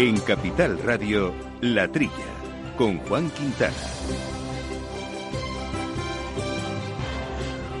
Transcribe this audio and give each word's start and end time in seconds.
En 0.00 0.16
Capital 0.20 0.78
Radio, 0.84 1.34
La 1.60 1.90
Trilla, 1.90 2.12
con 2.76 2.98
Juan 3.00 3.28
Quintana. 3.32 3.74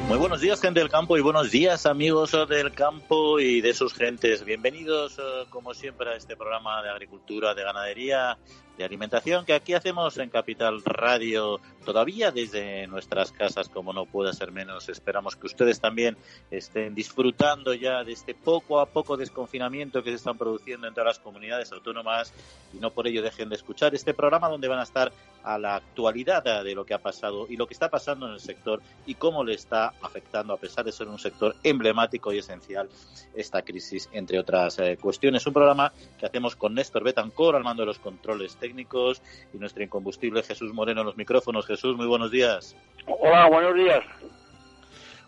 Muy 0.08 0.18
buenos 0.18 0.40
días, 0.40 0.60
gente 0.60 0.80
del 0.80 0.88
campo, 0.88 1.16
y 1.16 1.20
buenos 1.20 1.52
días, 1.52 1.86
amigos 1.86 2.36
del 2.48 2.72
campo 2.72 3.38
y 3.38 3.60
de 3.60 3.72
sus 3.72 3.94
gentes. 3.94 4.44
Bienvenidos, 4.44 5.16
eh, 5.20 5.46
como 5.48 5.74
siempre, 5.74 6.10
a 6.10 6.16
este 6.16 6.34
programa 6.34 6.82
de 6.82 6.90
agricultura, 6.90 7.54
de 7.54 7.62
ganadería 7.62 8.36
de 8.78 8.84
alimentación 8.84 9.44
que 9.44 9.54
aquí 9.54 9.74
hacemos 9.74 10.16
en 10.18 10.30
Capital 10.30 10.82
Radio, 10.84 11.60
todavía 11.84 12.30
desde 12.30 12.86
nuestras 12.86 13.32
casas, 13.32 13.68
como 13.68 13.92
no 13.92 14.06
puede 14.06 14.32
ser 14.32 14.52
menos. 14.52 14.88
Esperamos 14.88 15.34
que 15.34 15.46
ustedes 15.46 15.80
también 15.80 16.16
estén 16.50 16.94
disfrutando 16.94 17.74
ya 17.74 18.04
de 18.04 18.12
este 18.12 18.34
poco 18.34 18.78
a 18.80 18.86
poco 18.86 19.16
desconfinamiento 19.16 20.02
que 20.04 20.10
se 20.10 20.16
están 20.16 20.38
produciendo 20.38 20.86
en 20.86 20.94
todas 20.94 21.08
las 21.08 21.18
comunidades 21.18 21.72
autónomas 21.72 22.32
y 22.72 22.78
no 22.78 22.92
por 22.92 23.08
ello 23.08 23.20
dejen 23.20 23.48
de 23.48 23.56
escuchar 23.56 23.94
este 23.96 24.14
programa 24.14 24.48
donde 24.48 24.68
van 24.68 24.78
a 24.78 24.84
estar 24.84 25.12
a 25.42 25.58
la 25.58 25.76
actualidad 25.76 26.62
de 26.62 26.74
lo 26.74 26.84
que 26.84 26.94
ha 26.94 26.98
pasado 26.98 27.46
y 27.48 27.56
lo 27.56 27.66
que 27.66 27.74
está 27.74 27.88
pasando 27.88 28.26
en 28.26 28.34
el 28.34 28.40
sector 28.40 28.80
y 29.06 29.14
cómo 29.14 29.42
le 29.42 29.54
está 29.54 29.94
afectando, 30.02 30.52
a 30.52 30.58
pesar 30.58 30.84
de 30.84 30.92
ser 30.92 31.08
un 31.08 31.18
sector 31.18 31.56
emblemático 31.64 32.32
y 32.32 32.38
esencial, 32.38 32.88
esta 33.34 33.62
crisis, 33.62 34.08
entre 34.12 34.38
otras 34.38 34.78
eh, 34.78 34.98
cuestiones. 35.00 35.46
Un 35.46 35.54
programa 35.54 35.92
que 36.18 36.26
hacemos 36.26 36.54
con 36.54 36.74
Néstor 36.74 37.02
Betancor 37.02 37.56
al 37.56 37.64
mando 37.64 37.82
de 37.82 37.86
los 37.86 37.98
controles 37.98 38.56
técnicos 38.56 38.67
técnicos 38.68 39.22
y 39.52 39.58
nuestro 39.58 39.82
incombustible 39.82 40.42
Jesús 40.42 40.72
Moreno 40.72 41.00
en 41.00 41.06
los 41.06 41.16
micrófonos. 41.16 41.66
Jesús, 41.66 41.96
muy 41.96 42.06
buenos 42.06 42.30
días. 42.30 42.76
Hola, 43.06 43.48
buenos 43.48 43.74
días. 43.74 44.04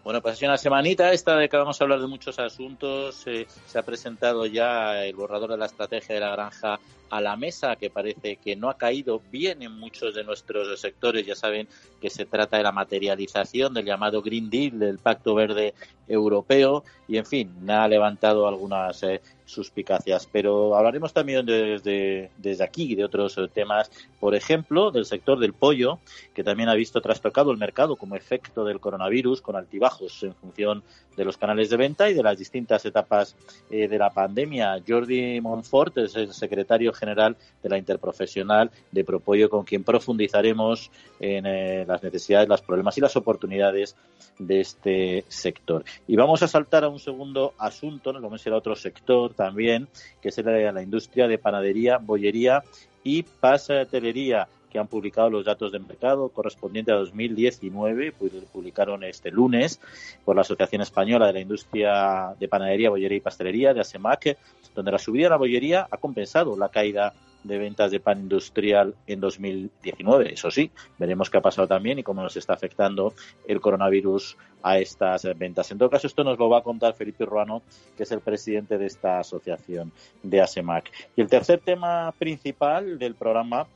Bueno, 0.04 0.20
pues 0.22 0.40
una 0.42 0.56
semanita 0.56 1.12
esta 1.12 1.36
de 1.36 1.48
que 1.48 1.56
vamos 1.56 1.80
a 1.80 1.84
hablar 1.84 2.00
de 2.00 2.06
muchos 2.06 2.38
asuntos. 2.38 3.26
Eh, 3.26 3.46
se 3.66 3.78
ha 3.78 3.82
presentado 3.82 4.46
ya 4.46 5.04
el 5.04 5.14
borrador 5.14 5.50
de 5.50 5.58
la 5.58 5.66
estrategia 5.66 6.14
de 6.14 6.20
la 6.20 6.32
granja 6.32 6.78
a 7.10 7.20
la 7.20 7.36
mesa, 7.36 7.76
que 7.76 7.90
parece 7.90 8.36
que 8.36 8.56
no 8.56 8.70
ha 8.70 8.78
caído 8.78 9.20
bien 9.30 9.62
en 9.62 9.72
muchos 9.72 10.14
de 10.14 10.24
nuestros 10.24 10.80
sectores. 10.80 11.26
Ya 11.26 11.34
saben 11.34 11.68
que 12.00 12.08
se 12.08 12.24
trata 12.24 12.56
de 12.56 12.62
la 12.62 12.72
materialización 12.72 13.74
del 13.74 13.84
llamado 13.84 14.22
Green 14.22 14.48
Deal, 14.48 14.78
del 14.78 14.98
Pacto 14.98 15.34
Verde 15.34 15.74
Europeo, 16.08 16.84
y 17.06 17.18
en 17.18 17.26
fin, 17.26 17.70
ha 17.70 17.86
levantado 17.86 18.48
algunas 18.48 19.02
eh, 19.02 19.20
suspicacias. 19.44 20.28
Pero 20.30 20.76
hablaremos 20.76 21.12
también 21.12 21.44
desde, 21.44 22.30
desde 22.38 22.64
aquí 22.64 22.94
de 22.94 23.04
otros 23.04 23.38
temas, 23.52 23.90
por 24.18 24.34
ejemplo, 24.34 24.90
del 24.90 25.04
sector 25.04 25.38
del 25.38 25.52
pollo, 25.52 25.98
que 26.34 26.44
también 26.44 26.68
ha 26.68 26.74
visto 26.74 27.00
trastocado 27.00 27.50
el 27.50 27.58
mercado 27.58 27.96
como 27.96 28.16
efecto 28.16 28.64
del 28.64 28.80
coronavirus, 28.80 29.42
con 29.42 29.56
altibajos 29.56 30.22
en 30.22 30.34
función 30.34 30.82
de 31.16 31.24
los 31.24 31.36
canales 31.36 31.70
de 31.70 31.76
venta 31.76 32.08
y 32.08 32.14
de 32.14 32.22
las 32.22 32.38
distintas 32.38 32.84
etapas 32.84 33.36
eh, 33.70 33.88
de 33.88 33.98
la 33.98 34.10
pandemia. 34.10 34.82
Jordi 34.86 35.40
Monfort 35.40 35.98
es 35.98 36.16
el 36.16 36.32
secretario 36.32 36.92
general 37.00 37.36
de 37.62 37.68
la 37.68 37.78
Interprofesional 37.78 38.70
de 38.92 39.04
Propollo, 39.04 39.50
con 39.50 39.64
quien 39.64 39.82
profundizaremos 39.82 40.90
en 41.18 41.46
eh, 41.46 41.84
las 41.88 42.02
necesidades, 42.02 42.48
los 42.48 42.62
problemas 42.62 42.96
y 42.98 43.00
las 43.00 43.16
oportunidades 43.16 43.96
de 44.38 44.60
este 44.60 45.24
sector. 45.28 45.84
Y 46.06 46.16
vamos 46.16 46.42
a 46.42 46.48
saltar 46.48 46.84
a 46.84 46.88
un 46.88 47.00
segundo 47.00 47.54
asunto, 47.58 48.12
nos 48.12 48.22
vamos 48.22 48.46
a 48.46 48.54
otro 48.54 48.76
sector 48.76 49.34
también, 49.34 49.88
que 50.20 50.28
es 50.28 50.36
de 50.36 50.72
la 50.72 50.82
industria 50.82 51.26
de 51.26 51.38
panadería, 51.38 51.98
bollería 51.98 52.62
y 53.02 53.22
pastelería 53.22 54.46
que 54.70 54.78
han 54.78 54.86
publicado 54.86 55.30
los 55.30 55.44
datos 55.44 55.72
de 55.72 55.78
mercado 55.78 56.28
correspondiente 56.28 56.92
a 56.92 56.96
2019, 56.96 58.12
pues 58.12 58.32
publicaron 58.52 59.04
este 59.04 59.30
lunes 59.30 59.80
por 60.24 60.36
la 60.36 60.42
Asociación 60.42 60.82
Española 60.82 61.26
de 61.26 61.32
la 61.32 61.40
Industria 61.40 62.34
de 62.38 62.48
Panadería, 62.48 62.90
Bollería 62.90 63.18
y 63.18 63.20
Pastelería, 63.20 63.74
de 63.74 63.80
ASEMAC, 63.80 64.38
donde 64.74 64.92
la 64.92 64.98
subida 64.98 65.24
de 65.24 65.30
la 65.30 65.36
bollería 65.36 65.86
ha 65.90 65.96
compensado 65.96 66.56
la 66.56 66.68
caída 66.68 67.12
de 67.44 67.58
ventas 67.58 67.90
de 67.90 68.00
pan 68.00 68.20
industrial 68.20 68.94
en 69.06 69.20
2019. 69.20 70.34
Eso 70.34 70.50
sí, 70.50 70.70
veremos 70.98 71.30
qué 71.30 71.38
ha 71.38 71.42
pasado 71.42 71.66
también 71.66 71.98
y 71.98 72.02
cómo 72.02 72.22
nos 72.22 72.36
está 72.36 72.52
afectando 72.52 73.14
el 73.46 73.60
coronavirus 73.60 74.36
a 74.62 74.78
estas 74.78 75.26
ventas. 75.38 75.70
En 75.70 75.78
todo 75.78 75.90
caso, 75.90 76.06
esto 76.06 76.22
nos 76.22 76.38
lo 76.38 76.48
va 76.48 76.58
a 76.58 76.62
contar 76.62 76.94
Felipe 76.94 77.24
Ruano, 77.24 77.62
que 77.96 78.02
es 78.02 78.12
el 78.12 78.20
presidente 78.20 78.76
de 78.76 78.86
esta 78.86 79.20
asociación 79.20 79.92
de 80.22 80.40
ASEMAC. 80.40 80.90
Y 81.16 81.22
el 81.22 81.28
tercer 81.28 81.60
tema 81.60 82.12
principal 82.18 82.98
del 82.98 83.14
programa 83.14 83.66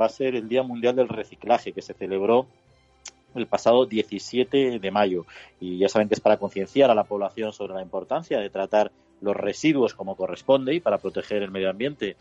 va 0.00 0.06
a 0.06 0.10
ser 0.10 0.34
el 0.34 0.48
Día 0.48 0.62
Mundial 0.62 0.96
del 0.96 1.08
Reciclaje, 1.08 1.72
que 1.72 1.82
se 1.82 1.94
celebró 1.94 2.46
el 3.34 3.46
pasado 3.46 3.86
17 3.86 4.78
de 4.78 4.90
mayo. 4.90 5.26
Y 5.60 5.78
ya 5.78 5.88
saben 5.88 6.08
que 6.08 6.14
es 6.14 6.20
para 6.20 6.36
concienciar 6.36 6.90
a 6.90 6.94
la 6.94 7.04
población 7.04 7.52
sobre 7.52 7.74
la 7.74 7.82
importancia 7.82 8.38
de 8.38 8.50
tratar 8.50 8.92
los 9.20 9.36
residuos 9.36 9.94
como 9.94 10.16
corresponde 10.16 10.74
y 10.74 10.80
para 10.80 10.98
proteger 10.98 11.42
el 11.42 11.50
medio 11.50 11.70
ambiente. 11.70 12.16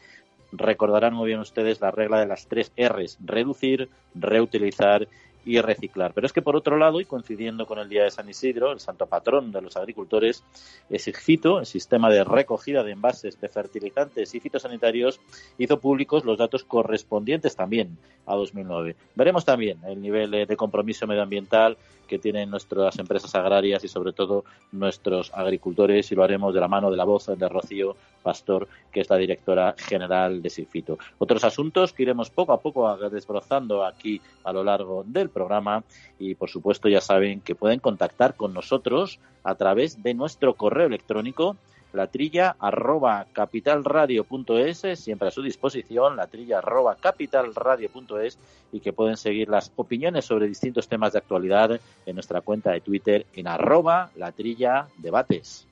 Recordarán 0.52 1.14
muy 1.14 1.28
bien 1.28 1.40
ustedes 1.40 1.82
la 1.82 1.92
regla 1.92 2.20
de 2.20 2.28
las 2.28 2.48
tres 2.48 2.72
R's, 2.78 3.18
reducir, 3.24 3.90
reutilizar 4.16 5.08
y 5.46 5.60
reciclar. 5.62 6.14
Pero 6.14 6.28
es 6.28 6.34
que 6.34 6.42
por 6.42 6.56
otro 6.56 6.78
lado, 6.78 7.02
y 7.02 7.06
coincidiendo 7.06 7.66
con 7.66 7.80
el 7.80 7.90
Día 7.90 8.04
de 8.04 8.12
San 8.12 8.30
Isidro, 8.30 8.72
el 8.72 8.80
santo 8.80 9.06
patrón 9.08 9.52
de 9.52 9.62
los 9.62 9.78
agricultores, 9.78 10.44
Exigfito, 10.90 11.60
el 11.60 11.66
sistema 11.66 12.10
de 12.10 12.24
recogida 12.24 12.84
de 12.84 12.92
envases 12.92 13.40
de 13.40 13.50
fertilizantes 13.50 14.34
y 14.36 14.40
fitosanitarios, 14.40 15.20
hizo 15.58 15.80
públicos 15.80 16.26
los 16.26 16.38
datos 16.38 16.64
correspondientes 16.64 17.56
también 17.56 17.98
a 18.26 18.36
2009. 18.36 18.96
Veremos 19.16 19.46
también 19.46 19.80
el 19.86 20.02
nivel 20.02 20.32
de 20.32 20.58
compromiso 20.58 21.08
medioambiental 21.08 21.78
que 22.14 22.20
tienen 22.20 22.52
nuestras 22.52 23.00
empresas 23.00 23.34
agrarias 23.34 23.84
y 23.84 23.88
sobre 23.88 24.14
todo 24.14 24.46
nuestros 24.72 25.34
agricultores 25.34 26.12
y 26.12 26.16
lo 26.16 26.24
haremos 26.24 26.54
de 26.54 26.60
la 26.60 26.68
mano 26.68 26.92
de 26.92 26.98
la 26.98 27.06
voz 27.06 27.26
de 27.26 27.50
Rocío 27.50 27.96
Pastor, 28.22 28.68
que 28.92 29.02
es 29.02 29.10
la 29.10 29.18
directora 29.18 29.74
general 29.80 30.44
de 30.44 30.52
Sigfito. 30.52 31.00
Otros 31.18 31.44
asuntos 31.44 31.92
que 31.92 32.04
iremos 32.04 32.30
poco 32.30 32.54
a 32.54 32.62
poco 32.62 32.96
desbrozando 33.10 33.84
aquí 33.84 34.22
a 34.44 34.54
lo 34.54 34.64
largo 34.64 35.04
del 35.08 35.30
programa 35.30 35.84
y 36.20 36.36
por 36.36 36.52
supuesto 36.52 36.88
ya 36.88 37.02
saben 37.02 37.42
que 37.42 37.56
pueden 37.56 37.80
contactar 37.80 38.36
con 38.36 38.54
nosotros 38.54 39.20
a 39.44 39.56
través 39.56 40.04
de 40.04 40.14
nuestro 40.14 40.54
correo 40.54 40.86
electrónico 40.86 41.58
la 41.94 42.08
trilla 42.08 42.56
arroba 42.60 43.26
capitalradio.es, 43.32 45.00
siempre 45.00 45.28
a 45.28 45.32
su 45.32 45.42
disposición, 45.42 46.16
la 46.16 46.28
trilla 46.28 46.58
arroba 46.58 46.96
capitalradio.es 46.96 48.38
y 48.72 48.80
que 48.80 48.94
pueden 48.94 49.16
seguir 49.16 49.50
las 49.50 49.72
opiniones 49.76 50.26
sobre 50.26 50.48
distintos 50.48 50.88
temas 50.88 51.14
de 51.14 51.20
actualidad 51.20 51.80
en 52.06 52.16
nuestra 52.16 52.42
cuenta 52.42 52.72
de 52.72 52.82
Twitter 52.82 53.26
en 53.34 53.48
arroba 53.48 54.10
la 54.16 54.32
trilla 54.32 54.88
debates. 54.98 55.68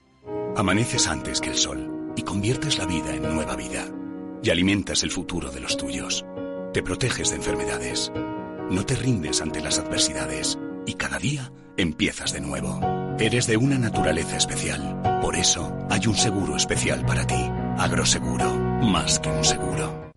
Amaneces 0.55 1.07
antes 1.07 1.41
que 1.41 1.49
el 1.49 1.55
sol 1.55 2.13
y 2.15 2.21
conviertes 2.21 2.77
la 2.77 2.85
vida 2.85 3.15
en 3.15 3.23
nueva 3.23 3.55
vida 3.55 3.85
y 4.43 4.49
alimentas 4.49 5.03
el 5.03 5.11
futuro 5.11 5.49
de 5.49 5.59
los 5.59 5.77
tuyos. 5.77 6.25
Te 6.73 6.83
proteges 6.83 7.31
de 7.31 7.37
enfermedades. 7.37 8.11
No 8.69 8.85
te 8.85 8.95
rindes 8.95 9.41
ante 9.41 9.61
las 9.61 9.79
adversidades 9.79 10.57
y 10.85 10.93
cada 10.93 11.17
día 11.17 11.51
empiezas 11.77 12.33
de 12.33 12.41
nuevo. 12.41 12.79
Eres 13.19 13.47
de 13.47 13.57
una 13.57 13.77
naturaleza 13.77 14.37
especial. 14.37 15.01
Por 15.21 15.35
eso 15.35 15.71
hay 15.89 16.07
un 16.07 16.15
seguro 16.15 16.55
especial 16.55 17.05
para 17.05 17.25
ti. 17.25 17.49
Agroseguro, 17.77 18.51
más 18.81 19.19
que 19.19 19.29
un 19.29 19.43
seguro. 19.43 20.11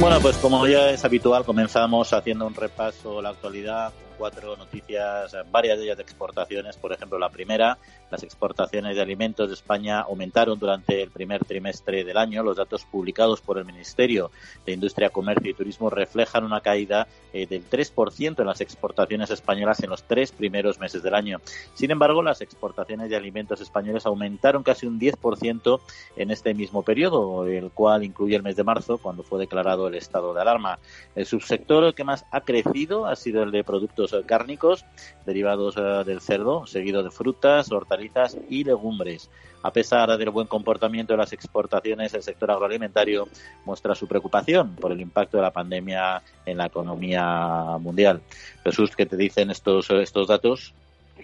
Bueno, 0.00 0.20
pues 0.20 0.36
como 0.36 0.64
ya 0.68 0.90
es 0.90 1.04
habitual, 1.04 1.44
comenzamos 1.44 2.12
haciendo 2.12 2.46
un 2.46 2.54
repaso 2.54 3.18
a 3.18 3.22
la 3.22 3.30
actualidad 3.30 3.92
cuatro 4.18 4.56
noticias, 4.56 5.34
varias 5.50 5.78
de 5.78 5.84
ellas 5.84 5.96
de 5.96 6.02
exportaciones. 6.02 6.76
Por 6.76 6.92
ejemplo, 6.92 7.18
la 7.18 7.30
primera, 7.30 7.78
las 8.10 8.22
exportaciones 8.24 8.96
de 8.96 9.00
alimentos 9.02 9.48
de 9.48 9.54
España 9.54 10.00
aumentaron 10.00 10.58
durante 10.58 11.00
el 11.00 11.10
primer 11.10 11.44
trimestre 11.44 12.04
del 12.04 12.16
año. 12.16 12.42
Los 12.42 12.56
datos 12.56 12.84
publicados 12.84 13.40
por 13.40 13.58
el 13.58 13.64
Ministerio 13.64 14.30
de 14.66 14.72
Industria, 14.72 15.10
Comercio 15.10 15.50
y 15.50 15.54
Turismo 15.54 15.88
reflejan 15.88 16.44
una 16.44 16.60
caída 16.60 17.06
eh, 17.32 17.46
del 17.46 17.68
3% 17.68 18.40
en 18.40 18.46
las 18.46 18.60
exportaciones 18.60 19.30
españolas 19.30 19.82
en 19.82 19.90
los 19.90 20.02
tres 20.02 20.32
primeros 20.32 20.80
meses 20.80 21.02
del 21.02 21.14
año. 21.14 21.40
Sin 21.74 21.90
embargo, 21.90 22.22
las 22.22 22.40
exportaciones 22.40 23.08
de 23.10 23.16
alimentos 23.16 23.60
españoles 23.60 24.04
aumentaron 24.06 24.62
casi 24.64 24.86
un 24.86 24.98
10% 24.98 25.80
en 26.16 26.30
este 26.30 26.54
mismo 26.54 26.82
periodo, 26.82 27.46
el 27.46 27.70
cual 27.70 28.02
incluye 28.02 28.34
el 28.34 28.42
mes 28.42 28.56
de 28.56 28.64
marzo, 28.64 28.98
cuando 28.98 29.22
fue 29.22 29.38
declarado 29.38 29.86
el 29.86 29.94
estado 29.94 30.34
de 30.34 30.40
alarma. 30.40 30.78
El 31.14 31.26
subsector 31.26 31.94
que 31.94 32.04
más 32.04 32.24
ha 32.32 32.40
crecido 32.40 33.06
ha 33.06 33.14
sido 33.14 33.42
el 33.42 33.50
de 33.50 33.62
productos 33.62 34.07
eh, 34.12 34.22
cárnicos 34.26 34.84
derivados 35.26 35.76
eh, 35.76 36.04
del 36.04 36.20
cerdo, 36.20 36.66
seguido 36.66 37.02
de 37.02 37.10
frutas, 37.10 37.70
hortalizas 37.70 38.36
y 38.48 38.64
legumbres. 38.64 39.30
A 39.62 39.72
pesar 39.72 40.16
del 40.16 40.30
buen 40.30 40.46
comportamiento 40.46 41.12
de 41.12 41.18
las 41.18 41.32
exportaciones, 41.32 42.14
el 42.14 42.22
sector 42.22 42.50
agroalimentario 42.50 43.26
muestra 43.64 43.94
su 43.94 44.06
preocupación 44.06 44.76
por 44.76 44.92
el 44.92 45.00
impacto 45.00 45.36
de 45.36 45.42
la 45.42 45.50
pandemia 45.50 46.22
en 46.46 46.58
la 46.58 46.66
economía 46.66 47.76
mundial. 47.80 48.20
Jesús, 48.62 48.94
¿qué 48.94 49.06
te 49.06 49.16
dicen 49.16 49.50
estos, 49.50 49.90
estos 49.90 50.28
datos? 50.28 50.72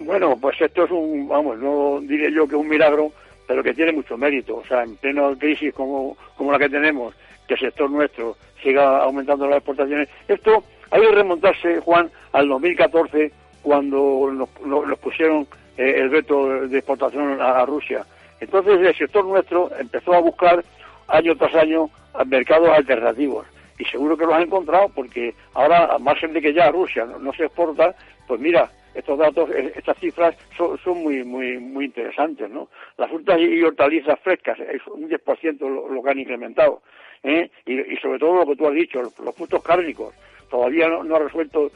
Bueno, 0.01 0.37
pues 0.41 0.61
esto 0.61 0.85
es 0.85 0.91
un, 0.91 1.29
vamos, 1.29 1.59
no 1.59 2.01
diré 2.01 2.33
yo 2.33 2.49
que 2.49 2.57
un 2.57 2.69
milagro, 2.69 3.13
pero 3.47 3.63
que 3.63 3.75
tiene 3.75 3.93
mucho 3.93 4.17
mérito. 4.17 4.57
O 4.57 4.65
sea, 4.67 4.83
en 4.83 4.97
plena 4.97 5.35
crisis 5.39 5.73
como, 5.73 6.17
como 6.37 6.51
la 6.51 6.59
que 6.59 6.69
tenemos, 6.69 7.15
que 7.47 7.55
el 7.55 7.61
sector 7.61 7.91
nuestro 7.91 8.37
siga 8.63 9.03
aumentando 9.03 9.47
las 9.47 9.59
exportaciones. 9.59 10.09
Esto 10.27 10.65
hay 10.95 11.01
que 11.01 11.11
remontarse, 11.11 11.81
Juan, 11.81 12.09
al 12.33 12.49
2014, 12.49 13.33
cuando 13.63 14.31
nos, 14.33 14.99
pusieron 15.01 15.45
eh, 15.77 15.95
el 15.97 16.09
veto 16.09 16.69
de 16.69 16.79
exportación 16.79 17.41
a, 17.41 17.67
Rusia. 17.67 18.07
Entonces 18.39 18.79
el 18.81 18.95
sector 18.95 19.25
nuestro 19.25 19.71
empezó 19.77 20.15
a 20.15 20.21
buscar 20.21 20.65
año 21.09 21.35
tras 21.37 21.53
año 21.57 21.91
mercados 22.27 22.69
alternativos 22.69 23.45
y 23.77 23.85
seguro 23.87 24.17
que 24.17 24.25
los 24.25 24.35
ha 24.35 24.43
encontrado 24.43 24.89
porque 24.95 25.35
ahora, 25.55 25.99
más 25.99 26.17
gente 26.19 26.41
que 26.41 26.55
ya 26.55 26.71
Rusia 26.71 27.05
no, 27.05 27.33
se 27.33 27.47
exporta, 27.47 27.93
pues 28.29 28.41
mira, 28.41 28.71
estos 28.95 29.19
datos, 29.19 29.51
eh, 29.51 29.73
estas 29.75 29.99
cifras 29.99 30.37
son, 30.57 31.03
muy, 31.03 31.25
muy, 31.25 31.59
muy 31.59 31.87
interesantes, 31.87 32.49
¿no? 32.49 32.69
Las 32.99 33.11
frutas 33.11 33.41
y 33.41 33.61
hortalizas 33.63 34.21
frescas, 34.21 34.61
es 34.61 34.87
un 34.87 35.09
10% 35.09 35.59
lo, 35.59 35.89
lo, 35.89 36.03
que 36.05 36.11
han 36.11 36.21
incrementado, 36.21 36.83
¿eh? 37.25 37.51
y, 37.67 37.97
sobre 37.97 38.21
todo 38.21 38.37
lo 38.37 38.47
que 38.47 38.57
tú 38.57 38.69
has 38.69 38.75
dicho, 38.75 39.03
los, 39.03 39.35
frutos 39.35 39.63
cárnicos. 39.63 40.15
Todavía 40.55 40.87
no, 40.89 41.17
ha 41.17 41.19
resuelto 41.19 41.73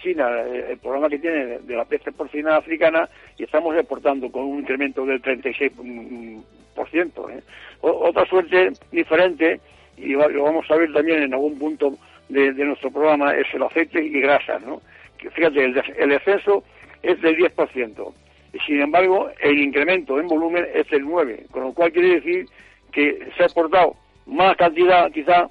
China 0.00 0.30
eh, 0.46 0.66
el 0.70 0.78
problema 0.78 1.08
que 1.08 1.18
tiene 1.18 1.58
de, 1.58 1.74
la 1.74 1.84
peste 1.84 2.12
porcina 2.12 2.58
africana 2.58 3.08
y 3.36 3.42
estamos 3.42 3.74
exportando 3.74 4.30
con 4.30 4.44
un 4.44 4.60
incremento 4.60 5.04
del 5.04 5.20
36%. 5.20 6.40
¿eh? 7.28 7.42
otra 7.80 8.24
suerte 8.26 8.70
diferente, 8.92 9.60
y 9.96 10.12
lo 10.12 10.44
vamos 10.44 10.64
a 10.70 10.76
ver 10.76 10.92
también 10.92 11.24
en 11.24 11.34
algún 11.34 11.58
punto 11.58 11.98
de, 12.28 12.52
nuestro 12.52 12.92
programa, 12.92 13.34
es 13.34 13.52
el 13.52 13.64
aceite 13.64 14.00
y 14.00 14.20
grasas, 14.20 14.62
¿no? 14.62 14.80
fíjate, 15.18 15.64
el, 15.64 15.82
el 15.98 16.12
exceso 16.12 16.62
es 17.02 17.20
del 17.22 17.36
10%. 17.36 18.14
Y 18.52 18.60
sin 18.60 18.80
embargo, 18.80 19.28
el 19.40 19.58
incremento 19.58 20.20
en 20.20 20.28
volumen 20.28 20.68
es 20.72 20.88
del 20.88 21.04
9%, 21.04 21.48
con 21.50 21.64
lo 21.64 21.72
cual 21.72 21.90
quiere 21.90 22.20
decir 22.20 22.46
que 22.92 23.28
se 23.36 23.42
ha 23.42 23.46
exportado 23.46 23.96
más 24.26 24.56
cantidad 24.56 25.10
quizá, 25.10 25.50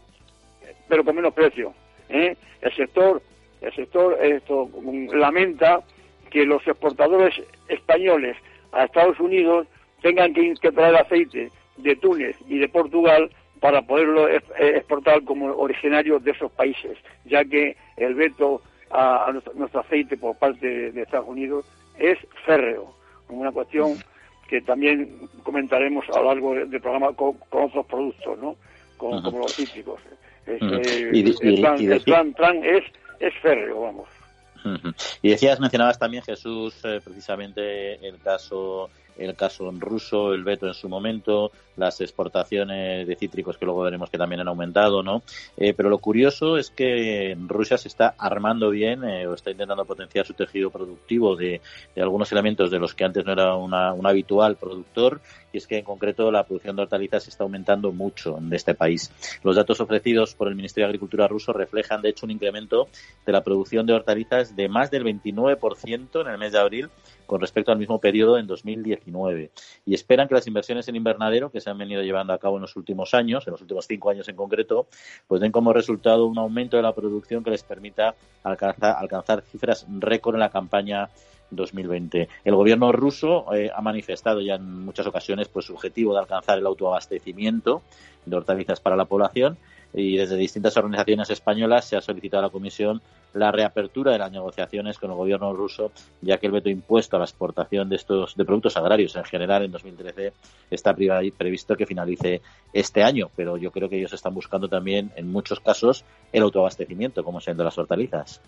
pero 0.88 1.04
con 1.04 1.18
menos 1.18 1.34
precio. 1.34 1.74
¿Eh? 2.10 2.36
El 2.62 2.76
sector, 2.76 3.22
el 3.62 3.74
sector 3.74 4.18
esto, 4.22 4.70
lamenta 5.14 5.82
que 6.30 6.46
los 6.46 6.66
exportadores 6.68 7.34
españoles 7.68 8.38
a 8.72 8.86
Estados 8.86 9.20
Unidos 9.20 9.68
tengan 10.02 10.34
que, 10.34 10.54
traer 10.72 10.96
aceite 10.96 11.52
de 11.78 11.96
Túnez 11.96 12.36
y 12.48 12.60
de 12.60 12.70
Portugal 12.70 13.30
para 13.60 13.82
poderlo 13.82 14.28
eh, 14.28 14.42
exportar 14.60 15.24
como 15.24 15.48
originario 15.48 16.20
de 16.20 16.32
esos 16.32 16.52
países, 16.52 16.98
ya 17.26 17.44
que 17.44 17.76
el 17.98 18.16
veto 18.16 18.62
a, 18.92 19.32
nuestro, 19.56 19.82
aceite 19.82 20.18
por 20.18 20.38
parte 20.38 20.92
de 20.92 21.02
Estados 21.02 21.28
Unidos 21.28 21.66
es 21.98 22.18
férreo, 22.46 22.94
una 23.28 23.52
cuestión 23.52 23.98
que 24.48 24.62
también 24.62 25.30
comentaremos 25.44 26.06
a 26.10 26.20
lo 26.20 26.26
largo 26.26 26.56
del 26.56 26.82
programa 26.82 27.14
con, 27.14 27.38
otros 27.52 27.86
productos, 27.86 28.40
¿no? 28.40 28.56
Como, 28.98 29.40
los 29.40 29.56
cítricos. 29.56 30.02
El, 30.50 32.02
plan, 32.04 32.34
plan, 32.34 32.64
es, 32.64 32.84
es 33.20 33.34
férreo, 33.42 33.82
vamos. 33.82 34.08
Y 35.22 35.30
decías, 35.30 35.60
mencionabas 35.60 35.98
también, 35.98 36.24
Jesús, 36.24 36.76
eh, 36.84 37.00
precisamente 37.04 38.06
el 38.06 38.20
caso 38.20 38.90
el 39.20 39.36
caso 39.36 39.72
ruso, 39.72 40.34
el 40.34 40.44
veto 40.44 40.68
en 40.68 40.74
su 40.74 40.90
momento, 40.90 41.52
las 41.76 42.02
exportaciones 42.02 43.08
de 43.08 43.16
cítricos 43.16 43.58
que 43.58 43.66
luego 43.66 43.82
veremos 43.82 44.10
que 44.10 44.18
también 44.18 44.42
han 44.42 44.48
aumentado, 44.48 45.02
¿no? 45.02 45.24
Eh, 45.58 45.74
pero 45.74 45.90
lo 45.90 45.98
curioso 45.98 46.58
es 46.58 46.70
que 46.70 47.38
Rusia 47.48 47.78
se 47.78 47.88
está 47.88 48.16
armando 48.18 48.70
bien 48.70 49.04
eh, 49.04 49.28
o 49.28 49.34
está 49.34 49.52
intentando 49.52 49.86
potenciar 49.86 50.26
su 50.26 50.34
tejido 50.34 50.70
productivo 50.70 51.36
de, 51.36 51.62
algunos 51.98 52.32
elementos 52.32 52.72
de 52.72 52.80
los 52.80 52.94
que 52.94 53.06
antes 53.06 53.26
no 53.26 53.34
era 53.34 53.56
una, 53.56 53.94
un 53.94 54.06
habitual 54.06 54.56
productor 54.56 55.22
y 55.52 55.58
es 55.58 55.68
que 55.68 55.78
en 55.78 55.84
concreto 55.84 56.32
la 56.32 56.44
producción 56.44 56.76
de 56.76 56.84
hortalizas 56.84 57.28
está 57.28 57.44
aumentando 57.44 57.92
mucho 57.92 58.38
en 58.38 58.54
este 58.54 58.76
país. 58.76 59.12
Los 59.44 59.56
datos 59.56 59.80
ofrecidos 59.80 60.36
por 60.36 60.48
el 60.48 60.56
Ministerio 60.56 60.86
de 60.86 60.90
Agricultura 60.90 61.28
ruso 61.28 61.54
reflejan 61.54 62.02
de 62.02 62.10
hecho 62.10 62.26
un 62.26 62.32
incremento 62.32 62.88
de 63.26 63.32
la 63.32 63.44
producción 63.44 63.86
de 63.86 63.94
hortalizas 63.94 64.56
de 64.56 64.70
más 64.70 64.92
del 64.92 65.04
29% 65.04 66.22
en 66.22 66.28
el 66.28 66.38
mes 66.38 66.52
de 66.52 66.60
abril 66.60 66.90
con 67.30 67.40
respecto 67.40 67.72
al 67.72 67.78
mismo 67.78 68.02
periodo 68.02 68.40
en 68.40 68.48
2019 68.48 69.52
y 69.86 69.94
esperan 69.94 70.28
que 70.28 70.34
las 70.34 70.48
inversiones 70.48 70.88
en 70.88 70.96
invernadero 70.96 71.52
que 71.52 71.62
se 71.62 71.70
han 71.70 71.78
venido 71.78 72.02
llevando 72.02 72.34
a 72.34 72.40
cabo 72.40 72.56
en 72.56 72.64
los 72.64 72.76
últimos 72.76 73.14
años, 73.14 73.46
en 73.46 73.52
los 73.52 73.62
últimos 73.62 73.86
cinco 73.86 74.10
años 74.10 74.28
en 74.30 74.36
concreto, 74.36 74.88
pues 75.28 75.40
den 75.40 75.52
como 75.52 75.72
resultado 75.72 76.26
un 76.26 76.40
aumento 76.40 76.76
de 76.76 76.82
la 76.82 76.92
producción 76.92 77.44
que 77.44 77.52
les 77.52 77.62
permita 77.62 78.16
alcanzar, 78.42 78.96
alcanzar 78.98 79.44
cifras 79.44 79.86
récord 80.00 80.38
en 80.38 80.40
la 80.40 80.50
campaña 80.50 81.08
2020. 81.52 82.30
El 82.44 82.56
gobierno 82.56 82.92
ruso 82.92 83.54
eh, 83.54 83.70
ha 83.76 83.82
manifestado 83.82 84.42
ya 84.42 84.56
en 84.56 84.84
muchas 84.84 85.06
ocasiones 85.06 85.50
pues 85.50 85.66
su 85.66 85.76
objetivo 85.76 86.14
de 86.14 86.22
alcanzar 86.22 86.58
el 86.58 86.66
autoabastecimiento 86.66 87.84
de 88.26 88.38
hortalizas 88.38 88.80
para 88.80 88.96
la 88.96 89.06
población 89.06 89.56
y 89.94 90.18
desde 90.18 90.38
distintas 90.38 90.78
organizaciones 90.78 91.30
españolas 91.30 91.86
se 91.86 91.98
ha 91.98 92.02
solicitado 92.02 92.44
a 92.44 92.48
la 92.48 92.52
Comisión 92.52 93.02
la 93.34 93.52
reapertura 93.52 94.12
de 94.12 94.20
las 94.20 94.32
negociaciones 94.32 94.98
con 94.98 95.12
el 95.12 95.18
gobierno 95.18 95.54
ruso, 95.54 95.92
ya 96.22 96.38
que 96.38 96.48
el 96.48 96.52
veto 96.52 96.70
impuesto 96.70 97.16
a 97.16 97.20
la 97.20 97.26
exportación 97.26 97.90
de 97.90 97.96
estos 97.96 98.36
de 98.36 98.46
productos 98.46 98.78
agrarios 98.78 99.16
en 99.16 99.24
general 99.24 99.64
en 99.64 99.72
2013 99.72 100.34
está 100.72 100.96
previsto 100.96 101.76
que 101.76 101.86
finalice 101.86 102.42
este 102.74 103.04
año, 103.04 103.30
pero 103.36 103.58
yo 103.58 103.72
creo 103.72 103.90
que 103.90 103.98
ellos 103.98 104.14
están 104.14 104.34
buscando 104.34 104.68
también 104.68 105.12
en 105.16 105.32
muchos 105.32 105.60
casos 105.60 106.06
el 106.32 106.44
autoabastecimiento, 106.44 107.24
como 107.24 107.40
siendo 107.40 107.64
las 107.64 107.78
hortalizas. 107.78 108.42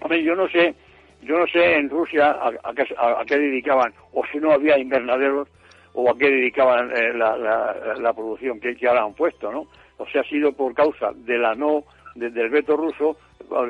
Hombre, 0.00 0.22
yo 0.22 0.34
no 0.34 0.48
sé, 0.48 0.74
yo 1.22 1.38
no 1.38 1.46
sé 1.46 1.76
en 1.76 1.88
Rusia 1.88 2.36
a, 2.40 3.24
qué, 3.26 3.38
dedicaban, 3.38 3.92
o 4.12 4.22
si 4.30 4.38
no 4.38 4.52
había 4.52 4.78
invernaderos, 4.78 5.48
o 5.94 6.10
a 6.10 6.18
qué 6.18 6.28
dedicaban 6.28 6.90
eh, 6.90 7.12
la, 7.14 8.12
producción 8.14 8.58
que, 8.58 8.74
que 8.74 8.88
ahora 8.88 9.04
han 9.04 9.14
puesto, 9.14 9.52
¿no? 9.52 9.66
O 9.98 10.06
sea, 10.06 10.22
ha 10.22 10.24
sido 10.24 10.52
por 10.52 10.74
causa 10.74 11.12
de 11.14 11.38
la 11.38 11.54
no 11.54 11.84
del 12.14 12.50
veto 12.50 12.76
ruso 12.76 13.16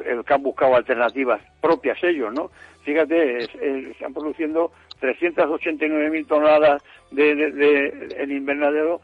el 0.04 0.24
que 0.24 0.34
han 0.34 0.42
buscado 0.42 0.76
alternativas 0.76 1.40
propias 1.60 2.02
ellos, 2.02 2.32
¿no? 2.32 2.50
Fíjate, 2.84 3.44
están 3.90 4.12
produciendo 4.12 4.72
389.000 5.00 6.26
toneladas 6.26 6.82
de, 7.10 7.34
de, 7.34 8.08
en 8.18 8.32
invernadero 8.32 9.00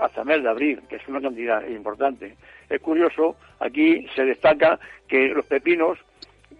hasta 0.00 0.24
mes 0.24 0.42
de 0.42 0.48
abril, 0.48 0.82
que 0.88 0.96
es 0.96 1.08
una 1.08 1.20
cantidad 1.20 1.66
importante. 1.68 2.36
Es 2.68 2.80
curioso, 2.80 3.36
aquí 3.60 4.06
se 4.14 4.24
destaca 4.24 4.78
que 5.06 5.28
los 5.28 5.46
pepinos 5.46 5.98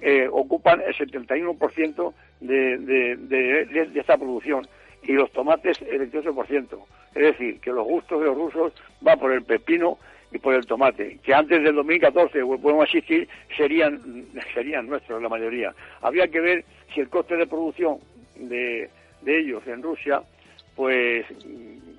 eh, 0.00 0.28
ocupan 0.30 0.80
el 0.80 0.94
71% 0.94 2.14
de, 2.40 2.78
de, 2.78 3.16
de, 3.16 3.64
de 3.66 4.00
esta 4.00 4.16
producción 4.16 4.66
y 5.02 5.12
los 5.12 5.30
tomates 5.32 5.80
el 5.82 6.10
28%. 6.10 6.78
Es 7.14 7.22
decir, 7.22 7.60
que 7.60 7.70
los 7.70 7.84
gustos 7.84 8.20
de 8.20 8.26
los 8.26 8.36
rusos 8.36 8.72
van 9.00 9.18
por 9.18 9.32
el 9.32 9.42
pepino 9.42 9.98
y 10.32 10.38
por 10.38 10.54
el 10.54 10.66
tomate, 10.66 11.18
que 11.22 11.32
antes 11.32 11.62
del 11.62 11.76
2014, 11.76 12.40
podemos 12.40 12.88
asistir, 12.88 13.28
serían, 13.56 14.26
serían 14.52 14.88
nuestros 14.88 15.22
la 15.22 15.28
mayoría. 15.28 15.72
Había 16.02 16.26
que 16.26 16.40
ver 16.40 16.64
si 16.92 17.00
el 17.00 17.08
coste 17.08 17.36
de 17.36 17.46
producción 17.46 17.98
de, 18.34 18.90
de 19.22 19.38
ellos 19.38 19.64
en 19.66 19.82
Rusia, 19.82 20.22
pues 20.74 21.24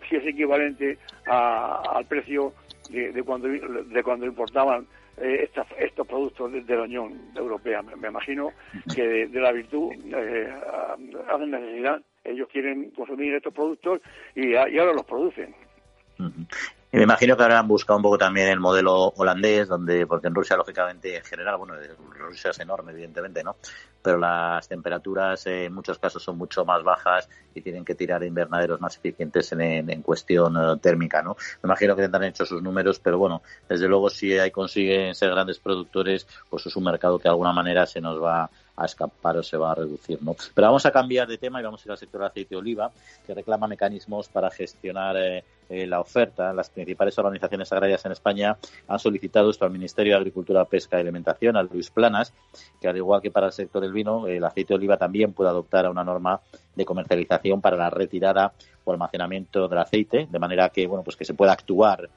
si 0.10 0.16
es 0.18 0.26
equivalente 0.26 0.98
al 1.26 2.06
precio 2.06 2.54
de, 2.90 3.24
cuando, 3.24 3.48
de 3.48 4.04
cuando 4.04 4.26
importaban 4.26 4.86
eh, 5.18 5.50
estos 5.80 6.08
productos 6.08 6.52
de, 6.52 6.76
la 6.76 6.84
Unión 6.84 7.14
Europea. 7.36 7.82
Me, 7.82 8.10
imagino 8.10 8.52
que 8.94 9.28
de, 9.28 9.40
la 9.40 9.52
virtud 9.52 9.94
eh, 10.14 10.54
hacen 11.30 11.52
necesidad 11.52 12.02
ellos 12.26 12.48
quieren 12.52 12.92
consumir 12.92 13.36
estos 13.36 13.54
productos 13.54 14.02
y, 14.36 14.56
ahora 14.56 14.94
los 14.94 15.06
producen. 15.06 15.56
Y 16.96 16.98
me 16.98 17.04
imagino 17.04 17.36
que 17.36 17.44
habrán 17.44 17.68
buscado 17.68 17.98
un 17.98 18.04
poco 18.04 18.18
también 18.18 18.48
el 18.48 18.60
modelo 18.62 19.10
holandés, 19.18 19.68
donde, 19.68 20.08
porque 20.08 20.28
en 20.28 20.36
Rusia, 20.36 20.56
lógicamente, 20.56 21.18
en 21.18 21.24
general, 21.26 21.58
bueno, 21.58 21.74
Rusia 22.18 22.52
es 22.52 22.60
enorme, 22.62 22.94
evidentemente, 22.94 23.44
¿no? 23.44 23.58
Pero 24.02 24.18
las 24.18 24.66
temperaturas 24.70 25.46
en 25.48 25.74
muchos 25.74 26.00
casos 26.00 26.24
son 26.24 26.38
mucho 26.38 26.64
más 26.64 26.84
bajas 26.84 27.28
y 27.54 27.60
tienen 27.60 27.84
que 27.84 27.96
tirar 27.96 28.24
invernaderos 28.24 28.80
más 28.80 28.96
eficientes 28.96 29.52
en, 29.52 29.90
en, 29.90 30.02
cuestión 30.04 30.56
eh, 30.56 30.80
térmica, 30.82 31.22
¿no? 31.22 31.36
Me 31.62 31.68
imagino 31.68 31.98
que 31.98 32.04
tendrán 32.04 32.24
hecho 32.24 32.46
sus 32.46 32.62
números, 32.62 33.00
pero 33.00 33.18
bueno, 33.18 33.42
desde 33.68 33.90
luego, 33.90 34.10
si 34.10 34.38
ahí 34.40 34.52
consiguen 34.52 35.16
ser 35.16 35.32
grandes 35.32 35.60
productores, 35.60 36.26
pues 36.50 36.66
es 36.66 36.76
un 36.78 36.86
mercado 36.86 37.20
que 37.20 37.24
de 37.24 37.30
alguna 37.30 37.52
manera 37.52 37.86
se 37.86 38.00
nos 38.00 38.24
va 38.24 38.50
a 38.78 38.86
escapar 38.86 39.38
o 39.38 39.44
se 39.44 39.58
va 39.58 39.72
a 39.72 39.76
reducir. 39.76 40.22
¿no? 40.22 40.36
Pero 40.54 40.68
vamos 40.68 40.86
a 40.86 40.92
cambiar 40.92 41.28
de 41.28 41.38
tema 41.38 41.60
y 41.60 41.64
vamos 41.64 41.82
a 41.82 41.88
ir 41.88 41.92
al 41.92 41.98
sector 41.98 42.24
aceite 42.24 42.56
de 42.56 42.60
oliva, 42.60 42.92
que 43.26 43.34
reclama 43.34 43.68
mecanismos 43.68 44.28
para 44.30 44.52
gestionar 44.52 45.16
eh, 45.18 45.44
eh, 45.70 45.88
la 45.88 46.00
oferta. 46.00 46.54
Las 46.54 46.70
principales 46.70 47.18
organizaciones 47.18 47.72
agrarias 47.72 48.06
en 48.06 48.12
España 48.12 48.58
han 48.88 49.00
solicitado 49.00 49.50
esto 49.50 49.66
al 49.66 49.72
Ministerio 49.72 50.14
de 50.14 50.18
Agricultura, 50.18 50.66
Pesca 50.66 50.98
y 50.98 51.02
Alimentación, 51.02 51.56
al 51.56 51.70
Luis 51.72 51.90
Planas, 51.90 52.34
que 52.82 52.88
al 52.88 52.98
igual 52.98 53.22
que 53.22 53.32
para 53.32 53.48
el 53.48 53.54
sector 53.54 53.82
del 53.82 53.94
vino, 53.94 54.28
el 54.28 54.44
aceite 54.44 54.74
de 54.74 54.78
oliva 54.78 54.98
también 54.98 55.34
puede 55.34 55.50
adoptar 55.50 55.90
una 55.90 56.04
norma 56.04 56.42
de 56.76 56.86
comercialización 56.86 57.62
para 57.62 57.78
la 57.78 57.90
retirada 57.90 58.54
o 58.84 58.92
almacenamiento 58.92 59.68
del 59.68 59.80
aceite, 59.80 60.28
de 60.30 60.40
manera 60.40 60.70
que 60.70 60.86
bueno 60.86 61.04
pues 61.04 61.16
que 61.16 61.26
se 61.26 61.34
pueda 61.34 61.54
actuar 61.54 62.10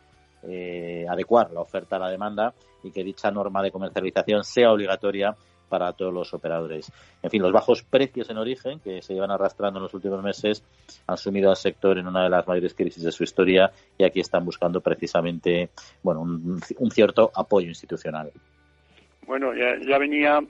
eh, 0.43 1.05
adecuar 1.09 1.51
la 1.51 1.61
oferta 1.61 1.97
a 1.97 1.99
la 1.99 2.11
demanda 2.11 2.55
y 2.85 2.93
que 2.93 3.03
dicha 3.03 3.31
norma 3.31 3.63
de 3.63 3.73
comercialización 3.73 4.45
sea 4.45 4.73
obligatoria 4.73 5.35
para 5.69 5.93
todos 5.93 6.13
los 6.13 6.33
operadores. 6.35 6.91
En 7.23 7.31
fin, 7.31 7.43
los 7.43 7.53
bajos 7.53 7.83
precios 7.83 8.29
en 8.31 8.39
origen 8.39 8.81
que 8.81 9.03
se 9.03 9.15
llevan 9.15 9.31
arrastrando 9.31 9.79
en 9.79 9.85
los 9.85 9.95
últimos 9.95 10.23
meses 10.23 10.65
han 11.07 11.17
sumido 11.17 11.51
al 11.51 11.57
sector 11.57 11.99
en 11.99 12.07
una 12.07 12.25
de 12.25 12.31
las 12.31 12.47
mayores 12.47 12.75
crisis 12.75 13.03
de 13.03 13.13
su 13.13 13.23
historia 13.23 13.71
y 13.97 14.05
aquí 14.05 14.21
están 14.21 14.45
buscando 14.45 14.81
precisamente 14.81 15.71
bueno 16.03 16.23
un, 16.23 16.91
cierto 16.91 17.31
apoyo 17.35 17.69
institucional. 17.69 18.31
Bueno, 19.27 19.53
ya, 19.55 19.99
venía 19.99 20.41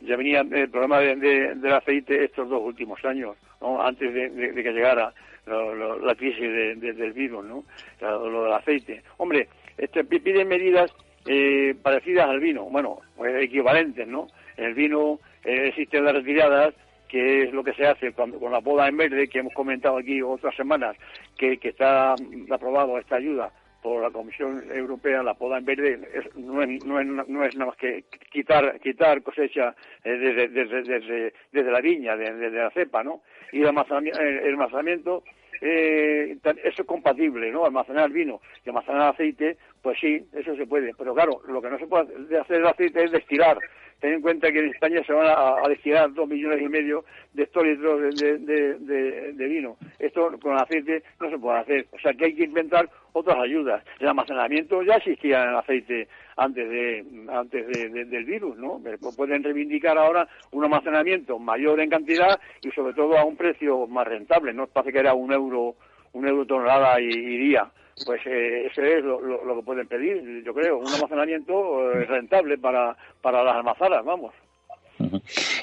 ya 0.00 0.16
venía 0.16 0.40
el 0.40 0.70
problema 0.70 1.00
del 1.00 1.72
aceite 1.72 2.24
estos 2.24 2.48
dos 2.48 2.62
últimos 2.62 3.02
años, 3.04 3.36
antes 3.60 4.12
de, 4.12 4.52
que 4.54 4.72
llegara 4.72 5.12
la 5.46 6.14
crisis 6.14 6.80
del 6.80 7.12
virus, 7.12 7.44
¿no? 7.44 7.64
lo 8.00 8.44
del 8.44 8.52
aceite. 8.52 9.02
Hombre, 9.16 9.48
este, 9.78 10.04
piden 10.04 10.48
medidas 10.48 10.92
eh, 11.26 11.74
parecidas 11.82 12.28
al 12.28 12.40
vino, 12.40 12.64
bueno, 12.64 13.00
equivalentes, 13.40 14.06
¿no? 14.06 14.28
El 14.56 14.74
vino 14.74 15.20
eh, 15.44 15.68
existen 15.68 16.04
las 16.04 16.14
retiradas, 16.14 16.74
que 17.08 17.44
es 17.44 17.52
lo 17.52 17.62
que 17.62 17.74
se 17.74 17.86
hace 17.86 18.12
con, 18.12 18.32
con 18.32 18.52
la 18.52 18.60
poda 18.60 18.88
en 18.88 18.96
verde, 18.96 19.28
que 19.28 19.38
hemos 19.38 19.54
comentado 19.54 19.98
aquí 19.98 20.20
otras 20.22 20.54
semanas, 20.56 20.96
que, 21.38 21.58
que 21.58 21.68
está 21.68 22.14
aprobado 22.50 22.98
esta 22.98 23.16
ayuda 23.16 23.52
por 23.82 24.02
la 24.02 24.10
Comisión 24.10 24.64
Europea, 24.72 25.22
la 25.22 25.34
poda 25.34 25.58
en 25.58 25.64
verde 25.64 26.00
no, 26.34 26.60
es, 26.60 26.84
no, 26.84 27.00
es, 27.00 27.06
no, 27.06 27.44
es, 27.44 27.54
nada 27.54 27.70
más 27.70 27.76
que 27.76 28.04
quitar, 28.32 28.80
quitar 28.80 29.22
cosecha 29.22 29.76
eh, 30.02 30.10
desde, 30.10 30.48
desde, 30.48 31.32
desde, 31.52 31.70
la 31.70 31.80
viña, 31.80 32.16
desde, 32.16 32.50
la 32.50 32.70
cepa, 32.70 33.04
¿no? 33.04 33.22
Y 33.52 33.60
el 33.60 33.68
almacenamiento, 33.68 34.20
el 34.20 34.48
almacenamiento 34.48 35.22
eh, 35.60 36.36
eso 36.64 36.82
es 36.82 36.86
compatible, 36.86 37.50
¿no? 37.50 37.64
Almacenar 37.64 38.10
vino 38.10 38.40
y 38.64 38.68
almacenar 38.68 39.14
aceite, 39.14 39.56
pues 39.82 39.98
sí, 40.00 40.26
eso 40.32 40.56
se 40.56 40.66
puede. 40.66 40.92
Pero 40.96 41.14
claro, 41.14 41.40
lo 41.46 41.62
que 41.62 41.70
no 41.70 41.78
se 41.78 41.86
puede 41.86 42.38
hacer 42.38 42.56
el 42.56 42.66
aceite 42.66 43.04
es 43.04 43.12
destilar. 43.12 43.58
Ten 44.00 44.14
en 44.14 44.20
cuenta 44.20 44.52
que 44.52 44.58
en 44.58 44.68
España 44.68 45.02
se 45.06 45.12
van 45.12 45.26
a, 45.26 45.68
destilar 45.68 46.12
dos 46.12 46.28
millones 46.28 46.60
y 46.60 46.68
medio 46.68 47.04
de 47.32 47.44
hectolitros 47.44 48.14
de, 48.18 49.46
vino. 49.48 49.76
Esto 49.98 50.30
con 50.40 50.54
aceite 50.54 51.02
no 51.20 51.30
se 51.30 51.38
puede 51.38 51.58
hacer. 51.58 51.86
O 51.92 51.98
sea 51.98 52.12
que 52.12 52.26
hay 52.26 52.34
que 52.34 52.44
inventar 52.44 52.88
otras 53.12 53.38
ayudas. 53.38 53.82
El 53.98 54.08
almacenamiento 54.08 54.82
ya 54.82 54.94
existía 54.94 55.42
en 55.42 55.48
el 55.50 55.56
aceite 55.56 56.08
antes 56.36 56.68
de 56.68 57.04
antes 57.28 57.66
del 57.66 58.24
virus, 58.24 58.56
¿no? 58.58 58.80
Pueden 59.16 59.42
reivindicar 59.42 59.96
ahora 59.96 60.28
un 60.52 60.64
almacenamiento 60.64 61.38
mayor 61.38 61.80
en 61.80 61.88
cantidad 61.88 62.38
y 62.62 62.70
sobre 62.72 62.92
todo 62.92 63.16
a 63.16 63.24
un 63.24 63.36
precio 63.36 63.86
más 63.86 64.06
rentable. 64.06 64.52
No 64.52 64.66
parece 64.66 64.92
que 64.92 64.98
era 64.98 65.14
un 65.14 65.32
euro 65.32 65.76
un 66.16 66.26
euro 66.26 66.46
tonelada 66.46 67.00
y, 67.00 67.08
día. 67.10 67.70
Pues 68.04 68.20
eh, 68.26 68.66
ese 68.66 68.98
es 68.98 69.04
lo, 69.04 69.18
que 69.56 69.62
pueden 69.62 69.88
pedir, 69.88 70.44
yo 70.44 70.52
creo, 70.52 70.78
un 70.78 70.88
almacenamiento 70.88 71.92
eh, 71.92 72.04
rentable 72.04 72.58
para, 72.58 72.96
para 73.22 73.42
las 73.42 73.56
almazaras, 73.56 74.04
vamos. 74.04 74.34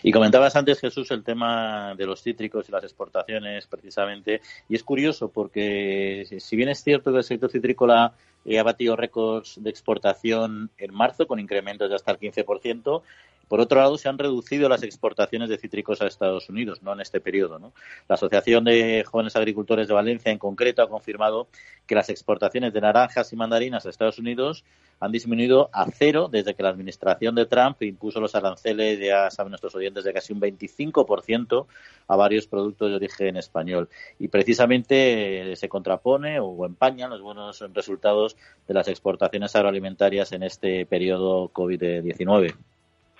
Y 0.03 0.11
comentabas 0.11 0.55
antes, 0.55 0.79
Jesús, 0.79 1.09
el 1.11 1.23
tema 1.23 1.95
de 1.95 2.05
los 2.05 2.21
cítricos 2.21 2.67
y 2.67 2.71
las 2.71 2.83
exportaciones, 2.83 3.67
precisamente. 3.67 4.41
Y 4.67 4.75
es 4.75 4.83
curioso 4.83 5.31
porque, 5.31 6.25
si 6.39 6.55
bien 6.55 6.69
es 6.69 6.83
cierto 6.83 7.11
que 7.11 7.19
el 7.19 7.23
sector 7.23 7.49
citrícola 7.49 8.13
ha 8.45 8.63
batido 8.63 8.95
récords 8.95 9.61
de 9.61 9.69
exportación 9.69 10.69
en 10.77 10.93
marzo, 10.93 11.27
con 11.27 11.39
incrementos 11.39 11.89
de 11.89 11.95
hasta 11.95 12.11
el 12.11 12.19
15%, 12.19 13.01
por 13.47 13.59
otro 13.59 13.79
lado, 13.79 13.97
se 13.97 14.09
han 14.09 14.17
reducido 14.17 14.69
las 14.69 14.83
exportaciones 14.83 15.49
de 15.49 15.57
cítricos 15.57 16.01
a 16.01 16.07
Estados 16.07 16.49
Unidos, 16.49 16.81
no 16.81 16.93
en 16.93 17.01
este 17.01 17.19
periodo. 17.19 17.59
¿no? 17.59 17.73
La 18.07 18.15
Asociación 18.15 18.63
de 18.63 19.03
Jóvenes 19.05 19.35
Agricultores 19.35 19.87
de 19.87 19.93
Valencia, 19.93 20.31
en 20.31 20.39
concreto, 20.39 20.81
ha 20.81 20.89
confirmado 20.89 21.47
que 21.85 21.95
las 21.95 22.09
exportaciones 22.09 22.73
de 22.73 22.81
naranjas 22.81 23.31
y 23.31 23.35
mandarinas 23.35 23.85
a 23.85 23.89
Estados 23.89 24.17
Unidos 24.17 24.63
han 25.03 25.11
disminuido 25.11 25.69
a 25.73 25.85
cero 25.91 26.29
desde 26.31 26.55
que 26.55 26.63
la 26.63 26.69
administración 26.69 27.35
de 27.35 27.45
Trump 27.45 27.81
impuso 27.81 28.21
los 28.21 28.35
aranceles, 28.35 28.99
ya 28.99 29.29
saben 29.29 29.51
nuestros 29.51 29.75
oyentes, 29.75 30.05
de 30.05 30.13
casi 30.13 30.31
un 30.31 30.39
25% 30.39 31.65
a 32.07 32.15
varios 32.15 32.47
productos 32.47 32.89
de 32.89 32.95
origen 32.95 33.35
español. 33.35 33.89
Y 34.17 34.29
precisamente 34.29 35.51
eh, 35.51 35.55
se 35.57 35.67
contrapone 35.67 36.39
o 36.39 36.65
empañan 36.65 37.09
los 37.09 37.21
buenos 37.21 37.63
resultados 37.73 38.37
de 38.65 38.73
las 38.73 38.87
exportaciones 38.87 39.53
agroalimentarias 39.57 40.31
en 40.31 40.43
este 40.43 40.85
periodo 40.85 41.49
COVID-19. 41.49 42.55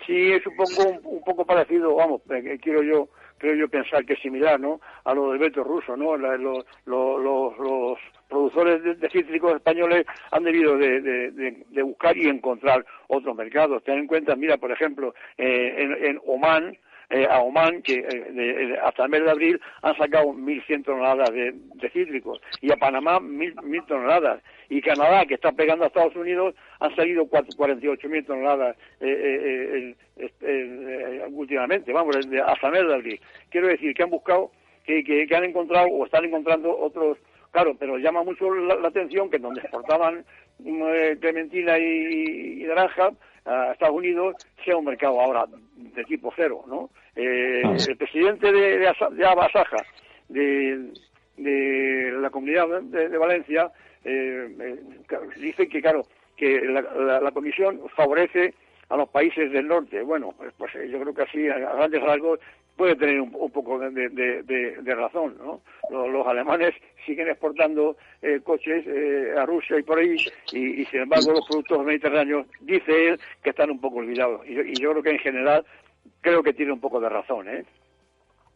Sí, 0.08 0.32
es 0.32 0.46
un 0.48 0.56
poco 0.56 1.10
un, 1.10 1.22
poco 1.24 1.46
parecido, 1.46 1.96
vamos, 1.96 2.22
eh, 2.30 2.58
quiero 2.62 2.82
yo 2.82 3.10
creo 3.38 3.56
yo 3.56 3.68
pensar 3.68 4.06
que 4.06 4.14
es 4.14 4.22
similar, 4.22 4.58
¿no? 4.58 4.80
A 5.04 5.14
lo 5.14 5.32
del 5.32 5.40
veto 5.40 5.66
ruso, 5.66 5.98
¿no? 5.98 6.16
los, 6.16 6.66
los, 6.86 8.00
productores 8.34 9.00
de, 9.00 9.10
cítricos 9.10 9.56
españoles 9.56 10.06
han 10.32 10.44
debido 10.44 10.78
de, 10.78 11.84
buscar 11.84 12.18
y 12.18 12.28
encontrar 12.28 12.86
otros 13.08 13.36
mercados. 13.36 13.84
Ten 13.84 14.00
en 14.00 14.08
cuenta, 14.08 14.36
mira, 14.36 14.58
por 14.58 14.72
ejemplo, 14.72 15.14
eh, 15.38 15.76
en, 15.78 16.06
en 16.06 16.20
Oman 16.26 16.78
eh, 17.10 17.28
a 17.30 17.42
Oman, 17.42 17.84
que 17.84 18.00
eh, 18.00 18.78
hasta 18.82 19.04
el 19.04 19.10
mes 19.10 19.24
de 19.24 19.30
abril 19.30 19.62
han 19.84 19.96
sacado 19.98 20.34
1.100 20.34 20.84
toneladas 20.84 21.32
de, 21.32 21.54
cítricos, 21.92 22.42
y 22.60 22.72
a 22.72 22.76
Panamá 22.76 23.20
1.000 23.20 23.86
toneladas, 23.86 24.42
y 24.68 24.82
Canadá, 24.82 25.24
que 25.26 25.36
está 25.36 25.52
pegando 25.52 25.84
a 25.84 25.88
Estados 25.88 26.16
Unidos, 26.16 26.56
han 26.80 26.96
salido 26.96 27.26
48.000 27.26 28.26
toneladas 28.26 28.76
eh, 29.00 29.96
últimamente, 31.30 31.94
vamos, 31.94 32.16
hasta 32.18 32.68
el 32.68 32.74
mes 32.74 32.88
de 32.88 32.94
abril. 32.96 33.20
Quiero 33.50 33.68
decir 33.68 33.94
que 33.94 34.02
han 34.02 34.10
buscado, 34.10 34.52
que, 34.84 35.04
que, 35.04 35.36
han 35.36 35.44
encontrado 35.44 35.88
o 35.90 36.06
están 36.06 36.26
encontrando 36.26 36.76
otros 36.76 37.20
Claro, 37.54 37.76
pero 37.80 38.00
llama 38.00 38.24
mucho 38.24 38.52
la, 38.52 38.88
atención 38.88 39.30
que 39.30 39.38
donde 39.38 39.62
exportaban 39.62 40.26
clementina 41.22 41.78
y, 41.78 42.64
naranja 42.66 43.12
a 43.46 43.74
Estados 43.74 43.96
Unidos 43.96 44.38
sea 44.66 44.76
un 44.76 44.86
mercado 44.86 45.22
ahora 45.22 45.46
de 45.76 46.04
tipo 46.06 46.34
cero, 46.36 46.64
¿no? 46.68 46.90
Eh, 47.16 47.62
ah. 47.64 47.76
el 47.88 47.96
presidente 47.96 48.52
de, 48.52 48.80
de, 48.80 48.92
de 49.12 49.26
Abasaja, 49.26 49.78
de, 50.30 50.82
la 51.38 52.32
comunidad 52.32 52.82
de, 52.82 53.18
Valencia, 53.20 53.72
eh, 54.04 54.50
eh, 54.60 54.80
dice 55.38 55.68
que, 55.70 55.80
claro, 55.80 56.08
que 56.36 56.60
la, 56.60 57.32
comisión 57.34 57.82
favorece 57.96 58.56
a 58.90 58.98
los 58.98 59.10
países 59.10 59.52
del 59.52 59.68
norte. 59.68 60.02
Bueno, 60.02 60.34
pues, 60.36 60.52
pues 60.58 60.72
yo 60.90 61.00
creo 61.00 61.14
que 61.14 61.22
así, 61.22 61.48
a 61.50 61.60
grandes 61.60 62.02
rasgos, 62.02 62.40
puede 62.76 62.96
tener 62.96 63.22
un, 63.22 63.52
poco 63.52 63.80
de, 63.80 64.96
razón, 64.96 65.38
¿no? 65.38 65.62
Los, 65.90 66.28
alemanes 66.28 66.74
siguen 67.06 67.28
exportando 67.30 67.98
coches 68.44 68.86
a 69.38 69.46
Rusia 69.46 69.80
y 69.80 69.84
por 69.84 70.00
ahí, 70.00 70.16
y, 70.52 70.86
sin 70.86 71.02
embargo 71.02 71.34
los 71.34 71.48
productos 71.48 71.86
mediterráneos, 71.86 72.48
dice 72.62 73.10
él, 73.10 73.20
que 73.44 73.52
están 73.52 73.72
un 73.72 73.80
poco 73.80 73.98
olvidados. 73.98 74.42
Y, 74.48 74.60
y 74.60 74.74
yo 74.76 74.92
creo 74.92 75.04
que 75.04 75.12
en 75.12 75.20
general 75.20 75.66
creo 76.22 76.42
que 76.42 76.54
tiene 76.54 76.72
un 76.72 76.80
poco 76.80 77.00
de 77.00 77.10
razón, 77.10 77.48
¿eh? 77.50 77.66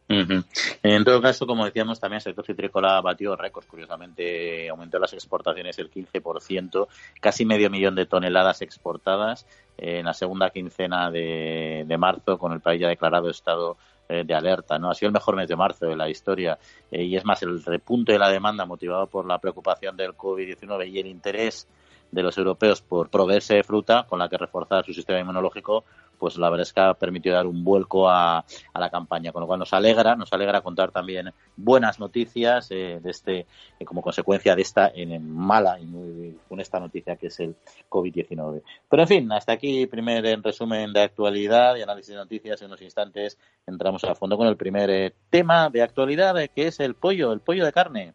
En 0.08 1.04
todo 1.04 1.20
caso, 1.20 1.46
como 1.46 1.66
decíamos, 1.66 2.00
también 2.00 2.16
el 2.16 2.22
sector 2.22 2.46
citrícola 2.46 3.00
batió 3.02 3.36
récords. 3.36 3.66
Curiosamente, 3.66 4.68
aumentó 4.70 4.98
las 4.98 5.12
exportaciones 5.12 5.78
el 5.78 5.90
15%, 5.90 6.88
casi 7.20 7.44
medio 7.44 7.68
millón 7.68 7.94
de 7.94 8.06
toneladas 8.06 8.62
exportadas 8.62 9.46
en 9.76 10.06
la 10.06 10.14
segunda 10.14 10.48
quincena 10.48 11.10
de, 11.10 11.96
marzo, 11.98 12.38
con 12.38 12.52
el 12.52 12.60
país 12.60 12.80
ya 12.80 12.88
declarado 12.88 13.28
estado 13.28 13.76
eh, 13.76 13.78
de 14.08 14.34
alerta. 14.34 14.78
¿no? 14.78 14.90
Ha 14.90 14.94
sido 14.94 15.08
el 15.08 15.12
mejor 15.12 15.36
mes 15.36 15.48
de 15.48 15.56
marzo 15.56 15.86
de 15.86 15.96
la 15.96 16.08
historia. 16.08 16.58
Eh, 16.90 17.04
y 17.04 17.16
es 17.16 17.24
más, 17.24 17.42
el 17.42 17.62
repunte 17.62 18.12
de 18.12 18.18
la 18.18 18.30
demanda 18.30 18.64
motivado 18.64 19.06
por 19.06 19.26
la 19.26 19.38
preocupación 19.38 19.96
del 19.96 20.16
COVID-19 20.16 20.88
y 20.90 20.98
el 20.98 21.06
interés 21.06 21.68
de 22.10 22.22
los 22.22 22.38
europeos 22.38 22.80
por 22.80 23.10
proveerse 23.10 23.54
de 23.54 23.62
fruta 23.62 24.06
con 24.08 24.18
la 24.18 24.28
que 24.28 24.38
reforzar 24.38 24.84
su 24.84 24.94
sistema 24.94 25.20
inmunológico 25.20 25.84
pues 26.18 26.36
la 26.36 26.50
verdad 26.50 26.66
es 26.66 26.72
que 26.72 26.80
ha 26.80 26.94
permitido 26.94 27.34
dar 27.36 27.46
un 27.46 27.64
vuelco 27.64 28.08
a, 28.08 28.44
la 28.74 28.90
campaña, 28.90 29.32
con 29.32 29.40
lo 29.40 29.46
cual 29.46 29.58
nos 29.58 29.72
alegra, 29.72 30.14
nos 30.14 30.32
alegra 30.32 30.60
contar 30.60 30.92
también 30.92 31.32
buenas 31.56 31.98
noticias 31.98 32.70
eh, 32.70 33.00
de 33.02 33.10
este, 33.10 33.46
eh, 33.78 33.84
como 33.84 34.02
consecuencia 34.02 34.54
de 34.54 34.62
esta 34.62 34.90
en, 34.94 35.28
mala 35.28 35.80
y 35.80 35.86
muy 35.86 36.38
esta 36.60 36.80
noticia 36.80 37.16
que 37.16 37.28
es 37.28 37.40
el 37.40 37.56
COVID-19. 37.88 38.62
Pero 38.88 39.02
en 39.02 39.08
fin, 39.08 39.32
hasta 39.32 39.52
aquí 39.52 39.86
primer 39.86 40.24
en 40.26 40.42
resumen 40.42 40.92
de 40.92 41.02
actualidad 41.02 41.76
y 41.76 41.82
análisis 41.82 42.14
de 42.14 42.16
noticias. 42.16 42.60
En 42.60 42.66
unos 42.66 42.82
instantes 42.82 43.38
entramos 43.66 44.04
a 44.04 44.14
fondo 44.14 44.36
con 44.36 44.46
el 44.46 44.56
primer 44.56 44.90
eh, 44.90 45.14
tema 45.30 45.70
de 45.70 45.82
actualidad, 45.82 46.34
que 46.54 46.66
es 46.66 46.80
el 46.80 46.94
pollo, 46.94 47.32
el 47.32 47.40
pollo 47.40 47.64
de 47.64 47.72
carne. 47.72 48.14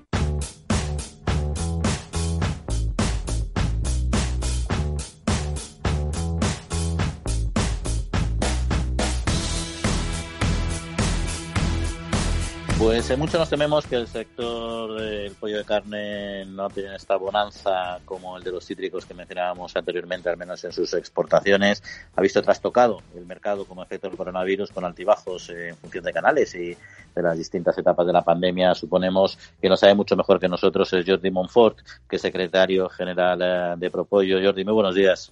Pues 12.81 13.11
eh, 13.11 13.15
mucho 13.15 13.37
nos 13.37 13.47
tememos 13.47 13.85
que 13.85 13.95
el 13.95 14.07
sector 14.07 14.99
del 14.99 15.35
pollo 15.35 15.59
de 15.59 15.65
carne 15.65 16.45
no 16.47 16.67
tiene 16.67 16.95
esta 16.95 17.15
bonanza 17.15 17.99
como 18.05 18.35
el 18.35 18.43
de 18.43 18.51
los 18.51 18.65
cítricos 18.65 19.05
que 19.05 19.13
mencionábamos 19.13 19.75
anteriormente, 19.75 20.29
al 20.29 20.37
menos 20.37 20.63
en 20.63 20.71
sus 20.71 20.91
exportaciones. 20.95 21.83
Ha 22.15 22.21
visto 22.21 22.41
trastocado 22.41 23.03
el 23.15 23.27
mercado 23.27 23.65
como 23.65 23.83
efecto 23.83 24.07
del 24.07 24.17
coronavirus 24.17 24.71
con 24.71 24.83
altibajos 24.83 25.51
eh, 25.51 25.69
en 25.69 25.75
función 25.75 26.03
de 26.03 26.11
canales 26.11 26.55
y 26.55 26.75
de 27.13 27.21
las 27.21 27.37
distintas 27.37 27.77
etapas 27.77 28.07
de 28.07 28.13
la 28.13 28.23
pandemia. 28.23 28.73
Suponemos 28.73 29.37
que 29.61 29.69
lo 29.69 29.77
sabe 29.77 29.93
mucho 29.93 30.15
mejor 30.15 30.39
que 30.39 30.49
nosotros 30.49 30.91
es 30.93 31.05
Jordi 31.05 31.29
Monfort, 31.29 31.77
que 32.09 32.15
es 32.15 32.21
secretario 32.23 32.89
general 32.89 33.41
eh, 33.43 33.75
de 33.77 33.91
Propollo. 33.91 34.41
Jordi, 34.43 34.65
muy 34.65 34.73
buenos 34.73 34.95
días. 34.95 35.31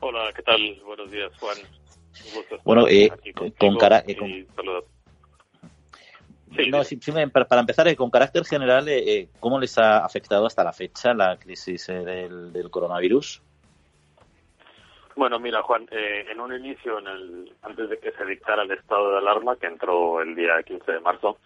Hola, 0.00 0.30
¿qué 0.36 0.42
tal? 0.42 0.78
Buenos 0.84 1.10
días, 1.10 1.32
Juan. 1.40 1.56
bueno, 2.64 2.86
eh, 2.86 3.10
con, 3.58 3.78
cara, 3.78 4.04
para, 7.32 7.60
empezar, 7.60 7.88
eh, 7.88 7.96
con 7.96 8.10
carácter 8.10 8.44
general, 8.44 8.88
eh, 8.88 8.98
eh, 9.06 9.28
¿cómo 9.38 9.58
les 9.58 9.78
ha 9.78 10.04
afectado 10.04 10.46
hasta 10.46 10.64
la 10.64 10.72
fecha 10.72 11.14
la 11.14 11.36
crisis 11.38 11.86
del, 11.86 12.70
coronavirus? 12.70 13.42
Bueno, 15.16 15.38
mira, 15.38 15.62
Juan, 15.62 15.86
en 15.90 16.40
un 16.40 16.54
inicio, 16.54 16.98
en 16.98 17.06
el, 17.06 17.52
antes 17.62 17.90
de 17.90 17.98
que 17.98 18.12
se 18.12 18.24
dictara 18.24 18.62
el 18.62 18.70
estado 18.70 19.12
de 19.12 19.18
alarma, 19.18 19.56
que 19.56 19.66
entró 19.66 20.22
el 20.22 20.34
día 20.34 20.62
15 20.62 20.92
de 20.92 21.00
marzo, 21.00 21.38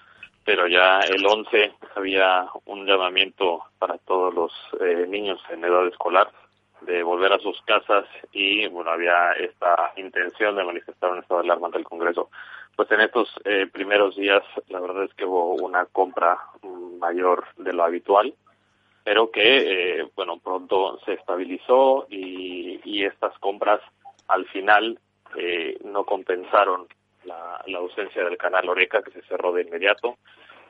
pero 0.44 0.68
ya 0.68 1.00
el 1.00 1.24
11 1.26 1.72
había 1.96 2.46
un 2.66 2.86
llamamiento 2.86 3.62
para 3.78 3.98
todos 3.98 4.32
los 4.34 4.52
niños 5.08 5.40
en 5.50 5.64
edad 5.64 5.88
escolar 5.88 6.30
de 6.82 7.02
volver 7.02 7.32
a 7.32 7.38
sus 7.38 7.60
casas 7.62 8.04
y, 8.32 8.66
bueno, 8.68 8.90
había 8.90 9.32
esta 9.32 9.92
intención 9.96 10.56
de 10.56 10.64
manifestar 10.64 11.10
un 11.10 11.18
estado 11.18 11.40
de 11.40 11.46
alarma 11.46 11.66
ante 11.66 11.78
el 11.78 11.84
Congreso. 11.84 12.30
Pues 12.76 12.90
en 12.90 13.00
estos 13.00 13.28
eh, 13.44 13.66
primeros 13.72 14.16
días 14.16 14.42
la 14.68 14.80
verdad 14.80 15.04
es 15.04 15.14
que 15.14 15.24
hubo 15.24 15.54
una 15.54 15.86
compra 15.86 16.38
mayor 16.98 17.44
de 17.56 17.72
lo 17.72 17.84
habitual, 17.84 18.34
pero 19.04 19.30
que 19.30 20.00
eh, 20.00 20.08
bueno 20.16 20.38
pronto 20.38 20.98
se 21.04 21.12
estabilizó 21.14 22.06
y, 22.10 22.80
y 22.84 23.04
estas 23.04 23.38
compras 23.38 23.80
al 24.28 24.46
final 24.46 24.98
eh, 25.36 25.78
no 25.84 26.04
compensaron 26.04 26.88
la, 27.24 27.62
la, 27.66 27.78
ausencia 27.78 28.24
del 28.24 28.36
canal 28.36 28.68
Oreca 28.68 29.02
que 29.02 29.12
se 29.12 29.22
cerró 29.22 29.52
de 29.52 29.62
inmediato. 29.62 30.16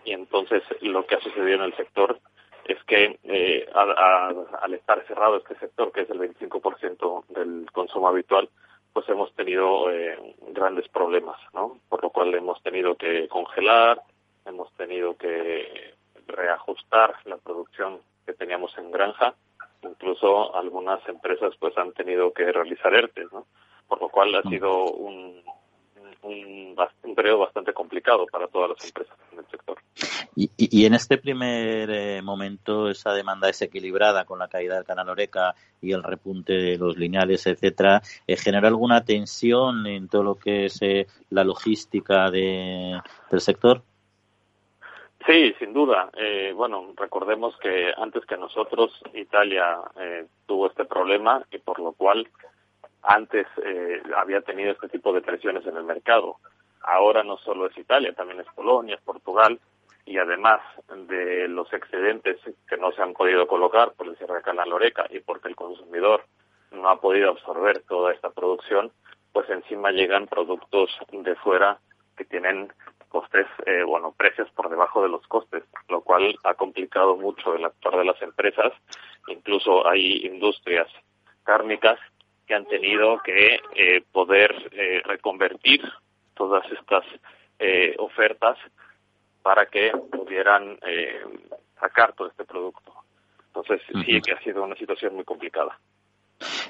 Y 0.05 0.13
entonces 0.13 0.63
lo 0.83 1.07
que 1.07 1.15
ha 1.15 1.21
sucedido 1.21 1.57
en 1.57 1.63
el 1.63 1.77
sector 1.77 2.19
es 2.67 2.83
que 2.85 3.19
eh, 3.25 3.67
al 3.75 4.75
estar 4.75 5.07
cerrado 5.07 5.37
este 5.37 5.55
sector 5.57 5.93
que 5.93 6.03
es 6.03 6.11
el 6.11 6.19
25% 6.19 7.27
del 7.29 7.71
consumo 7.73 8.09
habitual 8.09 8.49
pues 8.95 9.09
hemos 9.09 9.35
tenido 9.35 9.91
eh, 9.91 10.17
grandes 10.53 10.89
problemas, 10.89 11.39
¿no? 11.53 11.79
Por 11.89 12.03
lo 12.03 12.11
cual 12.11 12.33
hemos 12.33 12.63
tenido 12.63 12.95
que 12.95 13.29
congelar, 13.29 14.01
hemos 14.47 14.73
tenido 14.75 15.17
que 15.17 15.95
reajustar 16.29 17.17
la 17.25 17.37
producción 17.37 17.99
que 18.25 18.35
teníamos 18.35 18.77
en 18.79 18.93
granja, 18.93 19.35
incluso 19.83 20.55
algunas 20.55 21.07
empresas 21.09 21.55
pues 21.59 21.77
han 21.77 21.93
tenido 21.93 22.33
que 22.33 22.51
realizar 22.53 22.95
ERTE, 22.95 23.27
¿no? 23.33 23.47
Por 23.89 24.01
lo 24.01 24.09
cual 24.09 24.33
ha 24.37 24.43
mm. 24.45 24.49
sido 24.49 24.85
un, 24.85 25.43
un, 26.25 26.75
un 27.05 27.15
periodo 27.15 27.39
bastante 27.39 27.73
complicado 27.73 28.27
para 28.27 28.49
todas 28.49 28.71
las 28.71 28.85
empresas 28.85 29.17
en 29.33 29.39
el 29.39 29.47
sector. 29.47 29.79
Y, 30.37 30.51
y, 30.57 30.87
en 30.87 30.95
este 30.95 31.19
primer 31.19 31.91
eh, 31.91 32.23
momento, 32.23 32.91
esa 32.91 33.13
demanda 33.13 33.47
desequilibrada 33.47 34.25
con 34.25 34.39
la 34.39 34.49
caída 34.49 34.75
del 34.75 34.85
canal 34.85 35.09
Oreca 35.09 35.55
y 35.81 35.93
el 35.93 36.03
repunte 36.03 36.53
de 36.55 36.77
los 36.77 36.97
lineales, 36.97 37.47
etcétera, 37.47 38.03
eh, 38.27 38.37
¿generó 38.37 38.67
alguna 38.67 39.05
tensión 39.05 39.87
en 39.87 40.09
todo 40.09 40.25
lo 40.25 40.35
que 40.35 40.67
es 40.67 40.83
eh, 40.83 41.07
la 41.31 41.45
logística 41.45 42.31
de, 42.31 43.01
del 43.31 43.41
sector? 43.41 43.83
Sí, 45.27 45.55
sin 45.59 45.73
duda. 45.73 46.11
Eh, 46.17 46.53
bueno, 46.55 46.93
recordemos 46.97 47.57
que 47.57 47.93
antes 47.97 48.27
que 48.27 48.37
nosotros, 48.37 49.01
Italia 49.15 49.79
eh, 49.99 50.27
tuvo 50.47 50.67
este 50.67 50.85
problema 50.85 51.43
y 51.51 51.59
por 51.59 51.81
lo 51.81 51.93
cual 51.93 52.29
antes 53.05 53.47
eh, 53.63 54.03
había 54.17 54.41
tenido 54.41 54.73
este 54.73 54.89
tipo 54.89 55.13
de 55.13 55.23
presiones 55.23 55.67
en 55.67 55.77
el 55.77 55.85
mercado. 55.85 56.37
Ahora 56.83 57.23
no 57.23 57.39
solo 57.39 57.67
es 57.67 57.79
Italia, 57.79 58.13
también 58.15 58.41
es 58.41 58.47
Polonia, 58.55 58.99
Portugal, 59.05 59.59
y 60.07 60.19
además 60.19 60.61
de 61.09 61.49
los 61.49 61.73
excedentes 61.73 62.39
que 62.69 62.77
no 62.77 62.93
se 62.93 63.03
han 63.03 63.15
podido 63.15 63.47
colocar 63.47 63.93
por 63.93 64.07
el 64.07 64.17
cierre 64.17 64.37
de 64.37 64.43
Canal 64.43 64.73
Oreca 64.73 65.07
y 65.11 65.21
porque 65.21 65.49
el 65.49 65.57
consumidor 65.57 66.25
no 66.73 66.89
ha 66.89 67.01
podido 67.01 67.31
absorber 67.31 67.81
toda 67.83 68.13
esta 68.13 68.31
producción, 68.31 68.91
pues 69.33 69.49
encima 69.49 69.91
llegan 69.93 70.27
productos 70.27 70.91
de 71.11 71.35
fuera 71.37 71.79
que 72.17 72.25
tienen 72.25 72.73
costes, 73.09 73.47
eh, 73.65 73.83
bueno, 73.85 74.13
precios 74.17 74.51
por 74.51 74.69
debajo 74.69 75.03
de 75.03 75.09
los 75.09 75.27
costes, 75.27 75.63
lo 75.89 76.01
cual 76.03 76.37
ha 76.45 76.55
complicado 76.55 77.17
mucho 77.17 77.55
el 77.55 77.65
actuar 77.65 77.97
de 77.97 78.05
las 78.05 78.21
empresas. 78.21 78.73
Incluso 79.29 79.87
hay 79.87 80.27
industrias 80.27 80.89
cárnicas 81.45 81.99
que 82.47 82.55
han 82.55 82.67
tenido 82.67 83.19
que 83.21 83.59
eh, 83.75 84.03
poder 84.13 84.55
eh, 84.73 85.03
reconvertir 85.05 85.83
todas 86.35 86.65
estas 86.73 87.05
eh, 87.59 87.95
ofertas 87.99 88.59
para 89.43 89.67
que 89.67 89.93
pudieran 90.11 90.79
sacar 91.79 92.15
todo 92.15 92.29
este 92.29 92.45
producto. 92.45 92.95
Entonces 93.49 93.83
sí 94.07 94.21
que 94.23 94.33
ha 94.33 94.41
sido 94.43 94.65
una 94.65 94.75
situación 94.75 95.15
muy 95.15 95.25
complicada. 95.25 95.79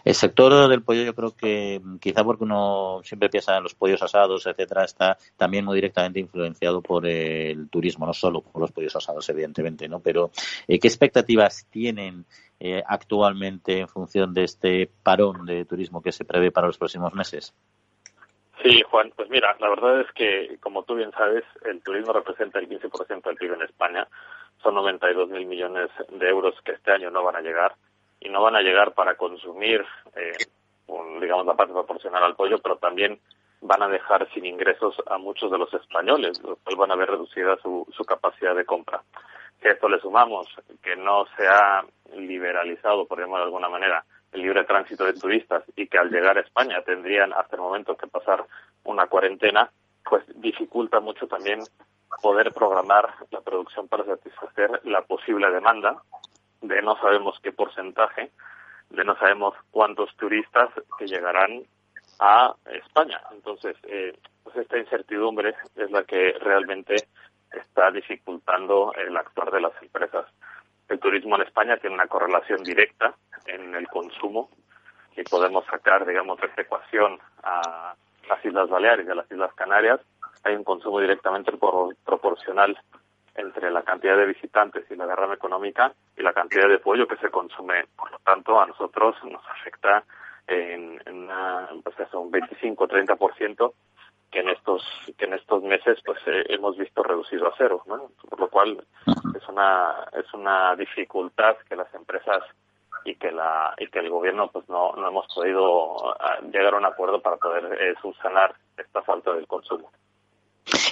El 0.05 0.15
sector 0.15 0.69
del 0.69 0.83
pollo 0.83 1.03
yo 1.03 1.15
creo 1.15 1.35
que 1.35 1.81
quizá 2.01 2.23
porque 2.23 2.45
uno 2.45 3.01
siempre 3.03 3.31
piensa 3.31 3.57
en 3.57 3.63
los 3.63 3.75
pollos 3.75 4.03
asados, 4.03 4.47
etcétera, 4.47 4.85
está 4.85 5.17
también 5.37 5.65
muy 5.65 5.77
directamente 5.77 6.21
influenciado 6.21 6.83
por 6.83 7.07
el 7.07 7.69
turismo, 7.71 8.07
no 8.07 8.13
solo 8.13 8.43
por 8.43 8.61
los 8.61 8.73
pollos 8.73 8.95
asados, 8.95 9.29
evidentemente, 9.31 9.89
¿no? 9.89 10.01
Pero 10.01 10.31
¿qué 10.67 10.77
expectativas 10.77 11.67
tienen 11.71 12.27
eh, 12.61 12.83
actualmente 12.87 13.81
en 13.81 13.89
función 13.89 14.35
de 14.35 14.45
este 14.45 14.91
parón 15.03 15.47
de 15.47 15.65
turismo 15.65 16.03
que 16.03 16.13
se 16.13 16.25
prevé 16.25 16.51
para 16.51 16.67
los 16.67 16.79
próximos 16.79 17.15
meses? 17.15 17.55
Sí, 18.63 18.83
Juan, 18.83 19.13
pues 19.17 19.29
mira, 19.29 19.57
la 19.59 19.69
verdad 19.69 20.01
es 20.01 20.11
que, 20.13 20.57
como 20.61 20.85
tú 20.85 20.95
bien 20.95 21.11
sabes, 21.13 21.45
el 21.65 21.83
turismo 21.83 22.13
representa 22.13 22.59
el 22.59 22.69
15% 22.69 23.23
del 23.23 23.37
PIB 23.37 23.55
en 23.55 23.63
España. 23.63 24.09
Son 24.63 24.75
92 24.75 25.29
mil 25.29 25.45
millones 25.45 25.91
de 26.09 26.29
euros 26.29 26.55
que 26.65 26.73
este 26.73 26.93
año 26.93 27.11
no 27.11 27.23
van 27.23 27.37
a 27.37 27.43
llegar 27.43 27.75
y 28.25 28.31
no 28.31 28.43
van 28.43 28.57
a 28.57 28.63
llegar 28.63 28.95
para 28.95 29.17
consumir, 29.17 29.85
eh, 30.17 30.33
digamos, 31.21 31.47
la 31.47 31.55
parte 31.55 31.75
proporcional 31.75 32.25
al 32.25 32.35
pollo, 32.35 32.59
pero 32.59 32.77
también 32.79 33.21
van 33.61 33.83
a 33.83 33.89
dejar 33.89 34.29
sin 34.33 34.47
ingresos 34.47 34.97
a 35.07 35.19
muchos 35.19 35.51
de 35.51 35.59
los 35.59 35.73
españoles, 35.73 36.43
los 36.43 36.59
cuales 36.59 36.79
van 36.79 36.91
a 36.91 36.97
ver 36.97 37.11
reducida 37.11 37.57
su, 37.63 37.87
su 37.97 38.05
capacidad 38.05 38.55
de 38.55 38.65
compra. 38.65 39.03
Si 39.61 39.69
a 39.69 39.73
esto 39.73 39.89
le 39.89 40.01
sumamos 40.01 40.49
que 40.83 40.97
no 40.97 41.27
se 41.37 41.47
ha 41.47 41.85
liberalizado, 42.17 43.07
por 43.07 43.19
ejemplo, 43.19 43.39
de 43.39 43.45
alguna 43.45 43.69
manera, 43.69 44.05
el 44.33 44.43
libre 44.43 44.65
tránsito 44.65 45.05
de 45.05 45.13
turistas 45.13 45.63
y 45.77 45.87
que 45.87 45.99
al 45.99 46.11
llegar 46.11 46.37
a 46.37 46.41
España 46.41 46.83
tendrían 46.83 47.33
hasta 47.33 47.57
el 47.57 47.63
momento 47.63 47.97
que 47.97 48.07
pasar 48.07 48.45
una 48.85 49.07
cuarentena, 49.07 49.71
pues 50.09 50.25
dificulta 50.35 51.01
mucho 51.01 51.27
también 51.27 51.61
poder 52.23 52.53
programar 52.53 53.15
la 53.31 53.41
producción 53.41 53.89
para 53.89 54.05
satisfacer 54.05 54.81
la 54.85 55.03
posible 55.03 55.51
demanda 55.51 56.03
de 56.69 56.83
no 56.83 56.97
sabemos 56.99 57.39
qué 57.43 57.53
porcentaje, 57.53 58.31
de 58.91 59.05
no 59.05 59.17
sabemos 59.17 59.55
cuántos 59.71 60.15
turistas 60.17 60.71
que 60.99 61.07
llegarán 61.07 61.65
a 62.21 62.55
España. 62.67 63.21
Entonces, 63.33 63.77
eh, 63.85 64.17
pues 64.43 64.57
esta 64.57 64.79
incertidumbre 64.79 65.55
es 65.77 65.91
la 65.91 66.05
que 66.05 66.33
realmente 66.41 66.97
está 67.53 67.91
dificultando 67.91 68.93
el 68.95 69.17
actuar 69.17 69.51
de 69.51 69.61
las 69.61 69.73
empresas. 69.83 70.27
El 70.89 70.99
turismo 70.99 71.37
en 71.37 71.43
España 71.43 71.77
tiene 71.77 71.95
una 71.95 72.07
correlación 72.07 72.63
directa 72.63 73.15
en 73.47 73.75
el 73.75 73.87
consumo 73.89 74.51
y 75.17 75.23
podemos 75.25 75.65
sacar, 75.67 76.07
digamos, 76.07 76.43
esta 76.43 76.63
ecuación 76.63 77.19
a 77.43 77.95
las 78.29 78.45
Islas 78.45 78.69
Baleares 78.69 79.07
y 79.07 79.11
a 79.11 79.15
las 79.15 79.31
Islas 79.31 79.55
Canarias. 79.55 80.01
Hay 80.45 80.55
un 80.55 80.65
consumo 80.65 81.01
directamente 81.01 81.53
proporcional 82.05 82.79
entre 83.35 83.71
la 83.71 83.83
cantidad 83.83 84.17
de 84.17 84.27
visitantes 84.27 84.85
y 84.91 84.97
la 84.97 85.07
derrama 85.07 85.35
económica 85.35 85.93
y 86.17 86.23
la 86.23 86.33
cantidad 86.33 86.69
de 86.69 86.79
pollo 86.79 87.09
que 87.09 87.17
se 87.17 87.31
consume. 87.31 87.87
Por 87.97 88.11
lo 88.11 88.19
tanto, 88.19 88.61
a 88.61 88.67
nosotros 88.67 89.17
nos 89.25 89.43
afecta 89.49 90.05
en, 90.47 91.01
en 91.07 91.25
una, 91.25 91.69
pues 91.83 91.99
eso, 91.99 92.21
un 92.21 92.31
25-30% 92.31 93.73
que 94.31 94.41
en 94.41 94.49
estos 94.49 94.83
que 95.17 95.27
en 95.27 95.35
estos 95.35 95.63
meses 95.63 96.01
pues 96.05 96.19
eh, 96.27 96.45
hemos 96.49 96.77
visto 96.77 97.05
reducido 97.05 97.47
a 97.47 97.55
cero 97.57 97.85
¿no? 97.87 98.11
por 98.29 98.41
lo 98.41 98.51
cual 98.51 98.85
es 99.07 99.49
una 99.49 100.09
es 100.13 100.35
una 100.35 100.75
dificultad 100.75 101.57
que 101.69 101.77
las 101.77 101.95
empresas 101.95 102.43
y 103.05 103.15
que 103.15 103.31
la 103.31 103.75
y 103.79 103.87
que 103.87 104.01
el 104.01 104.11
gobierno 104.11 104.49
pues 104.49 104.69
no, 104.69 104.93
no 104.97 105.07
hemos 105.07 105.33
podido 105.33 106.21
ah, 106.21 106.41
llegar 106.51 106.75
a 106.75 106.79
un 106.79 106.85
acuerdo 106.85 107.23
para 107.23 107.37
poder 107.37 107.81
eh, 107.81 107.95
subsanar 108.03 108.57
esta 108.77 109.03
falta 109.03 109.33
del 109.33 109.47
consumo 109.47 109.93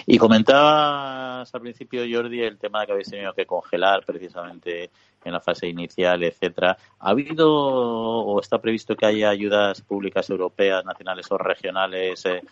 y 0.06 0.18
comentabas 0.18 1.54
al 1.54 1.60
principio, 1.60 2.02
Jordi, 2.10 2.42
el 2.42 2.58
tema 2.58 2.80
de 2.80 2.86
que 2.86 2.92
habéis 2.92 3.10
tenido 3.10 3.32
que 3.32 3.46
congelar 3.46 4.04
precisamente 4.04 4.90
en 5.24 5.32
la 5.32 5.40
fase 5.40 5.68
inicial, 5.68 6.22
etcétera. 6.22 6.76
¿Ha 6.98 7.10
habido 7.10 7.50
o 7.50 8.40
está 8.40 8.58
previsto 8.58 8.96
que 8.96 9.06
haya 9.06 9.30
ayudas 9.30 9.82
públicas 9.82 10.28
europeas, 10.30 10.84
nacionales 10.84 11.30
o 11.30 11.38
regionales 11.38 12.26
eh, 12.26 12.42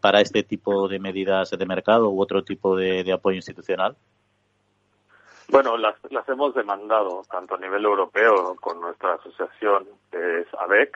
para 0.00 0.20
este 0.20 0.42
tipo 0.42 0.88
de 0.88 0.98
medidas 0.98 1.50
de 1.50 1.66
mercado 1.66 2.10
u 2.10 2.20
otro 2.20 2.44
tipo 2.44 2.76
de, 2.76 3.10
apoyo 3.12 3.36
institucional? 3.36 3.96
Bueno, 5.48 5.78
las, 5.78 5.96
las 6.10 6.28
hemos 6.28 6.54
demandado 6.54 7.22
tanto 7.30 7.54
a 7.54 7.58
nivel 7.58 7.84
europeo 7.84 8.54
con 8.60 8.80
nuestra 8.80 9.14
asociación, 9.14 9.86
que 10.10 10.40
es 10.40 10.46
ABEC, 10.58 10.94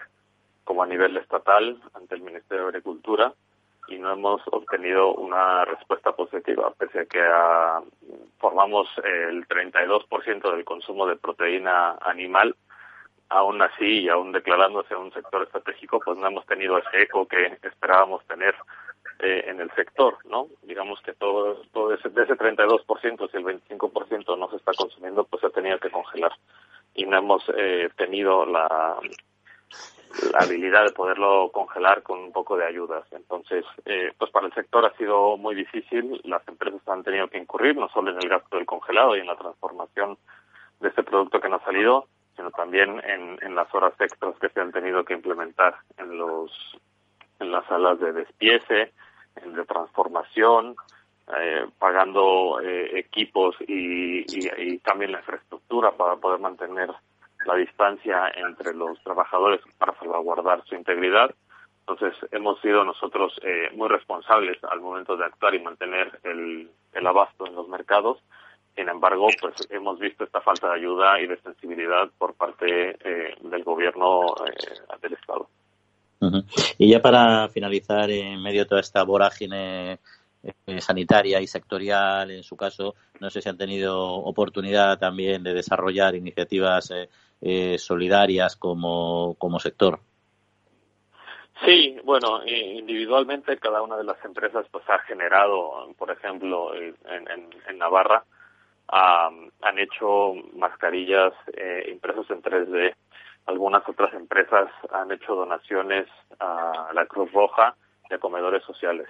como 0.64 0.82
a 0.82 0.86
nivel 0.86 1.16
estatal 1.16 1.80
ante 1.94 2.14
el 2.14 2.20
Ministerio 2.20 2.64
de 2.64 2.68
Agricultura 2.68 3.32
y 3.88 3.98
no 3.98 4.12
hemos 4.12 4.42
obtenido 4.50 5.14
una 5.14 5.64
respuesta 5.64 6.12
positiva, 6.12 6.72
pese 6.78 7.00
a 7.00 7.04
que 7.06 7.20
ah, 7.20 7.82
formamos 8.38 8.88
el 9.04 9.46
32% 9.48 10.52
del 10.54 10.64
consumo 10.64 11.06
de 11.06 11.16
proteína 11.16 11.96
animal. 12.00 12.56
Aún 13.28 13.62
así, 13.62 14.02
y 14.02 14.08
aún 14.10 14.32
declarándose 14.32 14.94
un 14.94 15.12
sector 15.12 15.42
estratégico, 15.42 16.00
pues 16.04 16.18
no 16.18 16.26
hemos 16.26 16.44
tenido 16.46 16.76
ese 16.76 17.02
eco 17.02 17.26
que 17.26 17.58
esperábamos 17.62 18.22
tener 18.26 18.54
eh, 19.20 19.44
en 19.46 19.60
el 19.60 19.70
sector, 19.74 20.18
¿no? 20.26 20.48
Digamos 20.62 21.00
que 21.00 21.14
todo, 21.14 21.62
todo 21.72 21.94
ese, 21.94 22.10
de 22.10 22.24
ese 22.24 22.34
32%, 22.34 23.30
si 23.30 23.36
el 23.38 23.44
25% 23.44 24.38
no 24.38 24.50
se 24.50 24.56
está 24.56 24.72
consumiendo, 24.76 25.24
pues 25.24 25.40
se 25.40 25.46
ha 25.46 25.50
tenido 25.50 25.78
que 25.78 25.90
congelar. 25.90 26.32
Y 26.94 27.06
no 27.06 27.16
hemos 27.16 27.42
eh, 27.56 27.88
tenido 27.96 28.44
la, 28.44 28.98
la 30.32 30.40
habilidad 30.40 30.84
de 30.84 30.92
poderlo 30.92 31.50
congelar 31.52 32.02
con 32.02 32.18
un 32.18 32.32
poco 32.32 32.56
de 32.56 32.66
ayudas. 32.66 33.04
Entonces, 33.12 33.64
eh, 33.84 34.12
pues 34.18 34.30
para 34.30 34.46
el 34.46 34.54
sector 34.54 34.84
ha 34.84 34.96
sido 34.96 35.36
muy 35.36 35.54
difícil. 35.54 36.20
Las 36.24 36.46
empresas 36.48 36.80
han 36.88 37.02
tenido 37.02 37.28
que 37.28 37.38
incurrir 37.38 37.76
no 37.76 37.88
solo 37.88 38.10
en 38.10 38.18
el 38.18 38.28
gasto 38.28 38.56
del 38.56 38.66
congelado 38.66 39.16
y 39.16 39.20
en 39.20 39.26
la 39.26 39.36
transformación 39.36 40.18
de 40.80 40.88
este 40.88 41.02
producto 41.02 41.40
que 41.40 41.48
no 41.48 41.56
ha 41.56 41.64
salido, 41.64 42.06
sino 42.36 42.50
también 42.50 43.00
en, 43.04 43.54
las 43.54 43.72
horas 43.74 43.92
extras 44.00 44.34
que 44.40 44.48
se 44.48 44.60
han 44.60 44.72
tenido 44.72 45.04
que 45.04 45.14
implementar 45.14 45.76
en 45.98 46.16
los 46.16 46.50
en 47.38 47.50
las 47.50 47.66
salas 47.66 47.98
de 48.00 48.12
despiece, 48.12 48.92
en 49.36 49.52
de 49.52 49.64
transformación, 49.64 50.76
eh, 51.38 51.66
pagando 51.78 52.60
eh, 52.60 52.98
equipos 52.98 53.56
y, 53.66 54.20
y, 54.20 54.48
y 54.58 54.78
también 54.78 55.12
la 55.12 55.18
infraestructura 55.18 55.92
para 55.92 56.16
poder 56.16 56.40
mantener 56.40 56.90
la 57.46 57.54
distancia 57.56 58.32
entre 58.34 58.74
los 58.74 59.02
trabajadores 59.02 59.60
para 59.78 59.96
salvaguardar 59.98 60.64
su 60.64 60.74
integridad. 60.74 61.34
Entonces, 61.80 62.14
hemos 62.30 62.60
sido 62.60 62.84
nosotros 62.84 63.38
eh, 63.42 63.70
muy 63.74 63.88
responsables 63.88 64.62
al 64.64 64.80
momento 64.80 65.16
de 65.16 65.24
actuar 65.24 65.54
y 65.54 65.60
mantener 65.60 66.20
el, 66.22 66.70
el 66.92 67.06
abasto 67.06 67.46
en 67.46 67.54
los 67.54 67.68
mercados. 67.68 68.18
Sin 68.76 68.88
embargo, 68.88 69.28
pues 69.40 69.54
hemos 69.70 69.98
visto 69.98 70.24
esta 70.24 70.40
falta 70.40 70.68
de 70.68 70.76
ayuda 70.76 71.20
y 71.20 71.26
de 71.26 71.36
sensibilidad 71.38 72.08
por 72.16 72.34
parte 72.34 72.96
eh, 73.04 73.34
del 73.42 73.64
gobierno 73.64 74.34
eh, 74.46 74.96
del 75.02 75.12
Estado. 75.14 75.48
Y 76.78 76.90
ya 76.90 77.02
para 77.02 77.48
finalizar, 77.48 78.08
en 78.08 78.40
medio 78.40 78.62
de 78.62 78.68
toda 78.68 78.80
esta 78.80 79.02
vorágine 79.02 79.98
sanitaria 80.78 81.40
y 81.40 81.48
sectorial, 81.48 82.30
en 82.30 82.44
su 82.44 82.56
caso, 82.56 82.94
no 83.18 83.28
sé 83.28 83.42
si 83.42 83.48
han 83.48 83.58
tenido 83.58 84.00
oportunidad 84.00 84.98
también 84.98 85.42
de 85.42 85.52
desarrollar 85.52 86.14
iniciativas 86.14 86.92
eh, 87.42 87.76
solidarias 87.78 88.56
como, 88.56 89.34
como 89.38 89.58
sector? 89.58 90.00
Sí, 91.64 91.96
bueno, 92.04 92.40
individualmente 92.46 93.58
cada 93.58 93.82
una 93.82 93.96
de 93.96 94.04
las 94.04 94.24
empresas 94.24 94.66
pues 94.70 94.88
ha 94.88 94.98
generado, 95.00 95.92
por 95.96 96.10
ejemplo, 96.10 96.74
en, 96.74 96.96
en, 97.68 97.78
Navarra 97.78 98.24
han 98.88 99.78
hecho 99.78 100.34
mascarillas 100.54 101.32
eh, 101.54 101.88
impresas 101.90 102.28
en 102.30 102.42
3D. 102.42 102.94
Algunas 103.46 103.88
otras 103.88 104.12
empresas 104.14 104.68
han 104.90 105.10
hecho 105.12 105.34
donaciones 105.34 106.06
a 106.38 106.90
la 106.92 107.06
Cruz 107.06 107.32
Roja 107.32 107.74
a 108.12 108.18
comedores 108.18 108.62
sociales. 108.64 109.08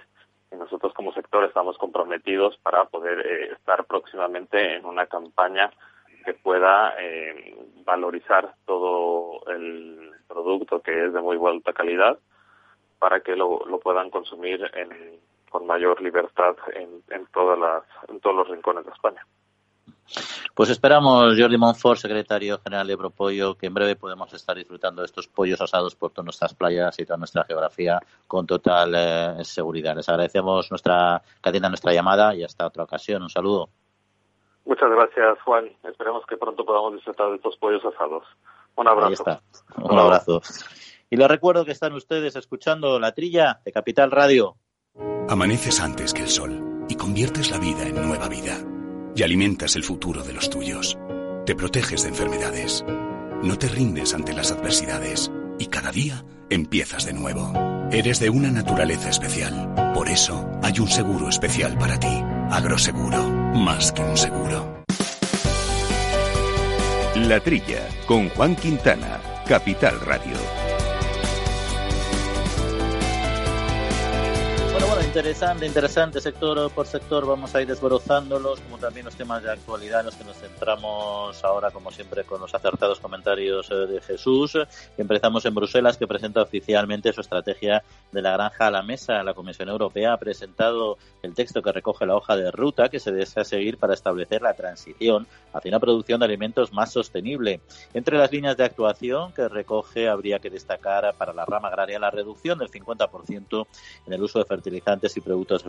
Y 0.51 0.55
nosotros 0.55 0.93
como 0.93 1.13
sector 1.13 1.43
estamos 1.43 1.77
comprometidos 1.77 2.57
para 2.57 2.85
poder 2.85 3.25
eh, 3.25 3.53
estar 3.53 3.85
próximamente 3.85 4.75
en 4.75 4.85
una 4.85 5.07
campaña 5.07 5.71
que 6.23 6.33
pueda 6.33 6.93
eh, 6.99 7.55
valorizar 7.85 8.55
todo 8.65 9.45
el 9.47 10.11
producto 10.27 10.81
que 10.81 11.05
es 11.05 11.13
de 11.13 11.21
muy 11.21 11.37
alta 11.47 11.73
calidad 11.73 12.17
para 12.99 13.19
que 13.19 13.35
lo, 13.35 13.65
lo 13.65 13.79
puedan 13.79 14.09
consumir 14.09 14.61
en, 14.73 15.19
con 15.49 15.67
mayor 15.67 16.01
libertad 16.01 16.55
en, 16.73 17.03
en, 17.09 17.25
todas 17.27 17.59
las, 17.59 17.83
en 18.09 18.19
todos 18.19 18.35
los 18.35 18.47
rincones 18.49 18.85
de 18.85 18.91
España. 18.91 19.25
Pues 20.53 20.69
esperamos, 20.69 21.35
Jordi 21.37 21.57
Monfort, 21.57 21.99
secretario 21.99 22.59
general 22.59 22.87
de 22.87 22.97
Propollo, 22.97 23.55
que 23.55 23.67
en 23.67 23.73
breve 23.73 23.95
podemos 23.95 24.31
estar 24.33 24.55
disfrutando 24.55 25.01
de 25.01 25.07
estos 25.07 25.27
pollos 25.27 25.61
asados 25.61 25.95
por 25.95 26.11
todas 26.11 26.25
nuestras 26.25 26.53
playas 26.53 26.97
y 26.99 27.05
toda 27.05 27.17
nuestra 27.17 27.43
geografía 27.43 27.99
con 28.27 28.45
total 28.45 28.93
eh, 28.95 29.43
seguridad. 29.43 29.95
Les 29.95 30.07
agradecemos 30.07 30.69
nuestra 30.69 31.21
cadena, 31.41 31.69
nuestra 31.69 31.93
llamada 31.93 32.35
y 32.35 32.43
hasta 32.43 32.67
otra 32.67 32.83
ocasión. 32.83 33.23
Un 33.23 33.29
saludo. 33.29 33.69
Muchas 34.65 34.89
gracias, 34.89 35.41
Juan. 35.43 35.69
Esperemos 35.83 36.25
que 36.25 36.37
pronto 36.37 36.65
podamos 36.65 36.93
disfrutar 36.93 37.29
de 37.29 37.35
estos 37.35 37.57
pollos 37.57 37.83
asados. 37.85 38.23
Un 38.75 38.87
abrazo. 38.87 39.07
Ahí 39.07 39.13
está. 39.13 39.41
Un 39.77 39.99
abrazo. 39.99 40.41
Y 41.09 41.17
les 41.17 41.27
recuerdo 41.27 41.65
que 41.65 41.71
están 41.71 41.93
ustedes 41.93 42.35
escuchando 42.35 42.99
La 42.99 43.11
Trilla 43.13 43.59
de 43.63 43.71
Capital 43.71 44.09
Radio. 44.11 44.55
Amaneces 45.29 45.79
antes 45.79 46.13
que 46.13 46.23
el 46.23 46.29
sol 46.29 46.85
y 46.89 46.95
conviertes 46.95 47.51
la 47.51 47.59
vida 47.59 47.83
en 47.83 48.07
nueva 48.07 48.27
vida. 48.29 48.57
Y 49.15 49.21
alimentas 49.21 49.75
el 49.75 49.83
futuro 49.83 50.23
de 50.23 50.33
los 50.33 50.49
tuyos. 50.49 50.97
Te 51.45 51.55
proteges 51.55 52.03
de 52.03 52.09
enfermedades. 52.09 52.83
No 53.43 53.57
te 53.57 53.67
rindes 53.67 54.13
ante 54.13 54.33
las 54.33 54.51
adversidades. 54.51 55.31
Y 55.59 55.67
cada 55.67 55.91
día 55.91 56.23
empiezas 56.49 57.05
de 57.05 57.13
nuevo. 57.13 57.53
Eres 57.91 58.19
de 58.19 58.29
una 58.29 58.49
naturaleza 58.49 59.09
especial. 59.09 59.93
Por 59.93 60.09
eso 60.09 60.49
hay 60.63 60.79
un 60.79 60.87
seguro 60.87 61.29
especial 61.29 61.77
para 61.77 61.99
ti. 61.99 62.23
Agroseguro, 62.49 63.19
más 63.53 63.91
que 63.91 64.01
un 64.01 64.17
seguro. 64.17 64.83
La 67.15 67.39
Trilla, 67.39 67.87
con 68.07 68.29
Juan 68.29 68.55
Quintana, 68.55 69.19
Capital 69.47 69.99
Radio. 70.01 70.72
Interesante, 75.13 75.67
interesante 75.67 76.19
sector 76.19 76.71
por 76.71 76.87
sector. 76.87 77.27
Vamos 77.27 77.53
a 77.53 77.61
ir 77.61 77.67
desbrozándolos, 77.67 78.59
como 78.61 78.79
también 78.79 79.05
los 79.05 79.15
temas 79.15 79.43
de 79.43 79.51
actualidad 79.51 79.99
en 79.99 80.07
los 80.07 80.15
que 80.15 80.23
nos 80.23 80.35
centramos 80.37 81.43
ahora, 81.43 81.69
como 81.69 81.91
siempre, 81.91 82.23
con 82.23 82.41
los 82.41 82.55
acertados 82.55 82.99
comentarios 82.99 83.69
eh, 83.69 83.75
de 83.75 84.01
Jesús. 84.01 84.57
Empezamos 84.97 85.45
en 85.45 85.53
Bruselas, 85.53 85.99
que 85.99 86.07
presenta 86.07 86.41
oficialmente 86.41 87.13
su 87.13 87.21
estrategia 87.21 87.83
de 88.11 88.23
la 88.23 88.31
granja 88.31 88.65
a 88.65 88.71
la 88.71 88.81
mesa. 88.81 89.21
La 89.21 89.35
Comisión 89.35 89.69
Europea 89.69 90.13
ha 90.13 90.17
presentado 90.17 90.97
el 91.21 91.35
texto 91.35 91.61
que 91.61 91.71
recoge 91.71 92.07
la 92.07 92.15
hoja 92.15 92.35
de 92.35 92.49
ruta 92.49 92.89
que 92.89 92.99
se 92.99 93.11
desea 93.11 93.43
seguir 93.43 93.77
para 93.77 93.93
establecer 93.93 94.41
la 94.41 94.55
transición 94.55 95.27
hacia 95.53 95.69
una 95.69 95.79
producción 95.79 96.21
de 96.21 96.25
alimentos 96.25 96.73
más 96.73 96.91
sostenible. 96.91 97.61
Entre 97.93 98.17
las 98.17 98.31
líneas 98.31 98.57
de 98.57 98.63
actuación 98.63 99.31
que 99.33 99.47
recoge, 99.47 100.09
habría 100.09 100.39
que 100.39 100.49
destacar 100.49 101.13
para 101.19 101.33
la 101.33 101.45
rama 101.45 101.67
agraria 101.67 101.99
la 101.99 102.09
reducción 102.09 102.57
del 102.57 102.71
50% 102.71 103.67
en 104.07 104.13
el 104.13 104.23
uso 104.23 104.39
de 104.39 104.45
fertilizantes 104.45 105.02
y 105.17 105.21
productos 105.21 105.65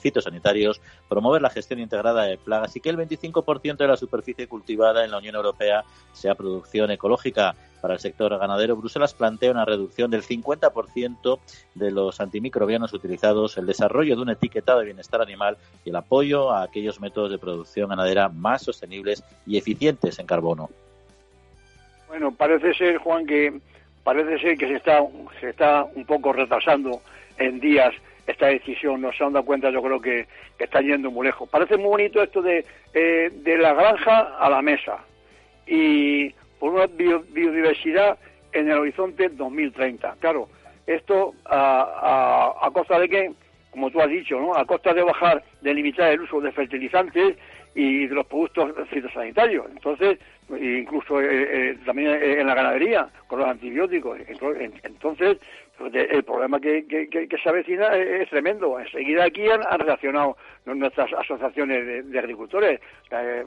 fitosanitarios, 0.00 0.80
promover 1.08 1.42
la 1.42 1.50
gestión 1.50 1.80
integrada 1.80 2.24
de 2.24 2.38
plagas 2.38 2.74
y 2.76 2.80
que 2.80 2.88
el 2.88 2.96
25% 2.96 3.76
de 3.76 3.86
la 3.86 3.96
superficie 3.96 4.46
cultivada 4.46 5.04
en 5.04 5.10
la 5.10 5.18
Unión 5.18 5.34
Europea 5.34 5.84
sea 6.12 6.34
producción 6.34 6.90
ecológica. 6.90 7.54
Para 7.80 7.94
el 7.94 8.00
sector 8.00 8.36
ganadero, 8.38 8.76
Bruselas 8.76 9.14
plantea 9.14 9.52
una 9.52 9.64
reducción 9.64 10.10
del 10.10 10.22
50% 10.22 11.38
de 11.74 11.90
los 11.90 12.20
antimicrobianos 12.20 12.92
utilizados, 12.92 13.56
el 13.56 13.66
desarrollo 13.66 14.16
de 14.16 14.22
un 14.22 14.30
etiquetado 14.30 14.80
de 14.80 14.86
bienestar 14.86 15.22
animal 15.22 15.56
y 15.84 15.90
el 15.90 15.96
apoyo 15.96 16.50
a 16.50 16.62
aquellos 16.62 17.00
métodos 17.00 17.30
de 17.30 17.38
producción 17.38 17.90
ganadera 17.90 18.28
más 18.28 18.62
sostenibles 18.62 19.22
y 19.46 19.58
eficientes 19.58 20.18
en 20.18 20.26
carbono. 20.26 20.70
Bueno, 22.08 22.32
parece 22.32 22.74
ser, 22.74 22.96
Juan, 22.96 23.26
que 23.26 23.60
parece 24.02 24.38
ser 24.38 24.56
que 24.56 24.66
se 24.66 24.76
está, 24.76 25.00
se 25.38 25.50
está 25.50 25.84
un 25.84 26.06
poco 26.06 26.32
retrasando 26.32 27.02
en 27.36 27.60
días 27.60 27.94
esta 28.28 28.46
decisión, 28.46 29.00
no 29.00 29.10
se 29.12 29.24
han 29.24 29.32
dado 29.32 29.46
cuenta, 29.46 29.70
yo 29.70 29.82
creo 29.82 30.00
que, 30.00 30.26
está 30.58 30.80
yendo 30.80 31.10
muy 31.10 31.26
lejos. 31.26 31.48
Parece 31.48 31.76
muy 31.76 31.88
bonito 31.88 32.22
esto 32.22 32.42
de, 32.42 32.64
eh, 32.92 33.30
de 33.32 33.58
la 33.58 33.72
granja 33.72 34.36
a 34.38 34.50
la 34.50 34.60
mesa 34.60 34.98
y 35.66 36.30
por 36.58 36.74
una 36.74 36.86
biodiversidad 36.86 38.18
en 38.52 38.70
el 38.70 38.78
horizonte 38.78 39.28
2030. 39.30 40.16
Claro, 40.20 40.48
esto 40.86 41.34
a, 41.46 42.54
a, 42.60 42.66
a 42.66 42.70
costa 42.70 42.98
de 42.98 43.08
que, 43.08 43.32
como 43.70 43.90
tú 43.90 44.00
has 44.00 44.08
dicho, 44.08 44.40
¿no? 44.40 44.54
a 44.54 44.64
costa 44.64 44.94
de 44.94 45.02
bajar, 45.02 45.42
de 45.60 45.74
limitar 45.74 46.12
el 46.12 46.22
uso 46.22 46.40
de 46.40 46.52
fertilizantes 46.52 47.36
y 47.74 48.06
de 48.06 48.14
los 48.14 48.26
productos 48.26 48.72
fitosanitarios. 48.88 49.66
Entonces, 49.70 50.18
incluso 50.50 51.20
eh, 51.20 51.26
eh, 51.30 51.78
también 51.84 52.10
en 52.10 52.46
la 52.46 52.54
ganadería, 52.54 53.08
con 53.26 53.40
los 53.40 53.48
antibióticos. 53.48 54.18
Entonces, 54.82 55.38
pues, 55.78 55.94
el 55.94 56.24
problema 56.24 56.60
que, 56.60 56.86
que, 56.86 57.36
se 57.40 57.48
avecina 57.48 57.94
es, 57.94 58.28
tremendo. 58.30 58.80
Enseguida 58.80 59.24
aquí 59.24 59.48
han, 59.48 59.62
reaccionado 59.78 60.36
nuestras 60.64 61.12
asociaciones 61.12 62.10
de, 62.10 62.18
agricultores. 62.18 62.80
Eh, 63.10 63.44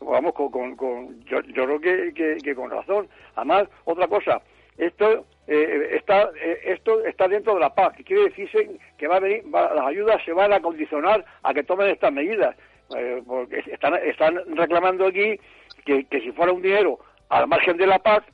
vamos, 0.00 0.32
con, 0.32 0.74
con, 0.74 1.24
yo, 1.24 1.40
yo, 1.42 1.78
creo 1.78 1.80
que, 1.80 2.54
con 2.56 2.70
razón. 2.70 3.08
Además, 3.36 3.68
otra 3.84 4.08
cosa, 4.08 4.42
esto 4.76 5.26
eh, 5.50 5.96
está, 5.96 6.30
eh, 6.38 6.60
esto 6.64 7.02
está 7.06 7.26
dentro 7.26 7.54
de 7.54 7.60
la 7.60 7.74
PAC, 7.74 8.04
quiere 8.04 8.24
decirse 8.24 8.68
que 8.98 9.08
va 9.08 9.16
a 9.16 9.20
venir, 9.20 9.44
las 9.46 9.86
ayudas 9.86 10.22
se 10.22 10.34
van 10.34 10.52
a 10.52 10.60
condicionar 10.60 11.24
a 11.42 11.54
que 11.54 11.64
tomen 11.64 11.88
estas 11.88 12.12
medidas, 12.12 12.54
eh, 12.94 13.22
porque 13.26 13.64
están, 13.66 13.94
están 13.94 14.38
reclamando 14.54 15.06
aquí 15.06 15.40
que, 15.86 16.04
que 16.04 16.20
si 16.20 16.32
fuera 16.32 16.52
un 16.52 16.60
dinero 16.60 16.98
al 17.30 17.46
margen 17.46 17.78
de 17.78 17.86
la 17.86 17.98
PAC, 17.98 18.24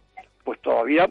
pues 0.43 0.61
todavía 0.61 1.09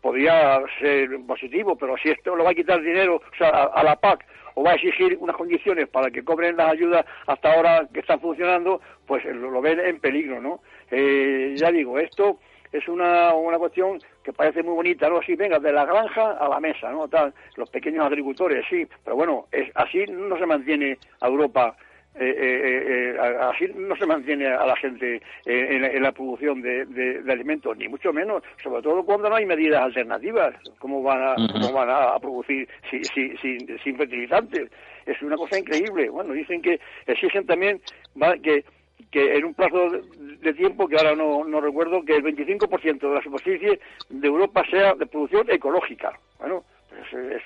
podría 0.00 0.62
ser 0.80 1.10
positivo, 1.26 1.76
pero 1.76 1.96
si 1.98 2.08
esto 2.08 2.34
lo 2.34 2.44
va 2.44 2.52
a 2.52 2.54
quitar 2.54 2.80
dinero 2.80 3.16
o 3.16 3.36
sea, 3.36 3.48
a, 3.48 3.84
la 3.84 3.96
PAC 3.96 4.26
o 4.54 4.64
va 4.64 4.70
a 4.70 4.74
exigir 4.74 5.18
unas 5.20 5.36
condiciones 5.36 5.86
para 5.88 6.10
que 6.10 6.24
cobren 6.24 6.56
las 6.56 6.72
ayudas 6.72 7.04
hasta 7.26 7.52
ahora 7.52 7.86
que 7.92 8.00
están 8.00 8.20
funcionando, 8.20 8.80
pues 9.06 9.22
lo, 9.26 9.50
lo 9.50 9.60
ven 9.60 9.80
en 9.80 10.00
peligro, 10.00 10.40
¿no? 10.40 10.60
Eh, 10.90 11.54
ya 11.56 11.70
digo, 11.70 11.98
esto 11.98 12.38
es 12.72 12.88
una, 12.88 13.34
una 13.34 13.58
cuestión 13.58 13.98
que 14.22 14.32
parece 14.32 14.62
muy 14.62 14.74
bonita, 14.74 15.08
¿no? 15.08 15.18
Así, 15.18 15.34
venga, 15.34 15.58
de 15.58 15.72
la 15.72 15.84
granja 15.84 16.32
a 16.32 16.48
la 16.48 16.60
mesa, 16.60 16.90
¿no? 16.90 17.08
Tal, 17.08 17.32
los 17.56 17.68
pequeños 17.70 18.06
agricultores, 18.06 18.64
sí, 18.68 18.86
pero 19.04 19.16
bueno, 19.16 19.46
es, 19.52 19.70
así 19.74 20.04
no 20.08 20.36
se 20.38 20.46
mantiene 20.46 20.98
a 21.20 21.26
Europa 21.26 21.76
eh, 22.14 22.24
eh, 22.26 23.14
eh, 23.14 23.38
así 23.40 23.72
no 23.74 23.96
se 23.96 24.04
mantiene 24.04 24.46
a 24.46 24.66
la 24.66 24.76
gente 24.76 25.22
en, 25.46 26.02
la 26.02 26.12
producción 26.12 26.60
de, 26.60 27.22
alimentos, 27.26 27.76
ni 27.78 27.88
mucho 27.88 28.12
menos, 28.12 28.42
sobre 28.62 28.82
todo 28.82 29.02
cuando 29.02 29.30
no 29.30 29.36
hay 29.36 29.46
medidas 29.46 29.82
alternativas. 29.82 30.54
¿Cómo 30.78 31.02
van 31.02 31.22
a, 31.22 31.34
cómo 31.52 31.72
van 31.72 31.88
a 31.88 32.18
producir 32.18 32.68
sin 32.90 33.96
fertilizantes? 33.96 34.70
Es 35.06 35.20
una 35.22 35.36
cosa 35.36 35.58
increíble. 35.58 36.10
Bueno, 36.10 36.34
dicen 36.34 36.60
que 36.60 36.78
exigen 37.06 37.46
también 37.46 37.80
que 38.42 38.64
que 39.10 39.36
en 39.36 39.44
un 39.44 39.54
plazo 39.54 39.90
de 39.90 40.54
tiempo, 40.54 40.88
que 40.88 40.96
ahora 40.96 41.14
no, 41.14 41.60
recuerdo, 41.60 42.04
que 42.04 42.16
el 42.16 42.24
25% 42.24 43.00
de 43.00 43.14
la 43.14 43.22
superficie 43.22 43.80
de 44.08 44.26
Europa 44.26 44.64
sea 44.70 44.94
de 44.94 45.06
producción 45.06 45.50
ecológica. 45.50 46.18
Bueno, 46.38 46.64
pues 46.88 47.42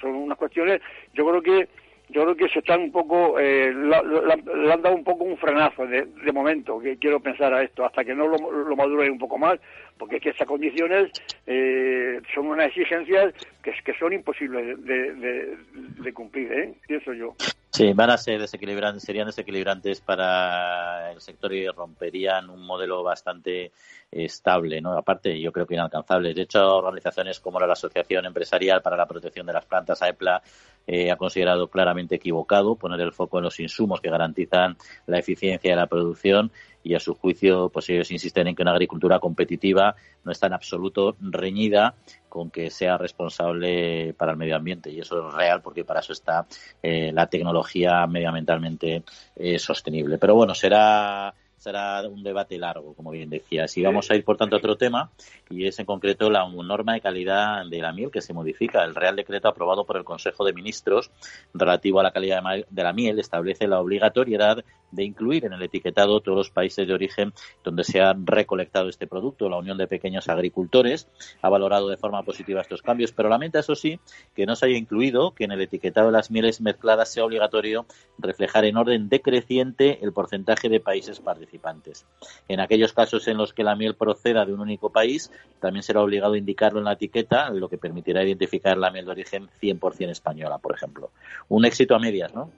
son 0.00 0.14
unas 0.14 0.38
cuestiones, 0.38 0.80
yo 1.14 1.26
creo 1.26 1.42
que 1.42 1.68
yo 2.08 2.22
creo 2.22 2.36
que 2.36 2.48
se 2.48 2.60
están 2.60 2.82
un 2.82 2.92
poco, 2.92 3.36
eh, 3.40 3.72
le 3.74 4.72
han 4.72 4.82
dado 4.82 4.94
un 4.94 5.02
poco 5.02 5.24
un 5.24 5.36
frenazo 5.36 5.86
de, 5.86 6.06
momento, 6.32 6.78
que 6.78 6.96
quiero 6.98 7.18
pensar 7.18 7.52
a 7.52 7.62
esto, 7.62 7.84
hasta 7.84 8.04
que 8.04 8.14
no 8.14 8.28
lo, 8.28 8.36
lo 8.50 8.76
madure 8.76 9.10
un 9.10 9.18
poco 9.18 9.38
más, 9.38 9.58
porque 9.98 10.16
es 10.16 10.22
que 10.22 10.30
estas 10.30 10.46
condiciones 10.46 11.10
eh, 11.46 12.20
son 12.34 12.46
unas 12.48 12.68
exigencias 12.68 13.34
que, 13.62 13.72
que 13.84 13.98
son 13.98 14.12
imposibles 14.12 14.84
de, 14.84 15.56
de, 16.02 16.12
cumplir, 16.12 16.52
¿eh? 16.52 16.74
pienso 16.86 17.12
yo. 17.12 17.34
Sí, 17.70 17.92
van 17.92 18.10
a 18.10 18.16
ser 18.16 18.40
desequilibrantes, 18.40 19.02
serían 19.02 19.26
desequilibrantes 19.26 20.00
para 20.00 21.12
el 21.12 21.20
sector 21.20 21.52
y 21.52 21.68
romperían 21.68 22.48
un 22.48 22.64
modelo 22.64 23.02
bastante 23.02 23.72
estable, 24.10 24.80
¿no? 24.80 24.96
Aparte, 24.96 25.38
yo 25.38 25.52
creo 25.52 25.66
que 25.66 25.74
inalcanzable. 25.74 26.32
De 26.32 26.42
hecho, 26.42 26.76
organizaciones 26.76 27.38
como 27.38 27.60
la 27.60 27.70
Asociación 27.70 28.24
Empresarial 28.24 28.80
para 28.80 28.96
la 28.96 29.06
Protección 29.06 29.46
de 29.46 29.52
las 29.52 29.66
Plantas, 29.66 30.00
AEPLA, 30.00 30.42
eh, 30.86 31.10
ha 31.10 31.16
considerado 31.16 31.68
claramente 31.68 32.14
equivocado 32.14 32.76
poner 32.76 33.00
el 33.00 33.12
foco 33.12 33.38
en 33.38 33.44
los 33.44 33.60
insumos 33.60 34.00
que 34.00 34.08
garantizan 34.08 34.76
la 35.06 35.18
eficiencia 35.18 35.70
de 35.70 35.76
la 35.76 35.86
producción 35.86 36.52
y 36.86 36.94
a 36.94 37.00
su 37.00 37.14
juicio, 37.14 37.68
pues 37.68 37.88
ellos 37.90 38.12
insisten 38.12 38.46
en 38.46 38.54
que 38.54 38.62
una 38.62 38.70
agricultura 38.70 39.18
competitiva 39.18 39.96
no 40.22 40.30
está 40.30 40.46
en 40.46 40.52
absoluto 40.52 41.16
reñida 41.20 41.96
con 42.28 42.48
que 42.48 42.70
sea 42.70 42.96
responsable 42.96 44.14
para 44.14 44.32
el 44.32 44.38
medio 44.38 44.54
ambiente 44.54 44.90
y 44.90 45.00
eso 45.00 45.26
es 45.26 45.34
real 45.34 45.62
porque 45.62 45.84
para 45.84 45.98
eso 45.98 46.12
está 46.12 46.46
eh, 46.80 47.10
la 47.12 47.26
tecnología 47.26 48.06
medioambientalmente 48.06 49.02
eh, 49.34 49.58
sostenible. 49.58 50.16
Pero 50.18 50.36
bueno, 50.36 50.54
será 50.54 51.34
será 51.66 52.06
un 52.06 52.22
debate 52.22 52.58
largo, 52.58 52.94
como 52.94 53.10
bien 53.10 53.28
decías. 53.28 53.76
Y 53.76 53.82
vamos 53.82 54.10
a 54.10 54.14
ir, 54.14 54.24
por 54.24 54.36
tanto, 54.36 54.54
a 54.54 54.58
otro 54.58 54.76
tema, 54.76 55.10
y 55.50 55.66
es 55.66 55.78
en 55.80 55.86
concreto 55.86 56.30
la 56.30 56.46
norma 56.48 56.94
de 56.94 57.00
calidad 57.00 57.66
de 57.66 57.78
la 57.78 57.92
miel 57.92 58.10
que 58.10 58.20
se 58.20 58.32
modifica. 58.32 58.84
El 58.84 58.94
Real 58.94 59.16
Decreto 59.16 59.48
aprobado 59.48 59.84
por 59.84 59.96
el 59.96 60.04
Consejo 60.04 60.44
de 60.44 60.52
Ministros 60.52 61.10
relativo 61.54 61.98
a 61.98 62.04
la 62.04 62.12
calidad 62.12 62.42
de 62.68 62.82
la 62.82 62.92
miel 62.92 63.18
establece 63.18 63.66
la 63.66 63.80
obligatoriedad 63.80 64.64
de 64.90 65.04
incluir 65.04 65.44
en 65.44 65.52
el 65.52 65.62
etiquetado 65.62 66.20
todos 66.20 66.38
los 66.38 66.50
países 66.50 66.86
de 66.86 66.94
origen 66.94 67.32
donde 67.64 67.84
se 67.84 68.00
ha 68.00 68.14
recolectado 68.16 68.88
este 68.88 69.06
producto. 69.06 69.48
La 69.48 69.58
Unión 69.58 69.78
de 69.78 69.86
Pequeños 69.86 70.28
Agricultores 70.28 71.08
ha 71.42 71.48
valorado 71.48 71.88
de 71.88 71.96
forma 71.96 72.22
positiva 72.22 72.60
estos 72.60 72.82
cambios, 72.82 73.12
pero 73.12 73.28
lamenta, 73.28 73.60
eso 73.60 73.74
sí, 73.74 73.98
que 74.34 74.46
no 74.46 74.56
se 74.56 74.66
haya 74.66 74.76
incluido 74.76 75.32
que 75.32 75.44
en 75.44 75.52
el 75.52 75.60
etiquetado 75.60 76.06
de 76.08 76.12
las 76.12 76.30
mieles 76.30 76.60
mezcladas 76.60 77.12
sea 77.12 77.24
obligatorio 77.24 77.86
reflejar 78.18 78.64
en 78.64 78.76
orden 78.76 79.08
decreciente 79.08 79.98
el 80.02 80.12
porcentaje 80.12 80.68
de 80.68 80.80
países 80.80 81.20
participantes. 81.20 82.06
En 82.48 82.60
aquellos 82.60 82.92
casos 82.92 83.28
en 83.28 83.36
los 83.36 83.52
que 83.52 83.64
la 83.64 83.76
miel 83.76 83.94
proceda 83.94 84.44
de 84.44 84.52
un 84.52 84.60
único 84.60 84.90
país, 84.90 85.30
también 85.60 85.82
será 85.82 86.02
obligado 86.02 86.36
indicarlo 86.36 86.78
en 86.78 86.84
la 86.84 86.92
etiqueta, 86.92 87.50
lo 87.50 87.68
que 87.68 87.78
permitirá 87.78 88.22
identificar 88.22 88.76
la 88.76 88.90
miel 88.90 89.06
de 89.06 89.10
origen 89.10 89.48
100% 89.60 90.10
española, 90.10 90.58
por 90.58 90.74
ejemplo. 90.74 91.10
Un 91.48 91.64
éxito 91.64 91.94
a 91.94 91.98
medias, 91.98 92.34
¿no? 92.34 92.50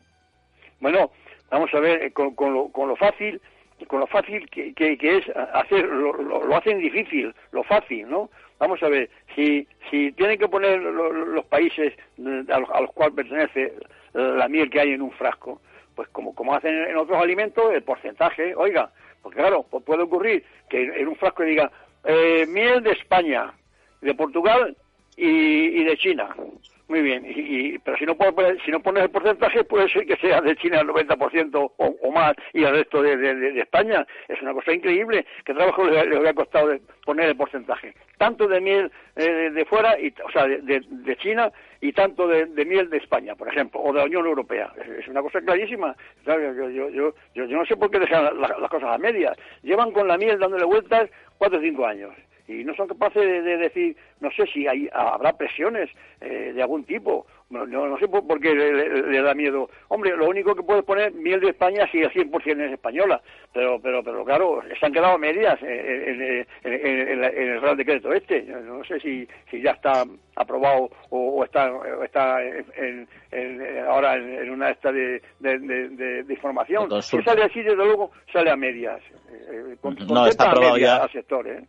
Bueno, 0.81 1.11
vamos 1.51 1.73
a 1.75 1.81
ver, 1.81 2.13
con, 2.13 2.35
lo, 2.37 2.97
fácil 2.97 3.41
con 3.87 4.01
lo 4.01 4.07
fácil 4.07 4.49
que, 4.51 4.75
es 5.01 5.25
hacer, 5.55 5.85
lo, 5.85 6.57
hacen 6.57 6.81
difícil, 6.81 7.33
lo 7.53 7.63
fácil, 7.63 8.09
¿no? 8.09 8.29
Vamos 8.59 8.83
a 8.83 8.89
ver, 8.89 9.09
si, 9.37 9.69
si 9.89 10.11
tienen 10.13 10.37
que 10.39 10.49
poner 10.49 10.81
los 10.81 11.45
países 11.45 11.95
a 12.19 12.59
los, 12.59 12.71
a 12.71 12.81
los 12.81 12.93
cuales 12.93 13.15
pertenece 13.15 13.73
la 14.15 14.49
miel 14.49 14.69
que 14.69 14.81
hay 14.81 14.93
en 14.93 15.03
un 15.03 15.13
frasco, 15.13 15.61
pues 15.95 16.09
como, 16.09 16.35
como 16.35 16.55
hacen 16.55 16.75
en 16.75 16.97
otros 16.97 17.23
alimentos, 17.23 17.73
el 17.73 17.83
porcentaje, 17.83 18.55
oiga, 18.55 18.91
porque 19.23 19.39
claro, 19.39 19.65
pues 19.71 19.85
puede 19.85 20.03
ocurrir 20.03 20.45
que 20.69 20.83
en 20.83 21.09
un 21.09 21.17
frasco 21.17 21.43
diga 21.43 21.71
eh, 22.05 22.47
miel 22.49 22.83
de 22.83 22.93
España, 22.93 23.53
de 24.01 24.15
Portugal 24.15 24.77
y, 25.17 25.83
de 25.83 25.97
China. 25.97 26.35
Muy 26.89 27.03
bien, 27.03 27.23
y, 27.29 27.79
pero 27.81 27.99
si 27.99 28.07
no, 28.07 28.17
pones, 28.17 28.63
si 28.65 28.71
no 28.71 28.81
pones 28.81 29.03
el 29.03 29.11
porcentaje, 29.11 29.63
puede 29.63 29.91
ser 29.91 30.07
que 30.07 30.17
sea 30.17 30.41
de 30.41 30.57
China 30.57 30.81
el 30.81 30.89
90% 30.89 31.55
o, 31.55 31.73
o 31.77 32.11
más 32.11 32.33
y 32.55 32.65
el 32.65 32.71
resto 32.71 33.03
de, 33.03 33.61
España. 33.61 34.07
Es 34.27 34.41
una 34.41 34.55
cosa 34.55 34.73
increíble. 34.73 35.27
¿Qué 35.45 35.53
trabajo 35.53 35.85
les, 35.85 36.07
les 36.07 36.17
habría 36.17 36.33
costado 36.33 36.75
poner 37.05 37.29
el 37.29 37.37
porcentaje? 37.37 37.95
Tanto 38.17 38.49
de 38.49 38.63
miel 38.63 38.91
eh, 39.17 39.51
de 39.53 39.65
fuera, 39.67 40.01
y, 40.01 40.15
o 40.25 40.31
sea, 40.31 40.47
de, 40.47 41.17
China 41.19 41.53
y 41.83 41.93
tanto 41.93 42.27
de, 42.27 42.47
miel 42.65 42.89
de 42.89 42.97
España, 42.97 43.35
por 43.35 43.49
ejemplo, 43.49 43.81
o 43.83 43.93
de 43.93 43.99
la 43.99 44.07
Unión 44.07 44.25
Europea. 44.25 44.73
Es, 44.99 45.07
una 45.09 45.21
cosa 45.21 45.43
clarísima. 45.43 45.95
Yo, 46.25 46.39
yo, 46.39 46.89
yo, 46.89 47.15
yo, 47.35 47.47
no 47.47 47.67
sé 47.67 47.77
por 47.77 47.91
qué 47.91 47.99
dejan 47.99 48.41
las 48.41 48.71
cosas 48.71 48.95
a 48.95 48.99
medias. 48.99 49.37
Llevan 49.63 49.93
con 49.93 50.09
la 50.09 50.17
miel 50.17 50.39
dándole 50.39 50.65
vueltas 50.65 51.11
cuatro 51.37 51.59
o 51.59 51.63
cinco 51.63 51.85
años 51.85 52.15
y 52.49 52.65
no 52.65 52.75
son 52.75 52.89
capaces 52.89 53.23
de, 53.23 53.57
decir, 53.59 53.97
no 54.21 54.31
sé 54.31 54.47
si 54.47 54.67
hay, 54.67 54.89
habrá 54.93 55.35
presiones 55.35 55.91
eh, 56.21 56.53
de 56.55 56.63
algún 56.63 56.85
tipo, 56.85 57.27
no, 57.51 57.67
no, 57.67 57.99
sé 57.99 58.09
por, 58.09 58.41
qué 58.41 58.55
le, 58.55 59.23
da 59.23 59.35
miedo. 59.35 59.71
Hombre, 59.89 60.17
lo 60.17 60.29
único 60.29 60.55
que 60.55 60.63
puede 60.63 60.83
poner 60.83 61.13
miel 61.13 61.41
de 61.41 61.51
España 61.51 61.89
si 61.91 61.99
el 61.99 62.11
100% 62.11 62.67
es 62.67 62.73
española, 62.73 63.23
pero 63.55 63.81
pero 63.81 64.03
pero 64.03 64.23
claro, 64.25 64.61
se 64.79 64.85
han 64.85 64.93
quedado 64.93 65.17
medias 65.17 65.59
en, 65.63 66.47
el 66.63 67.61
Real 67.61 67.77
Decreto 67.77 68.13
este. 68.13 68.43
No 68.43 68.85
sé 68.85 69.01
si, 69.01 69.27
si 69.51 69.63
ya 69.63 69.71
está 69.71 70.05
aprobado 70.37 70.91
o, 71.09 71.43
está, 71.43 71.71
está 72.05 72.37
ahora 73.89 74.17
en, 74.17 74.51
una 74.51 74.71
esta 74.71 74.93
de, 74.93 75.23
de, 75.41 76.25
información. 76.29 77.03
Si 77.03 77.23
sale 77.23 77.45
así, 77.45 77.63
desde 77.63 77.77
luego, 77.77 78.11
sale 78.31 78.51
a 78.51 78.57
medias. 78.57 79.01
Eh, 79.31 79.77
no, 80.07 80.27
está 80.27 80.51
aprobado 80.51 80.77
ya. 80.77 80.97
Al 80.97 81.13
sector, 81.13 81.47
¿eh? 81.49 81.65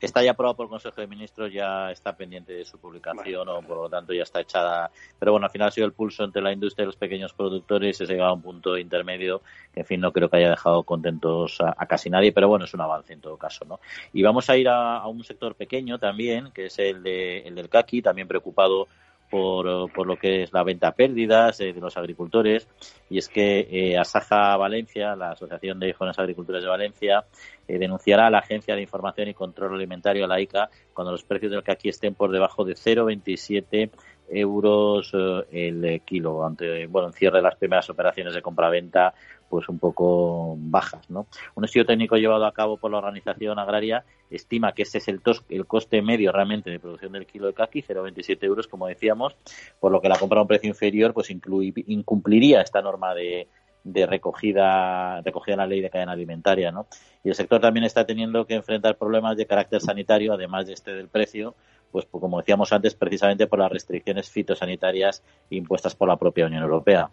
Está 0.00 0.22
ya 0.22 0.32
aprobado 0.32 0.56
por 0.56 0.66
el 0.66 0.70
Consejo 0.70 1.00
de 1.00 1.06
Ministros, 1.06 1.52
ya 1.52 1.90
está 1.90 2.16
pendiente 2.16 2.52
de 2.52 2.64
su 2.64 2.78
publicación 2.78 3.48
o 3.48 3.62
por 3.62 3.76
lo 3.76 3.88
tanto 3.88 4.12
ya 4.12 4.22
está 4.22 4.40
echada. 4.40 4.90
Pero 5.18 5.32
bueno, 5.32 5.46
al 5.46 5.52
final 5.52 5.68
ha 5.68 5.70
sido 5.70 5.86
el 5.86 5.92
pulso 5.92 6.24
entre 6.24 6.42
la 6.42 6.52
industria 6.52 6.84
y 6.84 6.86
los 6.86 6.96
pequeños 6.96 7.32
productores, 7.32 7.96
se 7.96 8.04
ha 8.04 8.06
llegado 8.06 8.30
a 8.30 8.34
un 8.34 8.42
punto 8.42 8.76
intermedio 8.76 9.42
que 9.72 9.80
en 9.80 9.86
fin 9.86 10.00
no 10.00 10.12
creo 10.12 10.28
que 10.28 10.38
haya 10.38 10.50
dejado 10.50 10.82
contentos 10.82 11.58
a, 11.60 11.86
casi 11.86 12.10
nadie, 12.10 12.32
pero 12.32 12.48
bueno, 12.48 12.64
es 12.64 12.74
un 12.74 12.80
avance 12.80 13.12
en 13.12 13.20
todo 13.20 13.36
caso, 13.36 13.64
¿no? 13.64 13.80
Y 14.12 14.22
vamos 14.22 14.48
a 14.50 14.56
ir 14.56 14.68
a, 14.68 15.06
un 15.06 15.22
sector 15.24 15.54
pequeño 15.54 15.98
también, 15.98 16.50
que 16.52 16.66
es 16.66 16.78
el, 16.78 17.02
de, 17.02 17.40
el 17.40 17.54
del 17.54 17.68
caqui, 17.68 18.02
también 18.02 18.28
preocupado 18.28 18.88
por, 19.30 19.90
por, 19.92 20.06
lo 20.06 20.16
que 20.16 20.42
es 20.42 20.52
la 20.52 20.62
venta 20.62 20.88
a 20.88 20.92
pérdidas 20.92 21.60
eh, 21.60 21.72
de 21.72 21.80
los 21.80 21.96
agricultores. 21.96 22.68
Y 23.10 23.18
es 23.18 23.28
que 23.28 23.68
eh, 23.70 23.98
Asaja 23.98 24.56
Valencia, 24.56 25.16
la 25.16 25.32
Asociación 25.32 25.78
de 25.78 25.92
Jóvenes 25.92 26.18
Agricultores 26.18 26.62
de 26.62 26.68
Valencia, 26.68 27.24
eh, 27.66 27.78
denunciará 27.78 28.26
a 28.26 28.30
la 28.30 28.38
Agencia 28.38 28.74
de 28.74 28.82
Información 28.82 29.28
y 29.28 29.34
Control 29.34 29.74
Alimentario, 29.74 30.26
la 30.26 30.40
ICA, 30.40 30.70
cuando 30.92 31.12
los 31.12 31.24
precios 31.24 31.50
del 31.50 31.62
aquí 31.66 31.88
estén 31.88 32.14
por 32.14 32.30
debajo 32.30 32.64
de 32.64 32.74
0,27 32.74 33.90
euros 34.28 35.12
el 35.52 36.00
kilo, 36.04 36.44
ante 36.44 36.86
bueno, 36.88 37.12
cierre 37.12 37.38
de 37.38 37.42
las 37.42 37.54
primeras 37.54 37.88
operaciones 37.90 38.34
de 38.34 38.42
compraventa 38.42 39.14
pues 39.48 39.68
un 39.68 39.78
poco 39.78 40.56
bajas. 40.58 41.08
¿no? 41.10 41.26
Un 41.54 41.64
estudio 41.64 41.86
técnico 41.86 42.16
llevado 42.16 42.46
a 42.46 42.52
cabo 42.52 42.76
por 42.76 42.90
la 42.90 42.98
Organización 42.98 43.58
Agraria 43.58 44.04
estima 44.30 44.72
que 44.72 44.82
ese 44.82 44.98
es 44.98 45.08
el, 45.08 45.20
el 45.48 45.66
coste 45.66 46.02
medio 46.02 46.32
realmente 46.32 46.70
de 46.70 46.80
producción 46.80 47.12
del 47.12 47.26
kilo 47.26 47.46
de 47.46 47.54
caqui, 47.54 47.82
0,27 47.82 48.42
euros, 48.44 48.66
como 48.66 48.86
decíamos, 48.86 49.36
por 49.80 49.92
lo 49.92 50.00
que 50.00 50.08
la 50.08 50.18
compra 50.18 50.38
a 50.38 50.42
un 50.42 50.48
precio 50.48 50.68
inferior 50.68 51.14
pues 51.14 51.30
incumpliría 51.30 52.60
esta 52.60 52.82
norma 52.82 53.14
de, 53.14 53.48
de 53.86 54.04
recogida, 54.04 55.22
recogida 55.22 55.54
en 55.54 55.58
la 55.58 55.66
ley 55.66 55.80
de 55.80 55.90
cadena 55.90 56.12
alimentaria, 56.12 56.72
¿no? 56.72 56.88
Y 57.22 57.28
el 57.28 57.36
sector 57.36 57.60
también 57.60 57.84
está 57.84 58.04
teniendo 58.04 58.44
que 58.44 58.54
enfrentar 58.54 58.96
problemas 58.96 59.36
de 59.36 59.46
carácter 59.46 59.80
sanitario, 59.80 60.32
además 60.32 60.66
de 60.66 60.72
este 60.72 60.92
del 60.92 61.08
precio, 61.08 61.54
pues 61.92 62.06
como 62.06 62.38
decíamos 62.38 62.72
antes, 62.72 62.96
precisamente 62.96 63.46
por 63.46 63.60
las 63.60 63.70
restricciones 63.70 64.28
fitosanitarias 64.28 65.22
impuestas 65.50 65.94
por 65.94 66.08
la 66.08 66.16
propia 66.16 66.46
Unión 66.46 66.64
Europea. 66.64 67.10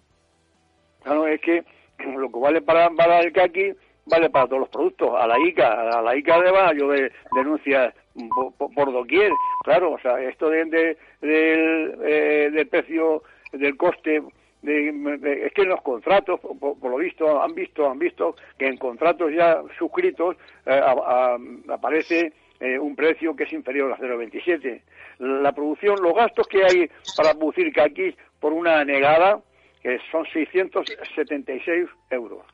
Claro, 1.03 1.27
es 1.27 1.39
que 1.41 1.63
lo 2.17 2.31
que 2.31 2.39
vale 2.39 2.61
para, 2.61 3.19
el 3.19 3.31
caqui 3.31 3.73
vale 4.05 4.29
para 4.29 4.47
todos 4.47 4.61
los 4.61 4.69
productos. 4.69 5.11
A 5.19 5.27
la 5.27 5.39
ICA, 5.39 5.97
a 5.97 6.01
la 6.01 6.15
ICA 6.15 6.37
van 6.51 6.69
a 6.69 6.73
llover 6.73 7.11
denuncias 7.35 7.93
por, 8.57 8.91
doquier. 8.91 9.31
Claro, 9.63 9.93
o 9.93 9.99
sea, 9.99 10.19
esto 10.21 10.49
de, 10.49 10.65
del, 11.21 11.97
eh, 12.03 12.49
del 12.51 12.67
precio, 12.67 13.23
del 13.51 13.77
coste 13.77 14.21
es 14.65 15.53
que 15.53 15.63
en 15.63 15.69
los 15.69 15.81
contratos, 15.81 16.39
por, 16.39 16.89
lo 16.89 16.97
visto, 16.97 17.41
han 17.41 17.53
visto, 17.53 17.89
han 17.89 17.99
visto 17.99 18.35
que 18.57 18.67
en 18.67 18.77
contratos 18.77 19.31
ya 19.33 19.61
suscritos 19.77 20.37
eh, 20.65 20.81
aparece 21.67 22.31
eh, 22.59 22.79
un 22.79 22.95
precio 22.95 23.35
que 23.35 23.43
es 23.43 23.51
inferior 23.51 23.91
a 23.91 23.97
0,27. 23.97 24.81
La 25.19 25.51
producción, 25.51 25.97
los 26.01 26.15
gastos 26.15 26.47
que 26.47 26.63
hay 26.63 26.89
para 27.17 27.33
producir 27.33 27.77
aquí 27.79 28.15
por 28.39 28.53
una 28.53 28.85
negada, 28.85 29.41
que 29.83 29.99
son 30.11 30.25
676 30.25 31.89
euros. 32.09 32.45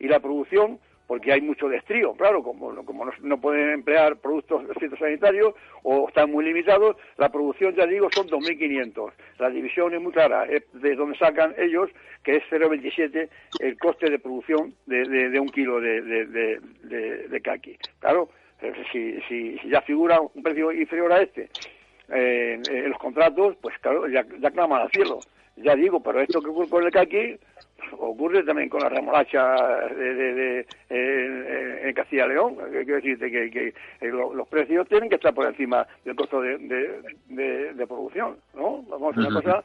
Y 0.00 0.08
la 0.08 0.20
producción 0.20 0.80
porque 1.08 1.32
hay 1.32 1.40
mucho 1.40 1.68
destrío, 1.70 2.12
claro, 2.12 2.42
como, 2.42 2.84
como 2.84 3.10
no, 3.22 3.40
pueden 3.40 3.70
emplear 3.70 4.18
productos 4.18 4.62
fitosanitarios 4.78 5.54
o 5.82 6.06
están 6.06 6.30
muy 6.30 6.44
limitados, 6.44 6.96
la 7.16 7.30
producción, 7.30 7.74
ya 7.74 7.86
digo, 7.86 8.10
son 8.12 8.28
2.500. 8.28 9.10
La 9.38 9.48
división 9.48 9.94
es 9.94 10.02
muy 10.02 10.12
clara, 10.12 10.44
es 10.44 10.64
de 10.74 10.94
donde 10.94 11.16
sacan 11.16 11.54
ellos, 11.56 11.88
que 12.22 12.36
es 12.36 12.42
0,27 12.50 13.26
el 13.60 13.78
coste 13.78 14.10
de 14.10 14.18
producción 14.18 14.74
de, 14.84 15.40
un 15.40 15.48
kilo 15.48 15.80
de, 15.80 16.02
de, 16.02 16.58
de, 17.28 17.40
caqui. 17.40 17.78
Claro, 18.00 18.28
si, 18.92 19.18
si, 19.28 19.58
ya 19.66 19.80
figura 19.80 20.20
un 20.20 20.42
precio 20.42 20.70
inferior 20.72 21.10
a 21.10 21.22
este 21.22 21.48
eh, 22.10 22.60
en 22.68 22.90
los 22.90 22.98
contratos, 22.98 23.56
pues 23.62 23.78
claro, 23.78 24.06
ya, 24.08 24.26
ya 24.40 24.50
claman 24.50 24.82
al 24.82 24.90
cielo. 24.90 25.20
Ya 25.62 25.74
digo, 25.74 26.00
pero 26.00 26.20
esto 26.20 26.40
que 26.40 26.48
ocurre 26.48 26.68
con 26.68 26.84
el 26.84 26.90
caqui 26.90 27.38
ocurre 27.98 28.42
también 28.42 28.68
con 28.68 28.82
la 28.82 28.88
remolacha 28.88 29.54
de, 29.94 30.66
en 30.88 31.94
Castilla 31.94 32.26
y 32.26 32.28
León. 32.28 32.56
Quiero 32.70 32.96
decirte 32.96 33.30
que, 33.30 33.74
los 34.00 34.48
precios 34.48 34.86
tienen 34.88 35.08
que 35.08 35.16
estar 35.16 35.34
por 35.34 35.46
encima 35.46 35.86
del 36.04 36.16
costo 36.16 36.40
de, 36.40 37.86
producción, 37.88 38.36
¿no? 38.54 38.82
Vamos 38.88 39.16
a 39.16 39.20
una 39.20 39.40
cosa 39.40 39.64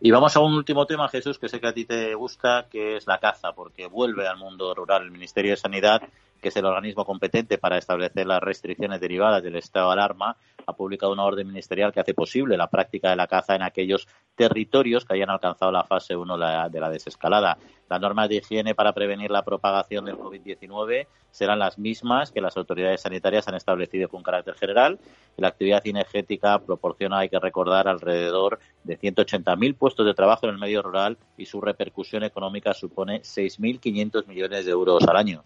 y 0.00 0.10
vamos 0.10 0.36
a 0.36 0.40
un 0.40 0.54
último 0.54 0.86
tema, 0.86 1.08
Jesús, 1.08 1.38
que 1.38 1.48
sé 1.48 1.60
que 1.60 1.66
a 1.66 1.72
ti 1.72 1.84
te 1.84 2.14
gusta, 2.14 2.66
que 2.70 2.96
es 2.96 3.06
la 3.06 3.18
caza, 3.18 3.52
porque 3.52 3.86
vuelve 3.86 4.28
al 4.28 4.36
mundo 4.36 4.74
rural 4.74 5.02
el 5.02 5.10
Ministerio 5.10 5.52
de 5.52 5.56
Sanidad 5.56 6.02
que 6.40 6.48
es 6.48 6.56
el 6.56 6.64
organismo 6.64 7.04
competente 7.04 7.58
para 7.58 7.78
establecer 7.78 8.26
las 8.26 8.42
restricciones 8.42 9.00
derivadas 9.00 9.42
del 9.42 9.56
estado 9.56 9.88
de 9.88 9.92
alarma, 9.94 10.36
ha 10.66 10.72
publicado 10.72 11.12
una 11.12 11.24
orden 11.24 11.46
ministerial 11.46 11.92
que 11.92 12.00
hace 12.00 12.14
posible 12.14 12.56
la 12.56 12.68
práctica 12.68 13.10
de 13.10 13.16
la 13.16 13.26
caza 13.26 13.54
en 13.54 13.62
aquellos 13.62 14.08
territorios 14.34 15.04
que 15.04 15.14
hayan 15.14 15.30
alcanzado 15.30 15.72
la 15.72 15.84
fase 15.84 16.16
1 16.16 16.68
de 16.68 16.80
la 16.80 16.90
desescalada. 16.90 17.58
Las 17.88 18.00
normas 18.00 18.28
de 18.28 18.36
higiene 18.36 18.74
para 18.74 18.92
prevenir 18.92 19.30
la 19.30 19.44
propagación 19.44 20.04
del 20.04 20.16
COVID-19 20.16 21.06
serán 21.30 21.58
las 21.58 21.78
mismas 21.78 22.32
que 22.32 22.40
las 22.40 22.56
autoridades 22.56 23.02
sanitarias 23.02 23.46
han 23.46 23.54
establecido 23.54 24.08
con 24.08 24.22
carácter 24.22 24.54
general. 24.54 24.98
La 25.36 25.48
actividad 25.48 25.82
cinegética 25.82 26.58
proporciona, 26.58 27.18
hay 27.18 27.28
que 27.28 27.38
recordar, 27.38 27.86
alrededor 27.86 28.58
de 28.84 28.98
180.000 28.98 29.76
puestos 29.76 30.04
de 30.04 30.14
trabajo 30.14 30.46
en 30.46 30.54
el 30.54 30.58
medio 30.58 30.82
rural 30.82 31.16
y 31.36 31.46
su 31.46 31.60
repercusión 31.60 32.24
económica 32.24 32.74
supone 32.74 33.20
6.500 33.20 34.26
millones 34.26 34.64
de 34.64 34.72
euros 34.72 35.06
al 35.06 35.16
año. 35.16 35.44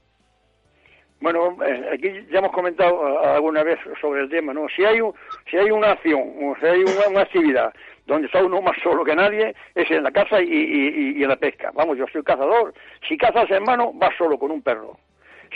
Bueno, 1.21 1.57
eh, 1.65 1.91
aquí 1.93 2.27
ya 2.31 2.39
hemos 2.39 2.53
comentado 2.53 3.07
eh, 3.07 3.29
alguna 3.35 3.63
vez 3.63 3.79
sobre 4.01 4.23
el 4.23 4.31
tema, 4.31 4.55
¿no? 4.55 4.67
Si 4.75 4.85
hay, 4.85 5.01
si 5.51 5.59
hay 5.59 5.71
una 5.71 5.93
acción, 5.93 6.21
o 6.43 6.57
si 6.59 6.67
hay 6.67 6.83
una, 7.11 7.21
actividad 7.21 7.75
donde 8.07 8.27
está 8.27 8.43
uno 8.43 8.63
más 8.63 8.77
solo 8.83 9.05
que 9.05 9.15
nadie, 9.15 9.55
es 9.75 9.91
en 9.91 10.03
la 10.03 10.11
caza 10.11 10.41
y, 10.41 10.49
y, 10.49 11.23
en 11.23 11.29
la 11.29 11.37
pesca. 11.37 11.71
Vamos, 11.75 11.99
yo 11.99 12.07
soy 12.11 12.23
cazador. 12.23 12.73
Si 13.07 13.19
cazas 13.19 13.51
en 13.51 13.63
mano, 13.65 13.93
vas 13.95 14.17
solo 14.17 14.39
con 14.39 14.51
un 14.51 14.63
perro. 14.63 14.97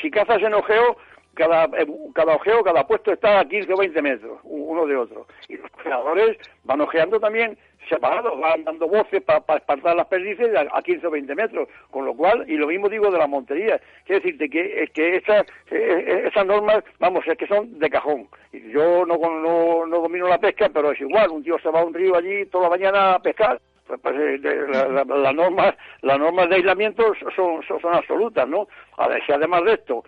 Si 0.01 0.11
cazas 0.11 0.43
en 0.43 0.53
ojeo, 0.53 0.99
cada, 1.35 1.65
eh, 1.65 1.87
cada 2.15 2.35
ojeo, 2.35 2.63
cada 2.63 2.87
puesto 2.87 3.13
está 3.13 3.41
a 3.41 3.45
15 3.45 3.73
o 3.73 3.77
20 3.77 4.03
metros, 4.03 4.41
uno 4.45 4.87
de 4.87 4.97
otro. 4.97 5.27
Y 5.49 5.57
los 5.57 5.71
cazadores 5.73 6.39
van 6.65 6.81
ojeando 6.81 7.21
también 7.21 7.59
separados, 7.89 8.39
van 8.41 8.65
dando 8.65 8.89
voces 8.89 9.23
para 9.23 9.59
espartar 9.59 9.97
las 9.97 10.07
perdices 10.07 10.51
a, 10.57 10.83
15 10.83 11.07
o 11.07 11.11
20 11.11 11.35
metros, 11.35 11.69
con 11.91 12.07
lo 12.07 12.15
cual, 12.15 12.45
y 12.49 12.57
lo 12.57 12.67
mismo 12.67 12.89
digo 12.89 13.11
de 13.11 13.19
la 13.19 13.27
montería, 13.27 13.81
quiero 14.05 14.23
decirte 14.23 14.49
que, 14.49 14.89
que 14.95 15.17
esas, 15.17 15.45
eh, 15.71 16.25
esas 16.27 16.47
normas, 16.47 16.83
vamos, 16.99 17.27
es 17.27 17.37
que 17.37 17.47
son 17.47 17.79
de 17.79 17.91
cajón. 17.91 18.27
Yo 18.53 19.05
no, 19.05 19.19
no, 19.19 19.87
no 19.87 20.01
domino 20.01 20.29
la 20.29 20.39
pesca, 20.39 20.71
pero 20.73 20.93
es 20.93 21.01
igual, 21.01 21.31
un 21.31 21.43
tío 21.43 21.59
se 21.59 21.71
va 21.71 21.81
a 21.81 21.85
un 21.85 21.95
río 21.95 22.17
allí 22.17 22.47
toda 22.47 22.65
la 22.65 22.71
mañana 22.71 23.15
a 23.15 23.19
pescar, 23.19 23.61
pues, 23.87 24.01
pues 24.01 24.15
eh, 24.17 24.39
las 24.43 25.35
normas 25.35 25.75
las 26.01 26.19
normas 26.19 26.49
de 26.49 26.57
aislamiento 26.57 27.13
son, 27.35 27.63
son, 27.63 27.81
son, 27.81 27.95
absolutas, 27.95 28.49
¿no? 28.49 28.67
A 28.97 29.09
ver 29.09 29.25
si 29.27 29.33
además 29.33 29.65
de 29.65 29.75
esto 29.75 30.05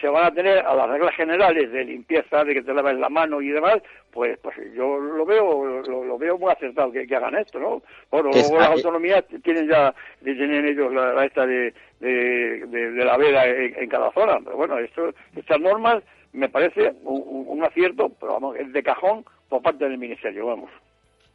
se, 0.00 0.08
van 0.08 0.26
a 0.26 0.30
tener 0.30 0.58
a 0.58 0.74
las 0.74 0.88
reglas 0.88 1.14
generales 1.14 1.70
de 1.72 1.84
limpieza, 1.84 2.44
de 2.44 2.54
que 2.54 2.62
te 2.62 2.74
laves 2.74 2.96
la 2.98 3.08
mano 3.08 3.40
y 3.40 3.48
demás, 3.48 3.78
pues 4.10 4.38
pues 4.40 4.56
yo 4.74 4.98
lo 4.98 5.24
veo 5.24 5.82
lo, 5.82 6.18
veo 6.18 6.38
muy 6.38 6.50
acertado 6.52 6.92
que, 6.92 7.06
hagan 7.14 7.36
esto, 7.36 7.58
¿no? 7.58 7.82
Bueno, 8.10 8.30
luego 8.32 8.58
las 8.58 8.70
autonomías 8.70 9.24
tienen 9.42 9.68
ya 9.68 9.94
tienen 10.22 10.66
ellos 10.66 10.92
la, 10.92 11.24
esta 11.24 11.46
de, 11.46 11.72
de, 12.00 13.04
la 13.04 13.16
veda 13.16 13.46
en, 13.46 13.88
cada 13.88 14.12
zona, 14.12 14.38
pero 14.44 14.56
bueno, 14.56 14.78
esto, 14.78 15.12
estas 15.36 15.60
normas 15.60 16.02
me 16.32 16.48
parece 16.48 16.92
un, 17.04 17.44
un 17.46 17.64
acierto, 17.64 18.10
pero 18.20 18.34
vamos, 18.34 18.56
es 18.56 18.72
de 18.72 18.82
cajón 18.82 19.24
por 19.48 19.62
parte 19.62 19.84
del 19.84 19.98
ministerio, 19.98 20.46
vamos. 20.46 20.70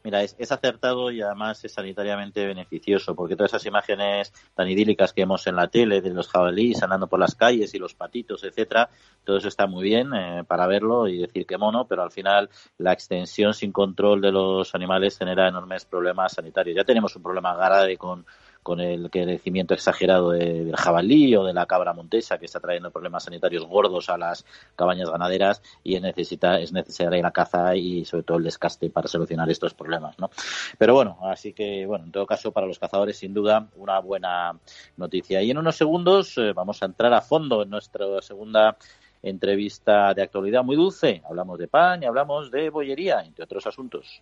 Mira, 0.04 0.24
es, 0.24 0.52
acertado 0.52 1.12
y 1.12 1.22
además 1.22 1.64
es 1.66 1.74
sanitariamente 1.74 2.46
beneficioso, 2.46 3.16
porque 3.16 3.36
todas 3.36 3.52
esas 3.52 3.66
imágenes 3.66 4.32
tan 4.56 4.70
idílicas 4.70 5.12
que 5.12 5.22
vemos 5.22 5.46
en 5.48 5.56
la 5.56 5.68
tele 5.68 6.02
de 6.02 6.12
los 6.12 6.30
jabalíes 6.30 6.82
andando 6.82 7.08
por 7.08 7.20
las 7.20 7.36
calles 7.36 7.74
y 7.74 7.80
los 7.80 7.94
patitos, 7.94 8.44
etcétera, 8.44 8.90
todo 9.24 9.38
eso 9.38 9.50
está 9.50 9.68
muy 9.68 9.84
bien 9.84 10.14
eh, 10.14 10.44
para 10.48 10.68
verlo 10.68 11.08
y 11.08 11.18
decir 11.18 11.46
que 11.46 11.58
mono, 11.58 11.88
pero 11.88 12.04
al 12.04 12.12
final 12.12 12.50
la 12.78 12.94
extensión 12.94 13.54
sin 13.54 13.72
control 13.72 14.22
de 14.22 14.32
los 14.32 14.74
animales 14.76 15.18
genera 15.18 15.50
enormes 15.50 15.86
problemas 15.86 16.34
sanitarios. 16.34 16.78
Ya 16.78 16.86
tenemos 16.86 17.16
un 17.16 17.24
problema 17.24 17.56
grave 17.56 17.98
con 17.98 18.26
con 18.68 18.82
el 18.82 19.10
crecimiento 19.10 19.74
exagerado 19.74 20.32
del 20.32 20.76
jabalí 20.76 21.34
o 21.38 21.46
de 21.46 21.54
la 21.54 21.66
cabra 21.66 21.94
montesa 21.94 22.38
que 22.38 22.48
está 22.48 22.60
trayendo 22.60 22.92
problemas 22.92 23.24
sanitarios 23.24 23.66
gordos 23.66 24.10
a 24.10 24.18
las 24.18 24.46
cabañas 24.76 25.10
ganaderas 25.10 25.62
y 25.86 25.96
es, 25.96 26.02
necesita, 26.02 26.60
es 26.60 26.74
necesaria 26.74 27.22
la 27.22 27.32
caza 27.32 27.78
y 27.78 28.04
sobre 28.04 28.24
todo 28.24 28.40
el 28.40 28.44
descaste 28.44 28.90
para 28.90 29.08
solucionar 29.08 29.50
estos 29.50 29.74
problemas. 29.74 30.20
¿no? 30.20 30.30
Pero 30.78 30.96
bueno, 30.96 31.18
así 31.22 31.54
que 31.54 31.86
bueno, 31.86 32.04
en 32.04 32.12
todo 32.12 32.28
caso 32.28 32.52
para 32.52 32.68
los 32.68 32.78
cazadores 32.78 33.18
sin 33.18 33.34
duda 33.34 33.70
una 33.78 34.00
buena 34.00 34.60
noticia. 34.98 35.42
Y 35.42 35.52
en 35.52 35.60
unos 35.60 35.78
segundos 35.78 36.38
eh, 36.38 36.52
vamos 36.52 36.84
a 36.84 36.88
entrar 36.88 37.14
a 37.14 37.22
fondo 37.22 37.62
en 37.62 37.70
nuestra 37.70 38.22
segunda 38.22 38.78
entrevista 39.24 40.14
de 40.14 40.24
actualidad 40.24 40.66
muy 40.66 40.76
dulce. 40.76 41.22
Hablamos 41.26 41.58
de 41.58 41.70
pan 41.70 42.04
y 42.04 42.06
hablamos 42.06 42.52
de 42.52 42.70
bollería, 42.70 43.22
entre 43.22 43.46
otros 43.46 43.66
asuntos. 43.66 44.22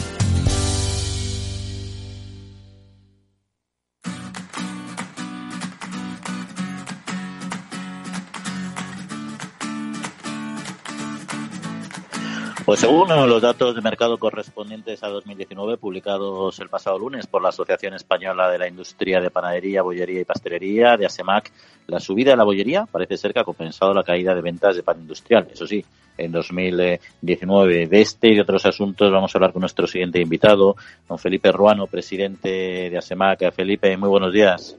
Pues 12.71 12.79
según 12.79 13.09
los 13.09 13.41
datos 13.41 13.75
de 13.75 13.81
mercado 13.81 14.17
correspondientes 14.17 15.03
a 15.03 15.09
2019 15.09 15.75
publicados 15.75 16.57
el 16.61 16.69
pasado 16.69 16.97
lunes 16.97 17.27
por 17.27 17.41
la 17.41 17.49
Asociación 17.49 17.95
Española 17.95 18.49
de 18.49 18.57
la 18.57 18.69
Industria 18.69 19.19
de 19.19 19.29
Panadería, 19.29 19.81
Bollería 19.81 20.21
y 20.21 20.23
Pastelería 20.23 20.95
de 20.95 21.05
ASEMAC, 21.05 21.51
la 21.87 21.99
subida 21.99 22.31
de 22.31 22.37
la 22.37 22.45
bollería 22.45 22.85
parece 22.85 23.17
ser 23.17 23.33
que 23.33 23.41
ha 23.41 23.43
compensado 23.43 23.93
la 23.93 24.05
caída 24.05 24.33
de 24.33 24.39
ventas 24.39 24.77
de 24.77 24.83
pan 24.83 25.01
industrial. 25.01 25.49
Eso 25.51 25.67
sí, 25.67 25.83
en 26.17 26.31
2019 26.31 27.87
de 27.87 28.01
este 28.01 28.29
y 28.29 28.35
de 28.35 28.41
otros 28.41 28.65
asuntos 28.65 29.11
vamos 29.11 29.35
a 29.35 29.37
hablar 29.37 29.51
con 29.51 29.59
nuestro 29.59 29.85
siguiente 29.85 30.21
invitado, 30.21 30.77
don 31.09 31.19
Felipe 31.19 31.51
Ruano, 31.51 31.87
presidente 31.87 32.89
de 32.89 32.97
ASEMAC. 32.97 33.51
Felipe, 33.51 33.97
muy 33.97 34.07
buenos 34.07 34.31
días. 34.31 34.77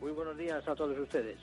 Muy 0.00 0.12
buenos 0.12 0.38
días 0.38 0.62
a 0.68 0.76
todos 0.76 0.96
ustedes. 0.96 1.38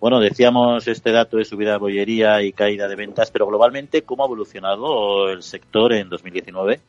Bueno, 0.00 0.18
decíamos 0.18 0.88
este 0.88 1.12
dato 1.12 1.36
de 1.36 1.44
subida 1.44 1.72
de 1.72 1.78
bollería 1.78 2.40
y 2.40 2.52
caída 2.52 2.88
de 2.88 2.96
ventas, 2.96 3.30
pero 3.30 3.46
globalmente, 3.46 4.00
¿cómo 4.00 4.22
ha 4.22 4.26
evolucionado 4.26 5.28
el 5.28 5.42
sector 5.42 5.92
en 5.92 6.08
2019? 6.08 6.80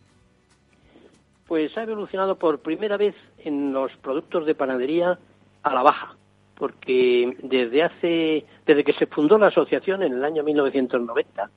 Pues 1.45 1.78
ha 1.78 1.84
evolucionado 1.84 2.38
por 2.38 2.59
primera 2.59 2.95
vez 2.95 3.14
en 3.39 3.74
los 3.74 3.91
productos 3.97 4.45
de 4.45 4.55
panadería 4.55 5.20
a 5.62 5.74
la 5.74 5.84
baja, 5.84 6.16
porque 6.55 7.36
desde 7.43 7.84
hace, 7.84 8.45
desde 8.66 8.84
que 8.86 8.93
se 8.93 9.07
fundó 9.07 9.38
la 9.38 9.47
asociación 9.47 10.03
en 10.03 10.14
el 10.14 10.24
año 10.24 10.41
1990, 10.43 11.49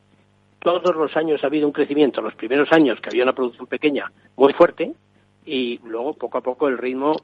todos 0.58 0.96
los 0.96 1.16
años 1.16 1.44
ha 1.44 1.46
habido 1.46 1.68
un 1.68 1.72
crecimiento. 1.72 2.20
Los 2.20 2.34
primeros 2.34 2.72
años 2.72 3.00
que 3.00 3.10
había 3.10 3.22
una 3.22 3.32
producción 3.32 3.68
pequeña 3.68 4.10
muy 4.34 4.52
fuerte 4.54 4.92
y 5.46 5.78
luego 5.84 6.14
poco 6.14 6.38
a 6.38 6.40
poco 6.40 6.66
el 6.66 6.78
ritmo, 6.78 7.14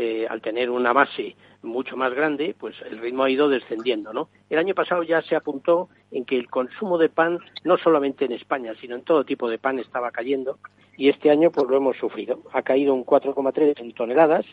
eh, 0.00 0.28
al 0.30 0.40
tener 0.40 0.70
una 0.70 0.92
base 0.92 1.34
mucho 1.62 1.96
más 1.96 2.14
grande, 2.14 2.54
pues 2.56 2.76
el 2.88 2.98
ritmo 2.98 3.24
ha 3.24 3.30
ido 3.30 3.48
descendiendo, 3.48 4.12
¿no? 4.12 4.28
El 4.48 4.58
año 4.58 4.72
pasado 4.72 5.02
ya 5.02 5.22
se 5.22 5.34
apuntó 5.34 5.88
en 6.12 6.24
que 6.24 6.36
el 6.36 6.48
consumo 6.48 6.98
de 6.98 7.08
pan, 7.08 7.40
no 7.64 7.76
solamente 7.78 8.24
en 8.24 8.30
España, 8.30 8.74
sino 8.80 8.94
en 8.94 9.02
todo 9.02 9.24
tipo 9.24 9.50
de 9.50 9.58
pan, 9.58 9.80
estaba 9.80 10.12
cayendo 10.12 10.60
y 10.96 11.08
este 11.08 11.32
año 11.32 11.50
pues 11.50 11.68
lo 11.68 11.76
hemos 11.76 11.96
sufrido. 11.96 12.40
Ha 12.52 12.62
caído 12.62 12.94
un 12.94 13.04
4,3 13.04 13.80
en 13.80 13.92
toneladas 13.92 14.46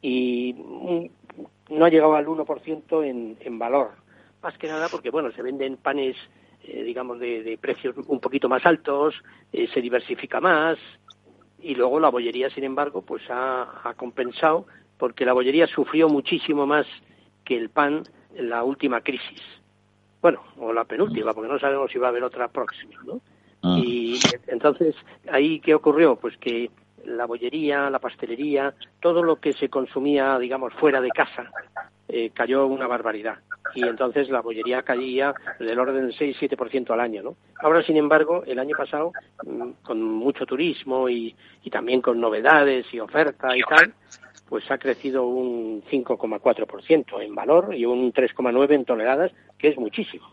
y 0.00 0.54
no 1.68 1.84
ha 1.84 1.90
llegado 1.90 2.14
al 2.14 2.26
1% 2.26 3.04
en, 3.04 3.36
en 3.40 3.58
valor. 3.58 3.90
Más 4.42 4.56
que 4.56 4.68
nada 4.68 4.88
porque, 4.88 5.10
bueno, 5.10 5.30
se 5.32 5.42
venden 5.42 5.76
panes, 5.76 6.16
eh, 6.64 6.82
digamos, 6.82 7.20
de, 7.20 7.58
precios 7.60 7.94
un 8.06 8.20
poquito 8.20 8.48
más 8.48 8.64
altos, 8.64 9.14
eh, 9.52 9.68
se 9.74 9.82
diversifica 9.82 10.40
más 10.40 10.78
y 11.60 11.74
luego 11.74 12.00
la 12.00 12.08
bollería, 12.08 12.50
sin 12.50 12.64
embargo, 12.64 13.02
pues 13.02 13.22
ha, 13.30 13.88
ha 13.88 13.94
compensado 13.94 14.66
porque 14.98 15.24
la 15.24 15.32
bollería 15.32 15.66
sufrió 15.66 16.08
muchísimo 16.08 16.66
más 16.66 16.86
que 17.44 17.56
el 17.56 17.70
pan 17.70 18.02
en 18.34 18.50
la 18.50 18.62
última 18.64 19.00
crisis. 19.00 19.42
Bueno, 20.20 20.42
o 20.58 20.72
la 20.72 20.84
penúltima, 20.84 21.32
porque 21.32 21.52
no 21.52 21.58
sabemos 21.58 21.90
si 21.90 21.98
va 21.98 22.08
a 22.08 22.10
haber 22.10 22.24
otra 22.24 22.48
próxima, 22.48 23.00
¿no? 23.04 23.20
Ah. 23.62 23.78
Y 23.78 24.18
entonces, 24.48 24.94
¿ahí 25.30 25.60
qué 25.60 25.74
ocurrió? 25.74 26.16
Pues 26.16 26.36
que 26.38 26.70
la 27.04 27.26
bollería, 27.26 27.88
la 27.90 27.98
pastelería, 27.98 28.74
todo 29.00 29.22
lo 29.22 29.36
que 29.36 29.52
se 29.52 29.68
consumía, 29.68 30.38
digamos, 30.38 30.74
fuera 30.74 31.00
de 31.00 31.10
casa, 31.10 31.50
eh, 32.08 32.30
cayó 32.34 32.66
una 32.66 32.86
barbaridad. 32.86 33.38
Y 33.78 33.88
entonces 33.88 34.28
la 34.28 34.40
bollería 34.40 34.82
caía 34.82 35.32
del 35.60 35.78
orden 35.78 36.08
del 36.08 36.16
6-7% 36.16 36.90
al 36.90 37.00
año, 37.00 37.22
¿no? 37.22 37.36
Ahora, 37.62 37.82
sin 37.84 37.96
embargo, 37.96 38.42
el 38.44 38.58
año 38.58 38.76
pasado, 38.76 39.12
mm, 39.44 39.70
con 39.82 40.02
mucho 40.02 40.44
turismo 40.46 41.08
y, 41.08 41.34
también 41.70 42.00
con 42.00 42.18
novedades 42.18 42.86
y 42.92 42.98
oferta 42.98 43.56
y 43.56 43.60
tal, 43.60 43.92
pues 44.48 44.68
ha 44.70 44.78
crecido 44.78 45.26
un 45.26 45.82
5,4% 45.90 47.20
en 47.20 47.34
valor 47.34 47.74
y 47.74 47.84
un 47.84 48.12
3,9% 48.12 48.74
en 48.74 48.84
toneladas, 48.84 49.32
que 49.58 49.68
es 49.68 49.76
muchísimo. 49.76 50.26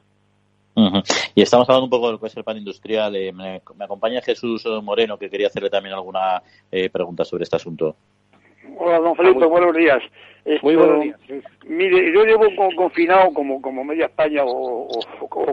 Y 1.35 1.41
estamos 1.41 1.69
hablando 1.69 1.85
un 1.85 1.89
poco 1.89 2.07
de 2.07 2.13
lo 2.13 2.19
que 2.19 2.27
es 2.27 2.35
el 2.35 2.43
pan 2.43 2.57
industrial. 2.57 3.15
Eh, 3.15 3.31
me, 3.31 3.61
acompaña 3.79 4.21
Jesús 4.21 4.65
Moreno, 4.81 5.17
que 5.17 5.29
quería 5.29 5.47
hacerle 5.47 5.69
también 5.69 5.93
alguna 5.93 6.41
eh, 6.71 6.89
pregunta 6.89 7.23
sobre 7.23 7.43
este 7.43 7.57
asunto. 7.57 7.95
Hola, 8.77 8.99
don 8.99 9.15
Felipe, 9.15 9.45
buenos 9.45 9.75
días. 9.75 10.01
Muy 10.61 10.75
buenos 10.75 11.03
días. 11.03 11.19
Mire, 11.65 12.11
yo 12.13 12.23
llevo 12.23 12.45
confinado 12.75 13.33
como, 13.33 13.61
como 13.61 13.83
media 13.83 14.05
España 14.05 14.41
o, 14.45 14.87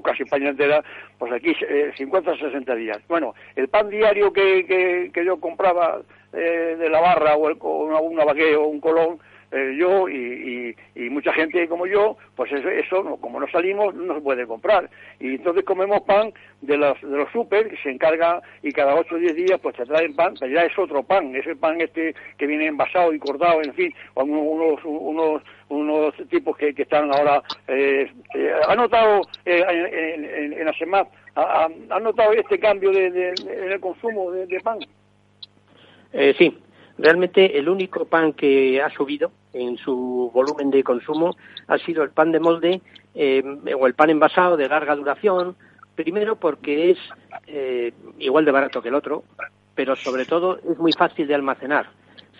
casi 0.02 0.24
España 0.24 0.50
entera, 0.50 0.82
pues 1.18 1.32
aquí 1.32 1.54
50 1.96 2.30
o 2.30 2.36
60 2.36 2.74
días. 2.74 2.98
Bueno, 3.08 3.34
el 3.56 3.68
pan 3.68 3.88
diario 3.88 4.32
que, 4.32 5.10
que, 5.12 5.24
yo 5.24 5.38
compraba 5.40 6.02
eh, 6.32 6.76
de 6.78 6.88
la 6.90 7.00
barra 7.00 7.36
o, 7.36 7.48
el, 7.48 7.56
una, 7.60 8.00
una 8.00 8.24
o 8.24 8.66
un 8.66 8.80
colón, 8.80 9.18
eh, 9.52 9.76
yo 9.78 10.08
y, 10.08 10.74
y, 10.94 11.10
mucha 11.10 11.32
gente 11.34 11.68
como 11.68 11.86
yo, 11.86 12.16
pues 12.34 12.50
eso, 12.50 12.68
eso 12.68 13.16
como 13.20 13.38
no 13.38 13.46
salimos 13.48 13.94
no 13.94 14.14
se 14.14 14.20
puede 14.22 14.46
comprar. 14.46 14.88
Y 15.20 15.34
entonces 15.34 15.62
comemos 15.64 16.00
pan 16.02 16.32
de 16.62 16.78
los, 16.78 16.98
de 17.02 17.18
los 17.18 17.30
super, 17.32 17.68
que 17.68 17.76
se 17.82 17.90
encarga 17.90 18.40
y 18.62 18.72
cada 18.72 18.94
8 18.94 19.14
o 19.14 19.18
10 19.18 19.36
días 19.36 19.60
pues 19.60 19.76
te 19.76 19.84
traen 19.84 20.16
pan, 20.16 20.34
pero 20.40 20.52
ya 20.52 20.62
es 20.62 20.78
otro 20.78 21.02
pan, 21.02 21.36
es 21.36 21.46
el 21.46 21.58
pan 21.58 21.80
este 21.82 22.14
que 22.38 22.46
viene 22.46 22.66
envasado 22.66 23.12
y 23.12 23.18
cortado, 23.18 23.60
en 23.62 23.74
fin, 23.74 23.92
unos, 24.14 24.80
unos, 24.84 25.42
unos 25.68 26.14
tipos 26.30 26.56
que, 26.56 26.74
que 26.74 26.82
están 26.82 27.12
ahora... 27.12 27.42
Eh, 27.68 28.10
eh 28.34 28.52
¿Ha 28.66 28.74
notado 28.74 29.20
eh, 29.44 29.62
en, 29.68 30.54
en, 30.54 30.64
la 30.64 30.72
semana, 30.72 31.08
ha, 31.34 31.68
notado 32.00 32.32
este 32.32 32.58
cambio 32.58 32.90
de, 32.90 33.06
en 33.06 33.72
el 33.72 33.80
consumo 33.80 34.30
de, 34.30 34.46
de 34.46 34.60
pan? 34.60 34.78
sí, 36.38 36.58
Realmente 36.98 37.58
el 37.58 37.68
único 37.68 38.04
pan 38.04 38.32
que 38.32 38.80
ha 38.80 38.90
subido 38.90 39.32
en 39.52 39.76
su 39.76 40.30
volumen 40.32 40.70
de 40.70 40.82
consumo 40.82 41.36
ha 41.66 41.78
sido 41.78 42.02
el 42.02 42.10
pan 42.10 42.32
de 42.32 42.40
molde 42.40 42.80
eh, 43.14 43.42
o 43.78 43.86
el 43.86 43.94
pan 43.94 44.10
envasado 44.10 44.56
de 44.56 44.68
larga 44.68 44.96
duración, 44.96 45.56
primero 45.94 46.36
porque 46.36 46.90
es 46.90 46.98
eh, 47.46 47.92
igual 48.18 48.44
de 48.44 48.52
barato 48.52 48.82
que 48.82 48.88
el 48.88 48.94
otro, 48.94 49.24
pero 49.74 49.96
sobre 49.96 50.24
todo 50.24 50.58
es 50.58 50.78
muy 50.78 50.92
fácil 50.92 51.26
de 51.26 51.34
almacenar 51.34 51.90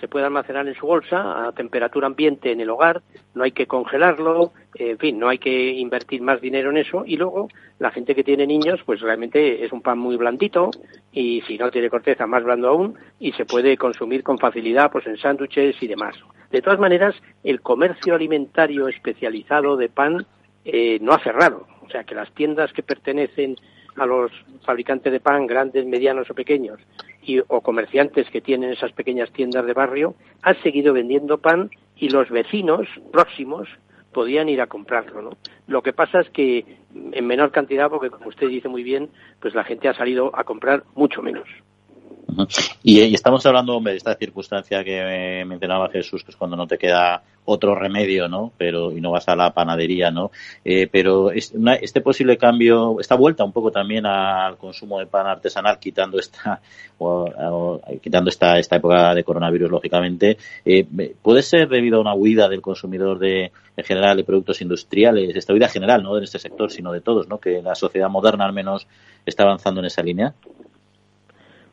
se 0.03 0.09
puede 0.09 0.27
almacenar 0.27 0.67
en 0.67 0.75
su 0.75 0.85
bolsa 0.85 1.47
a 1.47 1.53
temperatura 1.53 2.09
ambiente 2.09 2.51
en 2.51 2.61
el 2.61 2.71
hogar, 2.71 3.03
no 3.37 3.45
hay 3.45 3.53
que 3.53 3.69
congelarlo, 3.69 4.51
en 4.75 4.99
fin, 4.99 5.17
no 5.17 5.29
hay 5.29 5.39
que 5.39 5.75
invertir 5.75 6.21
más 6.23 6.41
dinero 6.41 6.71
en 6.71 6.79
eso 6.79 7.05
y 7.07 7.17
luego 7.17 7.47
la 7.79 7.93
gente 7.93 8.17
que 8.17 8.25
tiene 8.25 8.45
niños 8.45 8.81
pues 8.85 9.01
realmente 9.01 9.65
es 9.65 9.73
un 9.73 9.81
pan 9.81 10.01
muy 10.01 10.17
blandito 10.17 10.73
y 11.13 11.43
si 11.43 11.57
no 11.57 11.71
tiene 11.71 11.89
corteza 11.89 12.27
más 12.27 12.43
blando 12.43 12.69
aún 12.69 12.99
y 13.21 13.31
se 13.35 13.45
puede 13.45 13.77
consumir 13.77 14.25
con 14.25 14.39
facilidad 14.39 14.91
pues 14.91 15.07
en 15.07 15.19
sándwiches 15.19 15.81
y 15.81 15.87
demás. 15.87 16.17
De 16.53 16.61
todas 16.61 16.79
maneras, 16.79 17.15
el 17.45 17.63
comercio 17.63 18.15
alimentario 18.15 18.87
especializado 18.87 19.79
de 19.79 19.89
pan 19.89 20.27
eh, 20.67 20.99
no 21.01 21.15
ha 21.15 21.19
cerrado, 21.19 21.67
o 21.81 21.89
sea 21.89 22.05
que 22.05 22.15
las 22.15 22.31
tiendas 22.33 22.75
que 22.75 22.83
pertenecen 22.83 23.57
a 23.97 24.05
los 24.05 24.31
fabricantes 24.63 25.11
de 25.11 25.21
pan, 25.21 25.47
grandes, 25.47 25.87
medianos 25.87 26.29
o 26.31 26.35
pequeños, 26.35 26.79
y, 27.23 27.41
o 27.41 27.63
comerciantes 27.63 28.29
que 28.29 28.43
tienen 28.43 28.71
esas 28.71 28.93
pequeñas 28.93 29.33
tiendas 29.33 29.65
de 29.65 29.73
barrio, 29.73 30.15
han 30.43 30.63
seguido 30.63 30.93
vendiendo 30.93 31.39
pan 31.39 31.71
y 31.97 32.11
los 32.11 32.29
vecinos 32.29 32.87
próximos 33.11 33.67
podían 34.13 34.51
ir 34.51 34.61
a 34.61 34.67
comprarlo, 34.67 35.23
¿no? 35.23 35.31
Lo 35.67 35.83
que 35.83 35.95
pasa 35.95 36.21
es 36.21 36.29
que 36.31 36.67
en 36.95 37.27
menor 37.27 37.51
cantidad, 37.51 37.89
porque 37.89 38.11
como 38.11 38.29
usted 38.29 38.49
dice 38.49 38.69
muy 38.69 38.83
bien, 38.83 39.09
pues 39.41 39.55
la 39.55 39.65
gente 39.65 39.89
ha 39.89 39.95
salido 39.95 40.31
a 40.35 40.45
comprar 40.45 40.85
mucho 40.95 41.23
menos. 41.23 41.49
Y, 42.83 43.15
estamos 43.15 43.45
hablando 43.47 43.81
de 43.81 43.97
esta 43.97 44.15
circunstancia 44.15 44.83
que 44.85 45.45
mencionaba 45.47 45.89
Jesús, 45.91 46.25
que 46.25 46.31
es 46.31 46.37
cuando 46.37 46.57
no 46.57 46.67
te 46.67 46.79
queda 46.79 47.23
otro 47.45 47.75
remedio, 47.75 48.29
¿no? 48.29 48.53
Pero 48.57 48.93
y 48.93 49.01
no 49.01 49.11
vas 49.11 49.29
a 49.29 49.35
la 49.35 49.53
panadería, 49.53 50.11
¿no? 50.11 50.31
Eh, 50.65 50.89
pero 50.91 51.31
este 51.33 52.01
posible 52.01 52.37
cambio, 52.37 53.01
esta 53.01 53.17
vuelta 53.17 53.45
un 53.45 53.53
poco 53.53 53.71
también 53.71 54.07
al 54.07 54.57
consumo 54.57 54.99
de 54.99 55.07
pan 55.07 55.27
artesanal, 55.27 55.79
quitando 55.79 56.19
esta 56.19 56.61
o, 56.99 57.81
quitando 58.01 58.31
esta 58.31 58.59
esta 58.59 58.77
época 58.77 59.15
de 59.15 59.25
coronavirus, 59.25 59.71
lógicamente, 59.71 60.37
eh, 60.65 60.87
puede 61.21 61.43
ser 61.43 61.69
debido 61.69 61.99
a 61.99 62.01
una 62.01 62.15
huida 62.15 62.49
del 62.49 62.63
consumidor 62.63 63.19
de 63.19 63.51
en 63.77 63.85
general 63.85 64.17
de 64.17 64.25
productos 64.25 64.61
industriales, 64.61 65.35
esta 65.35 65.53
huida 65.53 65.69
general, 65.69 66.03
no 66.03 66.15
de 66.15 66.25
este 66.25 66.39
sector, 66.39 66.71
sino 66.71 66.93
de 66.93 67.01
todos, 67.01 67.27
¿no? 67.29 67.39
Que 67.39 67.63
la 67.63 67.75
sociedad 67.75 68.09
moderna 68.09 68.45
al 68.45 68.53
menos 68.53 68.87
está 69.25 69.45
avanzando 69.45 69.81
en 69.81 69.87
esa 69.87 70.03
línea. 70.03 70.35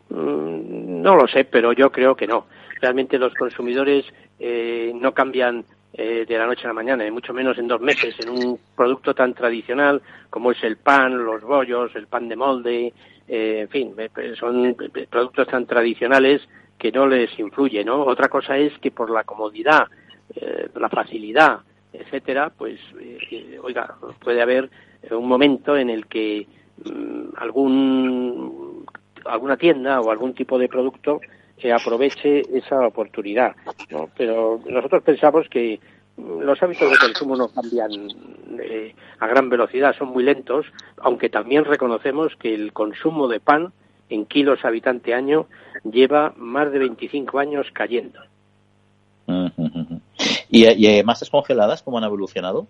Mm, 0.10 1.02
no 1.02 1.16
lo 1.16 1.28
sé, 1.28 1.46
pero 1.46 1.74
yo 1.74 1.92
creo 1.92 2.16
que 2.16 2.28
no. 2.28 2.48
Realmente 2.82 3.18
los 3.18 3.34
consumidores 3.34 4.06
eh, 4.40 4.92
no 4.96 5.14
cambian 5.14 5.64
eh, 5.94 6.26
de 6.28 6.38
la 6.38 6.46
noche 6.46 6.66
a 6.66 6.70
la 6.70 6.74
mañana, 6.74 7.06
y 7.06 7.12
mucho 7.12 7.34
menos 7.34 7.58
en 7.58 7.68
dos 7.68 7.82
meses, 7.82 8.16
en 8.20 8.30
un 8.30 8.60
producto 8.76 9.14
tan 9.14 9.34
tradicional 9.34 10.02
como 10.30 10.52
es 10.52 10.64
el 10.64 10.78
pan, 10.78 11.24
los 11.24 11.42
bollos, 11.44 11.96
el 11.96 12.08
pan 12.08 12.28
de 12.28 12.36
molde, 12.36 12.94
eh, 13.28 13.62
en 13.62 13.70
fin, 13.70 13.96
son 14.40 14.76
productos 15.10 15.48
tan 15.48 15.66
tradicionales 15.66 16.42
que 16.78 16.92
no 16.92 17.08
les 17.08 17.38
influye, 17.38 17.84
¿no? 17.84 18.04
Otra 18.04 18.30
cosa 18.30 18.58
es 18.58 18.78
que 18.80 18.92
por 18.92 19.10
la 19.10 19.24
comodidad, 19.24 19.88
la 20.76 20.90
facilidad, 20.90 21.60
etcétera, 21.92 22.52
pues, 22.56 22.80
oiga, 23.62 23.96
puede 24.24 24.42
haber 24.42 24.70
un 25.12 25.28
momento 25.28 25.76
en 25.76 25.90
el 25.90 26.06
que 26.06 26.48
mm, 26.86 27.36
algún 27.36 28.69
alguna 29.26 29.58
tienda 29.58 30.02
o 30.02 30.12
algún 30.12 30.34
tipo 30.34 30.58
de 30.58 30.68
producto 30.68 31.22
que 31.58 31.74
aproveche 31.74 32.42
esa 32.58 32.88
oportunidad. 32.88 33.56
Pero 34.16 34.62
nosotros 34.66 35.04
pensamos 35.04 35.48
que 35.50 35.80
los 36.18 36.62
hábitos 36.62 36.90
de 36.90 36.98
consumo 36.98 37.36
no 37.36 37.50
cambian 37.50 37.92
eh, 38.62 38.94
a 39.20 39.28
gran 39.28 39.50
velocidad, 39.50 39.96
son 39.98 40.10
muy 40.10 40.24
lentos, 40.24 40.66
aunque 40.98 41.30
también 41.30 41.66
reconocemos 41.66 42.36
que 42.38 42.54
el 42.54 42.74
consumo 42.74 43.28
de 43.28 43.40
pan 43.40 43.72
en 44.10 44.26
kilos 44.26 44.66
habitante 44.66 45.14
año 45.14 45.46
lleva 45.84 46.34
más 46.36 46.72
de 46.72 46.80
25 46.80 47.40
años 47.40 47.68
cayendo. 47.74 48.20
¿Y, 50.50 50.66
y 50.68 51.04
masas 51.04 51.30
congeladas 51.30 51.84
cómo 51.84 52.00
han 52.00 52.04
evolucionado? 52.04 52.68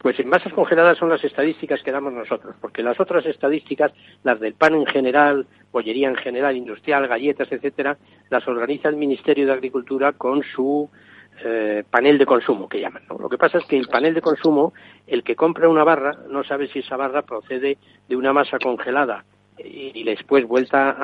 Pues 0.00 0.18
en 0.18 0.30
masas 0.30 0.54
congeladas 0.54 0.96
son 0.96 1.10
las 1.10 1.22
estadísticas 1.22 1.82
que 1.82 1.92
damos 1.92 2.14
nosotros, 2.14 2.56
porque 2.58 2.82
las 2.82 2.98
otras 2.98 3.26
estadísticas, 3.26 3.92
las 4.22 4.40
del 4.40 4.54
pan 4.54 4.74
en 4.74 4.86
general, 4.86 5.46
bollería 5.72 6.08
en 6.08 6.16
general, 6.16 6.56
industrial, 6.56 7.06
galletas, 7.06 7.52
etcétera, 7.52 7.98
las 8.30 8.48
organiza 8.48 8.88
el 8.88 8.96
Ministerio 8.96 9.44
de 9.44 9.52
Agricultura 9.52 10.12
con 10.12 10.42
su 10.42 10.88
eh, 11.44 11.84
panel 11.90 12.16
de 12.16 12.24
consumo, 12.24 12.66
que 12.66 12.80
llaman. 12.80 13.02
Lo 13.10 13.28
que 13.28 13.36
pasa 13.36 13.58
es 13.58 13.66
que 13.66 13.76
el 13.76 13.88
panel 13.88 14.14
de 14.14 14.22
consumo, 14.22 14.72
el 15.06 15.22
que 15.22 15.36
compra 15.36 15.68
una 15.68 15.84
barra, 15.84 16.12
no 16.30 16.44
sabe 16.44 16.68
si 16.68 16.78
esa 16.78 16.96
barra 16.96 17.20
procede 17.20 17.76
de 18.08 18.16
una 18.16 18.32
masa 18.32 18.58
congelada 18.58 19.24
y 19.64 20.04
después 20.04 20.46
vuelta 20.46 20.96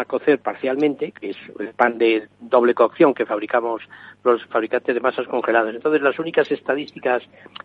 a, 0.00 0.04
cocer 0.06 0.38
parcialmente, 0.40 1.12
que 1.12 1.30
es 1.30 1.36
el 1.58 1.72
pan 1.74 1.98
de 1.98 2.28
doble 2.40 2.74
cocción 2.74 3.14
que 3.14 3.26
fabricamos 3.26 3.82
los 4.24 4.44
fabricantes 4.46 4.94
de 4.94 5.00
masas 5.00 5.26
congeladas. 5.28 5.74
Entonces, 5.74 6.02
las 6.02 6.18
únicas 6.18 6.50
estadísticas, 6.50 7.22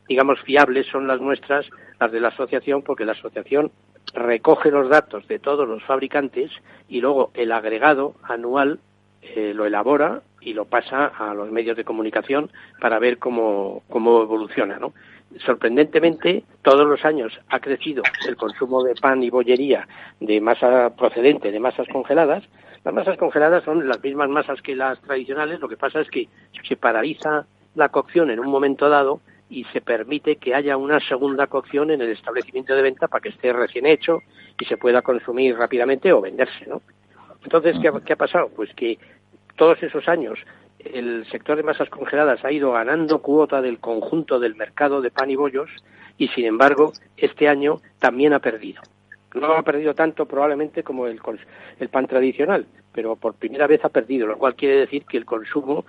digamos, 0.08 0.40
fiables 0.42 0.88
son 0.88 1.08
las 1.08 1.20
nuestras, 1.20 1.66
las 2.00 2.12
de 2.12 2.20
la 2.20 2.30
asociación, 2.30 2.82
porque 2.82 3.06
la 3.06 3.14
asociación 3.14 3.72
recoge 4.14 4.72
los 4.72 4.90
datos 4.90 5.28
de 5.28 5.40
todos 5.40 5.68
los 5.68 5.84
fabricantes 5.84 6.52
y 6.88 7.02
luego 7.02 7.32
el 7.34 7.52
agregado 7.52 8.16
anual 8.24 8.80
eh, 9.22 9.54
lo 9.56 9.66
elabora 9.66 10.22
y 10.42 10.54
lo 10.54 10.66
pasa 10.66 11.08
a 11.08 11.34
los 11.34 11.52
medios 11.52 11.76
de 11.76 11.84
comunicación 11.84 12.52
para 12.80 13.00
ver 13.00 13.18
cómo, 13.18 13.82
cómo 13.90 14.22
evoluciona, 14.22 14.78
¿no? 14.78 14.94
Sorprendentemente, 15.46 16.44
todos 16.62 16.88
los 16.88 17.04
años 17.06 17.40
ha 17.50 17.60
crecido 17.60 18.04
el 18.28 18.36
consumo 18.36 18.84
de 18.84 18.96
pan 18.96 19.22
y 19.24 19.30
bollería 19.30 19.88
de 20.20 20.40
masa 20.42 20.96
procedente 20.96 21.52
de 21.52 21.60
masas 21.60 21.88
congeladas. 21.92 22.44
Las 22.84 22.94
masas 22.94 23.18
congeladas 23.18 23.64
son 23.64 23.88
las 23.88 24.02
mismas 24.04 24.30
masas 24.30 24.62
que 24.62 24.76
las 24.76 25.00
tradicionales, 25.02 25.60
lo 25.60 25.68
que 25.68 25.78
pasa 25.78 26.02
es 26.02 26.10
que 26.10 26.30
se 26.68 26.76
paraliza 26.76 27.46
la 27.76 27.90
cocción 27.90 28.30
en 28.30 28.40
un 28.40 28.48
momento 28.48 28.90
dado 28.90 29.20
y 29.50 29.64
se 29.66 29.82
permite 29.82 30.38
que 30.38 30.56
haya 30.56 30.78
una 30.78 31.00
segunda 31.00 31.48
cocción 31.48 31.92
en 31.92 32.02
el 32.02 32.10
establecimiento 32.10 32.76
de 32.76 32.82
venta 32.82 33.08
para 33.08 33.22
que 33.22 33.30
esté 33.30 33.54
recién 33.54 33.86
hecho 33.86 34.22
y 34.60 34.66
se 34.66 34.78
pueda 34.78 35.02
consumir 35.02 35.56
rápidamente 35.56 36.12
o 36.14 36.22
venderse, 36.22 36.66
¿no? 36.68 36.82
Entonces, 37.44 37.76
¿qué 37.80 37.92
qué 38.04 38.14
ha 38.14 38.18
pasado? 38.18 38.50
Pues 38.56 38.74
que 38.74 38.98
todos 39.56 39.82
esos 39.84 40.08
años 40.08 40.40
el 40.94 41.26
sector 41.32 41.58
de 41.58 41.64
masas 41.64 41.90
congeladas 41.90 42.44
ha 42.46 42.52
ido 42.52 42.72
ganando 42.72 43.20
cuota 43.20 43.62
del 43.62 43.80
conjunto 43.80 44.40
del 44.40 44.56
mercado 44.56 45.02
de 45.02 45.12
pan 45.12 45.32
y 45.32 45.36
bollos 45.36 45.70
y, 46.18 46.28
sin 46.30 46.46
embargo, 46.46 46.94
este 47.18 47.48
año 47.48 47.82
también 48.00 48.34
ha 48.34 48.40
perdido. 48.40 48.82
No 49.34 49.54
ha 49.54 49.64
perdido 49.64 49.94
tanto 49.94 50.26
probablemente 50.26 50.84
como 50.84 51.08
el, 51.08 51.20
el 51.80 51.90
pan 51.90 52.08
tradicional, 52.08 52.66
pero 52.94 53.16
por 53.16 53.34
primera 53.34 53.68
vez 53.68 53.84
ha 53.84 53.90
perdido, 53.90 54.28
lo 54.28 54.38
cual 54.38 54.56
quiere 54.56 54.78
decir 54.78 55.04
que 55.06 55.18
el 55.18 55.26
consumo 55.26 55.86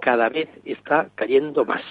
cada 0.00 0.28
vez 0.28 0.48
está 0.64 1.08
cayendo 1.14 1.64
más. 1.64 1.82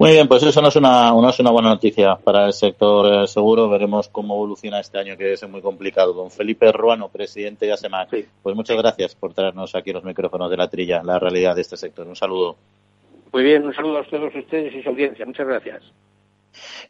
Muy 0.00 0.12
bien, 0.12 0.28
pues 0.28 0.42
eso 0.42 0.62
no 0.62 0.68
es 0.68 0.76
una, 0.76 1.10
no 1.10 1.28
es 1.28 1.38
una 1.40 1.50
buena 1.50 1.68
noticia 1.68 2.16
para 2.16 2.46
el 2.46 2.54
sector 2.54 3.24
eh, 3.24 3.26
seguro. 3.26 3.68
Veremos 3.68 4.08
cómo 4.08 4.34
evoluciona 4.34 4.80
este 4.80 4.98
año, 4.98 5.14
que 5.14 5.34
es 5.34 5.46
muy 5.46 5.60
complicado. 5.60 6.14
Don 6.14 6.30
Felipe 6.30 6.72
Ruano, 6.72 7.10
presidente 7.10 7.66
de 7.66 7.74
ASEMAC, 7.74 8.08
pues 8.42 8.56
muchas 8.56 8.78
gracias 8.78 9.14
por 9.14 9.34
traernos 9.34 9.74
aquí 9.74 9.92
los 9.92 10.02
micrófonos 10.02 10.50
de 10.50 10.56
la 10.56 10.70
trilla, 10.70 11.02
la 11.02 11.18
realidad 11.18 11.54
de 11.54 11.60
este 11.60 11.76
sector. 11.76 12.08
Un 12.08 12.16
saludo. 12.16 12.56
Muy 13.30 13.42
bien, 13.42 13.66
un 13.66 13.74
saludo 13.74 13.98
a 13.98 14.04
todos 14.04 14.34
ustedes 14.34 14.74
y 14.74 14.82
su 14.82 14.88
audiencia. 14.88 15.26
Muchas 15.26 15.46
gracias. 15.46 15.82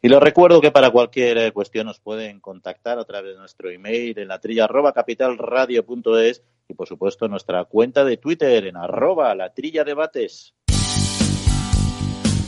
Y 0.01 0.09
les 0.09 0.21
recuerdo 0.21 0.61
que 0.61 0.71
para 0.71 0.91
cualquier 0.91 1.37
eh, 1.39 1.51
cuestión 1.51 1.89
nos 1.89 1.99
pueden 1.99 2.39
contactar 2.39 3.01
a 3.01 3.05
través 3.05 3.33
de 3.33 3.41
nuestro 3.41 3.71
email 3.71 4.21
en 4.21 4.29
la 4.29 4.39
trilla 4.39 4.67
arroba 4.67 4.93
capitalradio.es 4.93 6.45
y 6.69 6.75
por 6.75 6.87
supuesto 6.87 7.27
nuestra 7.27 7.65
cuenta 7.65 8.05
de 8.05 8.19
Twitter 8.19 8.69
en 8.69 8.77
arroba 8.77 9.35
la 9.35 9.53
trilla 9.53 9.83
debates. 9.83 10.55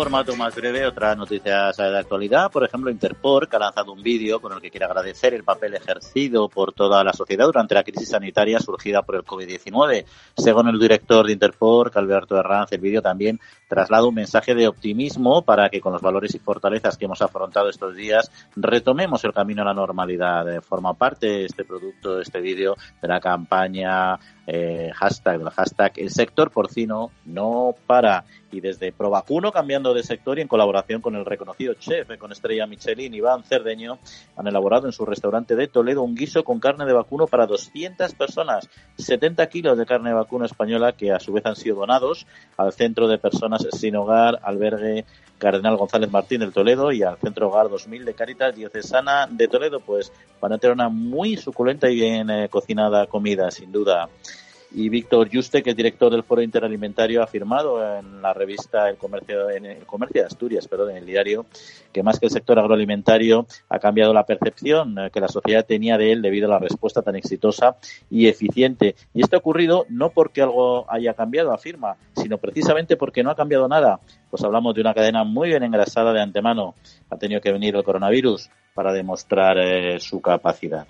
Formato 0.00 0.34
más 0.34 0.54
breve, 0.54 0.86
otras 0.86 1.14
noticias 1.14 1.76
de 1.76 1.98
actualidad. 1.98 2.50
Por 2.50 2.64
ejemplo, 2.64 2.90
Interpol, 2.90 3.46
que 3.46 3.56
ha 3.56 3.58
lanzado 3.58 3.92
un 3.92 4.02
vídeo 4.02 4.40
con 4.40 4.50
el 4.50 4.58
que 4.58 4.70
quiere 4.70 4.86
agradecer 4.86 5.34
el 5.34 5.44
papel 5.44 5.74
ejercido 5.74 6.48
por 6.48 6.72
toda 6.72 7.04
la 7.04 7.12
sociedad 7.12 7.44
durante 7.44 7.74
la 7.74 7.82
crisis 7.82 8.08
sanitaria 8.08 8.60
surgida 8.60 9.02
por 9.02 9.16
el 9.16 9.24
COVID-19. 9.24 10.06
Según 10.38 10.68
el 10.68 10.78
director 10.78 11.26
de 11.26 11.34
Interpol, 11.34 11.90
Alberto 11.94 12.38
Herranz, 12.38 12.72
el 12.72 12.80
vídeo 12.80 13.02
también 13.02 13.38
traslada 13.68 14.06
un 14.06 14.14
mensaje 14.14 14.54
de 14.54 14.68
optimismo 14.68 15.42
para 15.42 15.68
que 15.68 15.82
con 15.82 15.92
los 15.92 16.00
valores 16.00 16.34
y 16.34 16.38
fortalezas 16.38 16.96
que 16.96 17.04
hemos 17.04 17.20
afrontado 17.20 17.68
estos 17.68 17.94
días 17.94 18.30
retomemos 18.56 19.22
el 19.24 19.34
camino 19.34 19.60
a 19.60 19.66
la 19.66 19.74
normalidad. 19.74 20.62
Forma 20.62 20.94
parte 20.94 21.44
este 21.44 21.66
producto, 21.66 22.22
este 22.22 22.40
vídeo 22.40 22.74
de 23.02 23.08
la 23.08 23.20
campaña 23.20 24.18
eh, 24.52 24.90
hashtag, 24.96 25.40
el 25.40 25.50
hashtag 25.50 25.92
el 25.96 26.10
sector 26.10 26.50
porcino 26.50 27.12
no 27.24 27.76
para. 27.86 28.24
Y 28.52 28.60
desde 28.60 28.90
Provacuno 28.90 29.52
cambiando 29.52 29.94
de 29.94 30.02
sector 30.02 30.36
y 30.36 30.42
en 30.42 30.48
colaboración 30.48 31.00
con 31.00 31.14
el 31.14 31.24
reconocido 31.24 31.74
chef 31.74 32.18
con 32.18 32.32
estrella 32.32 32.66
Michelin 32.66 33.14
Iván 33.14 33.44
Cerdeño 33.44 34.00
han 34.36 34.48
elaborado 34.48 34.86
en 34.86 34.92
su 34.92 35.06
restaurante 35.06 35.54
de 35.54 35.68
Toledo 35.68 36.02
un 36.02 36.16
guiso 36.16 36.42
con 36.42 36.58
carne 36.58 36.84
de 36.84 36.92
vacuno 36.92 37.28
para 37.28 37.46
200 37.46 38.12
personas, 38.14 38.68
70 38.96 39.46
kilos 39.48 39.78
de 39.78 39.86
carne 39.86 40.08
de 40.08 40.16
vacuno 40.16 40.46
española 40.46 40.94
que 40.94 41.12
a 41.12 41.20
su 41.20 41.32
vez 41.32 41.46
han 41.46 41.54
sido 41.54 41.76
donados 41.76 42.26
al 42.56 42.72
Centro 42.72 43.06
de 43.06 43.18
Personas 43.18 43.64
Sin 43.70 43.94
Hogar, 43.94 44.40
albergue 44.42 45.04
Cardenal 45.38 45.76
González 45.76 46.10
Martín 46.10 46.40
del 46.40 46.52
Toledo 46.52 46.90
y 46.90 47.04
al 47.04 47.18
Centro 47.18 47.48
Hogar 47.48 47.68
2000 47.68 48.04
de 48.04 48.14
Caritas 48.14 48.56
Diocesana 48.56 49.28
de 49.30 49.46
Toledo, 49.46 49.78
pues 49.78 50.12
van 50.40 50.54
a 50.54 50.58
tener 50.58 50.74
una 50.74 50.88
muy 50.88 51.36
suculenta 51.36 51.88
y 51.88 51.94
bien 51.94 52.30
eh, 52.30 52.48
cocinada 52.48 53.06
comida, 53.06 53.48
sin 53.52 53.70
duda 53.70 54.08
y 54.72 54.88
Víctor 54.88 55.28
Juste, 55.32 55.62
que 55.62 55.70
es 55.70 55.76
director 55.76 56.12
del 56.12 56.22
Foro 56.22 56.42
Interalimentario, 56.42 57.20
ha 57.20 57.24
afirmado 57.24 57.98
en 57.98 58.22
la 58.22 58.32
revista 58.32 58.88
El 58.88 58.96
Comercio, 58.96 59.50
en 59.50 59.66
el 59.66 59.86
Comercio 59.86 60.22
de 60.22 60.26
Asturias, 60.26 60.68
perdón, 60.68 60.90
en 60.90 60.98
el 60.98 61.06
diario, 61.06 61.46
que 61.92 62.02
más 62.02 62.20
que 62.20 62.26
el 62.26 62.32
sector 62.32 62.58
agroalimentario 62.58 63.46
ha 63.68 63.78
cambiado 63.78 64.14
la 64.14 64.24
percepción 64.24 64.98
eh, 64.98 65.10
que 65.12 65.20
la 65.20 65.28
sociedad 65.28 65.64
tenía 65.66 65.98
de 65.98 66.12
él 66.12 66.22
debido 66.22 66.46
a 66.46 66.50
la 66.50 66.58
respuesta 66.58 67.02
tan 67.02 67.16
exitosa 67.16 67.76
y 68.10 68.28
eficiente. 68.28 68.94
Y 69.12 69.22
esto 69.22 69.36
ha 69.36 69.40
ocurrido 69.40 69.86
no 69.88 70.10
porque 70.10 70.42
algo 70.42 70.90
haya 70.90 71.14
cambiado, 71.14 71.52
afirma, 71.52 71.96
sino 72.14 72.38
precisamente 72.38 72.96
porque 72.96 73.22
no 73.24 73.30
ha 73.30 73.36
cambiado 73.36 73.66
nada. 73.66 74.00
Pues 74.30 74.44
hablamos 74.44 74.74
de 74.74 74.82
una 74.82 74.94
cadena 74.94 75.24
muy 75.24 75.48
bien 75.48 75.64
engrasada 75.64 76.12
de 76.12 76.20
antemano. 76.20 76.74
Ha 77.10 77.16
tenido 77.16 77.40
que 77.40 77.52
venir 77.52 77.74
el 77.74 77.82
coronavirus 77.82 78.50
para 78.74 78.92
demostrar 78.92 79.58
eh, 79.58 79.98
su 79.98 80.20
capacidad. 80.20 80.86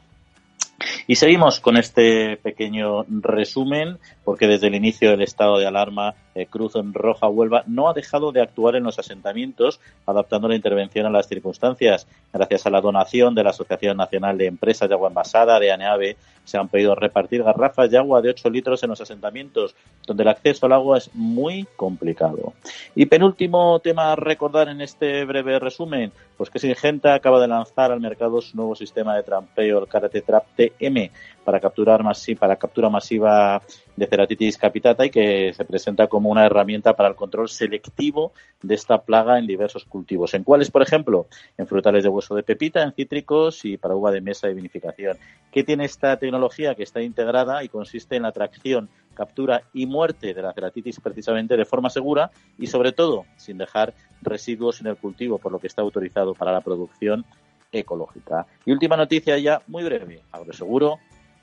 Y 1.07 1.17
seguimos 1.17 1.61
con 1.61 1.77
este 1.77 2.37
pequeño 2.37 3.05
resumen, 3.09 3.99
porque 4.25 4.47
desde 4.47 4.69
el 4.69 4.75
inicio 4.75 5.11
del 5.11 5.23
estado 5.23 5.59
de 5.59 5.67
alarma, 5.67 6.15
eh, 6.35 6.47
Cruz 6.47 6.75
Roja 6.93 7.29
Huelva 7.29 7.65
no 7.67 7.89
ha 7.89 7.93
dejado 7.93 8.33
de 8.33 8.41
actuar 8.41 8.77
en 8.77 8.85
los 8.85 8.99
asentamientos, 8.99 9.81
adaptando 10.07 10.49
la 10.49 10.57
intervención 10.57 11.07
a 11.07 11.11
las 11.11 11.29
circunstancias. 11.29 12.07
Gracias 12.33 12.67
a 12.67 12.71
la 12.71 12.81
donación 12.81 13.35
de 13.35 13.45
la 13.45 13.51
Asociación 13.51 13.97
Nacional 13.97 14.39
de 14.39 14.47
Empresas 14.47 14.89
de 14.89 14.95
Agua 14.95 15.09
Envasada, 15.09 15.59
de 15.59 15.73
ANEAVE, 15.73 16.17
se 16.45 16.59
han 16.59 16.69
podido 16.69 16.95
repartir 16.95 17.43
garrafas 17.45 17.91
de 17.91 17.99
agua 17.99 18.21
de 18.21 18.31
8 18.31 18.51
litros 18.51 18.83
en 18.83 18.91
los 18.91 19.01
asentamientos, 19.01 19.75
donde 20.07 20.25
el 20.25 20.29
acceso 20.29 20.67
al 20.67 20.73
agua 20.73 20.99
es 20.99 21.11
muy 21.15 21.67
complicado. 21.77 22.55
Y 22.95 23.07
penúltimo 23.07 23.79
tema 23.81 24.13
a 24.13 24.17
recordar 24.17 24.69
en 24.69 24.81
este 24.81 25.25
breve 25.25 25.59
resumen, 25.61 26.13
pues 26.37 26.51
que 26.51 26.59
Singenta 26.59 27.15
acaba 27.15 27.41
de 27.41 27.47
lanzar 27.47 27.93
al 27.93 28.01
mercado 28.01 28.41
su 28.41 28.57
nuevo 28.57 28.75
sistema 28.75 29.15
de 29.15 29.23
trampeo, 29.23 29.79
el 29.79 29.87
Karate 29.87 30.23
Trap 30.23 30.45
TM, 30.57 31.11
para 31.45 31.61
capturar 31.61 32.03
para 32.39 32.57
captura 32.57 32.89
masiva 32.89 33.63
de 33.97 34.07
Ceratitis 34.07 34.57
capitata 34.57 35.05
y 35.05 35.11
que 35.11 35.53
se 35.53 35.65
presenta 35.65 36.07
como 36.07 36.31
una 36.31 36.47
herramienta 36.47 36.95
para 36.95 37.09
el 37.09 37.15
control 37.15 37.49
selectivo 37.49 38.33
de 38.63 38.75
esta 38.75 39.03
plaga 39.03 39.39
en 39.39 39.47
diversos 39.47 39.85
cultivos. 39.85 40.35
¿En 40.35 40.45
cuáles, 40.45 40.71
por 40.71 40.83
ejemplo? 40.83 41.27
En 41.59 41.67
frutales 41.67 42.05
de 42.05 42.09
hueso 42.09 42.35
de 42.35 42.43
pepita, 42.43 42.83
en 42.83 42.93
cítricos 42.93 43.65
y 43.65 43.77
para 43.77 43.95
uva 43.95 44.11
de 44.11 44.21
mesa 44.21 44.47
de 44.47 44.55
vinificación. 44.55 45.19
¿Qué 45.51 45.65
tiene 45.65 45.85
esta 45.85 46.17
tecnología 46.19 46.75
que 46.75 46.83
está 46.83 47.03
integrada 47.03 47.63
y 47.65 47.69
consiste 47.69 48.17
en 48.17 48.23
la 48.23 48.33
tracción, 48.33 48.89
captura 49.15 49.63
y 49.75 49.87
muerte 49.87 50.33
de 50.33 50.43
la 50.43 50.53
ceratitis 50.53 51.01
precisamente 51.01 51.57
de 51.57 51.65
forma 51.65 51.91
segura 51.91 52.31
y 52.59 52.69
sobre 52.69 52.93
todo 52.93 53.27
sin 53.37 53.59
dejar 53.59 53.93
residuos 54.23 54.81
en 54.81 54.87
el 54.87 54.97
cultivo, 54.97 55.39
por 55.39 55.53
lo 55.53 55.59
que 55.59 55.67
está 55.67 55.83
autorizado 55.83 56.35
para 56.35 56.53
la 56.53 56.61
producción 56.61 57.25
ecológica. 57.73 58.47
Y 58.65 58.73
última 58.73 58.97
noticia 58.97 59.39
ya 59.39 59.63
muy 59.67 59.85
breve. 59.85 60.21
Agroseguro 60.33 60.99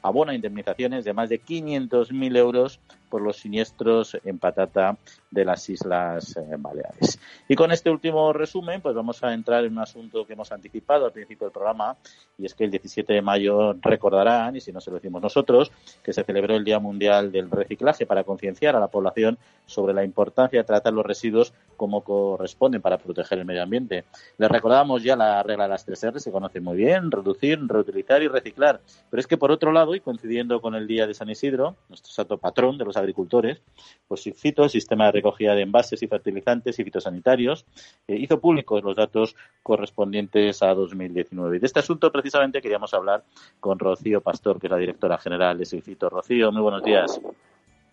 abona 0.07 0.33
indemnizaciones 0.33 1.05
de 1.05 1.13
más 1.13 1.29
de 1.29 1.41
500.000 1.41 2.37
euros 2.37 2.79
por 3.09 3.21
los 3.21 3.37
siniestros 3.37 4.17
en 4.23 4.39
patata 4.39 4.97
de 5.31 5.45
las 5.45 5.69
Islas 5.69 6.35
eh, 6.37 6.55
Baleares. 6.57 7.19
Y 7.47 7.55
con 7.55 7.71
este 7.71 7.89
último 7.89 8.33
resumen, 8.33 8.81
pues 8.81 8.95
vamos 8.95 9.23
a 9.23 9.33
entrar 9.33 9.65
en 9.65 9.73
un 9.73 9.79
asunto 9.79 10.25
que 10.25 10.33
hemos 10.33 10.51
anticipado 10.51 11.05
al 11.05 11.11
principio 11.11 11.47
del 11.47 11.51
programa, 11.51 11.95
y 12.37 12.45
es 12.45 12.53
que 12.53 12.65
el 12.65 12.71
17 12.71 13.13
de 13.13 13.21
mayo 13.21 13.73
recordarán, 13.81 14.55
y 14.55 14.61
si 14.61 14.71
no 14.71 14.81
se 14.81 14.91
lo 14.91 14.95
decimos 14.95 15.21
nosotros, 15.21 15.71
que 16.03 16.13
se 16.13 16.23
celebró 16.23 16.55
el 16.55 16.63
Día 16.63 16.79
Mundial 16.79 17.31
del 17.31 17.49
Reciclaje 17.49 18.05
para 18.05 18.23
concienciar 18.23 18.75
a 18.75 18.79
la 18.79 18.87
población 18.87 19.37
sobre 19.65 19.93
la 19.93 20.03
importancia 20.03 20.59
de 20.59 20.63
tratar 20.63 20.93
los 20.93 21.05
residuos 21.05 21.53
como 21.75 22.01
corresponden 22.01 22.81
para 22.81 22.97
proteger 22.97 23.39
el 23.39 23.45
medio 23.45 23.63
ambiente. 23.63 24.05
Les 24.37 24.49
recordábamos 24.49 25.03
ya 25.03 25.15
la 25.15 25.41
regla 25.43 25.63
de 25.63 25.69
las 25.69 25.85
tres 25.85 26.03
R, 26.03 26.19
se 26.19 26.31
conoce 26.31 26.59
muy 26.59 26.77
bien, 26.77 27.11
reducir, 27.11 27.59
reutilizar 27.67 28.21
y 28.21 28.27
reciclar. 28.27 28.81
Pero 29.09 29.19
es 29.19 29.27
que 29.27 29.37
por 29.37 29.51
otro 29.51 29.71
lado, 29.71 29.95
y 29.95 29.99
coincidiendo 29.99 30.61
con 30.61 30.75
el 30.75 30.87
Día 30.87 31.07
de 31.07 31.13
San 31.13 31.29
Isidro, 31.29 31.75
nuestro 31.89 32.11
santo 32.11 32.37
patrón 32.37 32.77
de 32.77 32.85
los 32.85 32.96
agricultores, 32.97 33.61
pues 34.07 34.23
cito 34.35 34.63
el 34.63 34.69
sistema 34.69 35.05
de 35.05 35.13
recogida 35.13 35.55
de 35.55 35.61
envases 35.61 36.01
y 36.03 36.07
fertilizantes 36.07 36.77
y 36.79 36.83
fitosanitarios, 36.83 37.65
eh, 38.07 38.15
hizo 38.15 38.39
públicos 38.39 38.83
los 38.83 38.95
datos 38.95 39.35
correspondientes 39.63 40.61
a 40.63 40.73
2019. 40.73 41.57
Y 41.57 41.59
de 41.59 41.65
este 41.65 41.79
asunto 41.79 42.11
precisamente 42.11 42.61
queríamos 42.61 42.93
hablar 42.93 43.23
con 43.59 43.79
Rocío 43.79 44.21
Pastor, 44.21 44.59
que 44.59 44.67
es 44.67 44.71
la 44.71 44.77
directora 44.77 45.17
general 45.17 45.57
de 45.57 45.65
Sifito. 45.65 46.09
Rocío, 46.09 46.51
muy 46.51 46.61
buenos 46.61 46.83
días. 46.83 47.19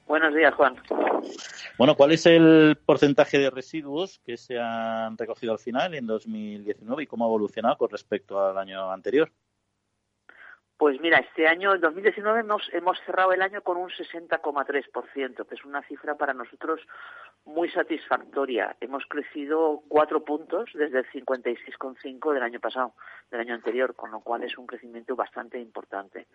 Buenos 0.06 0.34
días, 0.34 0.54
Juan. 0.54 0.76
Bueno, 1.78 1.96
¿cuál 1.96 2.12
es 2.12 2.26
el 2.26 2.76
porcentaje 2.84 3.38
de 3.38 3.50
residuos 3.50 4.20
que 4.24 4.36
se 4.36 4.58
han 4.58 5.16
recogido 5.16 5.52
al 5.52 5.58
final 5.58 5.94
en 5.94 6.06
2019 6.06 7.02
y 7.02 7.06
cómo 7.06 7.24
ha 7.24 7.28
evolucionado 7.28 7.78
con 7.78 7.88
respecto 7.88 8.44
al 8.44 8.58
año 8.58 8.90
anterior? 8.90 9.30
Pues 10.76 11.00
mira, 11.00 11.18
este 11.18 11.46
año, 11.46 11.72
en 11.72 11.80
2019, 11.80 12.40
hemos, 12.40 12.62
hemos 12.72 12.98
cerrado 13.06 13.32
el 13.32 13.42
año 13.42 13.62
con 13.62 13.76
un 13.76 13.90
60,3%, 13.90 15.46
que 15.46 15.54
es 15.54 15.64
una 15.64 15.82
cifra 15.82 16.16
para 16.16 16.34
nosotros 16.34 16.80
muy 17.44 17.70
satisfactoria. 17.70 18.76
Hemos 18.80 19.04
crecido 19.06 19.82
cuatro 19.88 20.24
puntos 20.24 20.70
desde 20.74 20.98
el 20.98 21.06
56,5 21.12 22.34
del 22.34 22.42
año 22.42 22.58
pasado, 22.58 22.94
del 23.30 23.40
año 23.40 23.54
anterior, 23.54 23.94
con 23.94 24.10
lo 24.10 24.20
cual 24.20 24.42
es 24.42 24.58
un 24.58 24.66
crecimiento 24.66 25.14
bastante 25.14 25.60
importante. 25.60 26.26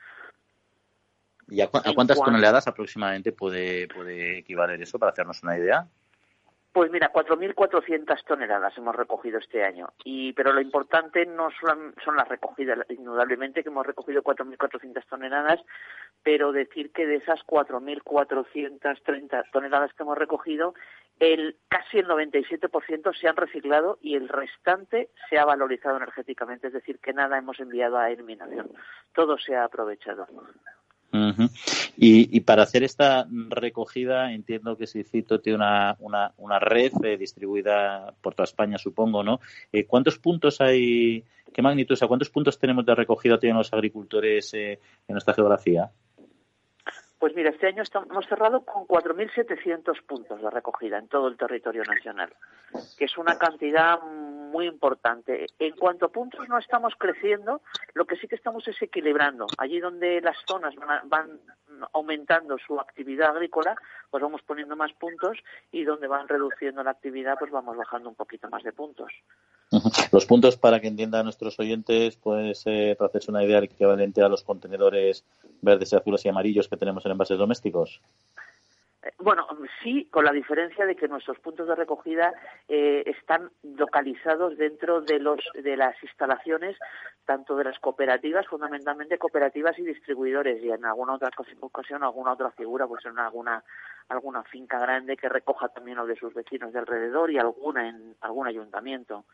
¿Y 1.50 1.62
a, 1.62 1.68
cuántas 1.68 2.22
toneladas 2.22 2.68
aproximadamente 2.68 3.34
puede, 3.34 3.88
puede 3.88 4.38
equivaler 4.38 4.82
eso 4.82 5.00
para 5.00 5.12
hacernos 5.12 5.44
una 5.44 5.58
idea? 5.58 5.88
Pues 6.72 6.92
mira, 6.92 7.12
4.400 7.12 8.24
toneladas 8.26 8.78
hemos 8.78 8.96
recogido 8.96 9.40
este 9.40 9.64
año. 9.64 9.90
Y, 10.04 10.34
pero 10.34 10.54
lo 10.54 10.62
importante 10.62 11.26
no 11.26 11.50
son, 11.60 11.96
son 12.04 12.16
las 12.16 12.28
recogidas, 12.28 12.86
indudablemente 12.90 13.64
que 13.64 13.70
hemos 13.70 13.88
recogido 13.88 14.22
4.400 14.22 15.04
toneladas, 15.08 15.60
pero 16.22 16.52
decir 16.52 16.92
que 16.92 17.08
de 17.08 17.16
esas 17.16 17.40
4.430 17.48 19.52
toneladas 19.52 19.94
que 19.94 20.04
hemos 20.04 20.18
recogido, 20.18 20.76
el, 21.20 21.58
casi 21.70 22.00
el 22.00 22.08
97% 22.08 23.20
se 23.20 23.28
han 23.28 23.36
reciclado 23.36 23.98
y 24.02 24.16
el 24.16 24.30
restante 24.30 25.10
se 25.28 25.40
ha 25.40 25.46
valorizado 25.46 25.98
energéticamente, 25.98 26.68
es 26.68 26.74
decir, 26.74 27.00
que 27.00 27.14
nada 27.14 27.40
hemos 27.40 27.60
enviado 27.60 27.98
a 27.98 28.12
eliminación. 28.12 28.72
Todo 29.14 29.40
se 29.40 29.56
ha 29.56 29.64
aprovechado 29.64 30.28
y, 31.98 32.40
para 32.42 32.64
hacer 32.64 32.84
esta 32.84 33.28
recogida, 33.50 34.32
entiendo 34.32 34.78
que 34.78 34.88
Sicito 34.88 35.40
tiene 35.40 35.58
una, 35.58 35.96
una, 36.00 36.34
una 36.38 36.60
red 36.60 36.92
eh, 37.04 37.18
distribuida 37.18 38.14
por 38.22 38.36
toda 38.36 38.46
España, 38.46 38.78
supongo, 38.78 39.24
¿no? 39.24 39.40
Eh, 39.72 39.86
¿Cuántos 39.86 40.20
puntos 40.20 40.62
hay, 40.62 41.24
qué 41.54 41.62
magnitud, 41.62 41.98
o 42.02 42.08
cuántos 42.08 42.30
puntos 42.30 42.60
tenemos 42.60 42.86
de 42.86 42.96
recogida 42.96 43.40
tienen 43.40 43.58
los 43.58 43.74
agricultores 43.74 44.54
eh, 44.54 44.80
en 45.08 45.14
nuestra 45.14 45.34
geografía? 45.34 45.90
Pues 47.20 47.36
mira, 47.36 47.50
este 47.50 47.68
año 47.68 47.84
hemos 48.10 48.28
cerrado 48.28 48.64
con 48.64 48.88
4.700 48.88 50.02
puntos 50.04 50.42
de 50.42 50.50
recogida 50.50 50.98
en 50.98 51.10
todo 51.10 51.28
el 51.28 51.36
territorio 51.36 51.84
nacional, 51.84 52.34
que 52.98 53.06
es 53.06 53.18
una 53.18 53.38
cantidad 53.38 54.00
muy 54.02 54.68
importante. 54.68 55.48
En 55.60 55.76
cuanto 55.76 56.06
a 56.06 56.12
puntos 56.14 56.48
no 56.48 56.58
estamos 56.58 56.94
creciendo, 56.98 57.62
lo 57.94 58.06
que 58.06 58.16
sí 58.16 58.30
que 58.30 58.36
estamos 58.36 58.66
es 58.70 58.82
equilibrando. 58.82 59.48
Allí 59.58 59.82
donde 59.82 60.22
las 60.22 60.38
zonas 60.48 60.74
van, 61.06 61.42
aumentando 61.92 62.58
su 62.58 62.80
actividad 62.80 63.32
agrícola, 63.32 63.76
pues 64.10 64.24
vamos 64.24 64.42
poniendo 64.44 64.78
más 64.78 64.94
puntos 64.94 65.38
y 65.72 65.84
donde 65.84 66.08
van 66.08 66.30
reduciendo 66.30 66.84
la 66.84 66.92
actividad, 66.92 67.38
pues 67.38 67.52
vamos 67.52 67.76
bajando 67.76 68.08
un 68.08 68.16
poquito 68.16 68.50
más 68.50 68.64
de 68.64 68.72
puntos. 68.72 69.12
Los 70.12 70.26
puntos, 70.26 70.58
para 70.58 70.80
que 70.80 70.88
entiendan 70.88 71.26
nuestros 71.26 71.60
oyentes, 71.60 72.16
puede 72.16 72.56
ser, 72.56 72.98
para 72.98 73.10
hacerse 73.10 73.30
una 73.30 73.44
idea, 73.44 73.60
equivalente 73.60 74.22
a 74.22 74.30
los 74.30 74.44
contenedores 74.44 75.24
verdes, 75.62 75.94
azules 75.94 76.26
y 76.26 76.30
amarillos 76.30 76.68
que 76.68 76.78
tenemos 76.78 77.06
en 77.06 77.12
envases 77.12 77.38
domésticos. 77.38 78.02
Eh, 79.04 79.12
bueno, 79.20 79.48
sí, 79.84 80.06
con 80.12 80.26
la 80.26 80.32
diferencia 80.32 80.86
de 80.86 80.96
que 80.96 81.08
nuestros 81.08 81.40
puntos 81.40 81.68
de 81.68 81.76
recogida 81.76 82.34
eh, 82.68 83.04
están 83.06 83.52
localizados 83.64 84.58
dentro 84.58 85.02
de, 85.02 85.20
los, 85.20 85.40
de 85.54 85.78
las 85.78 85.96
instalaciones, 86.04 86.76
tanto 87.26 87.56
de 87.56 87.66
las 87.66 87.80
cooperativas, 87.80 88.48
fundamentalmente 88.48 89.20
cooperativas 89.20 89.78
y 89.78 89.84
distribuidores, 89.84 90.64
y 90.64 90.72
en 90.72 90.84
alguna 90.84 91.14
otra 91.14 91.30
ocasión, 91.60 92.04
alguna 92.04 92.34
otra 92.34 92.52
figura, 92.52 92.88
pues 92.88 93.06
en 93.06 93.20
alguna, 93.20 93.64
alguna 94.10 94.44
finca 94.44 94.80
grande 94.80 95.16
que 95.16 95.30
recoja 95.30 95.70
también 95.70 95.98
lo 95.98 96.06
de 96.06 96.16
sus 96.16 96.34
vecinos 96.34 96.74
de 96.74 96.80
alrededor 96.80 97.32
y 97.32 97.38
alguna 97.38 97.88
en 97.88 98.16
algún 98.22 98.48
ayuntamiento 98.48 99.26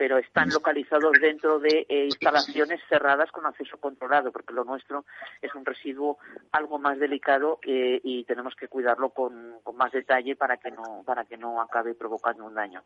pero 0.00 0.16
están 0.16 0.48
localizados 0.48 1.12
dentro 1.20 1.58
de 1.58 1.84
eh, 1.86 2.06
instalaciones 2.06 2.80
cerradas 2.88 3.30
con 3.30 3.44
acceso 3.44 3.76
controlado, 3.76 4.32
porque 4.32 4.54
lo 4.54 4.64
nuestro 4.64 5.04
es 5.42 5.54
un 5.54 5.62
residuo 5.62 6.16
algo 6.52 6.78
más 6.78 6.98
delicado 6.98 7.58
eh, 7.66 8.00
y 8.02 8.24
tenemos 8.24 8.54
que 8.54 8.66
cuidarlo 8.66 9.10
con, 9.10 9.56
más 9.74 9.92
detalle 9.92 10.36
para 10.36 10.56
que 10.56 10.70
no 10.70 11.02
para 11.04 11.26
que 11.26 11.36
no 11.36 11.60
acabe 11.60 11.94
provocando 11.94 12.46
un 12.46 12.54
daño. 12.54 12.82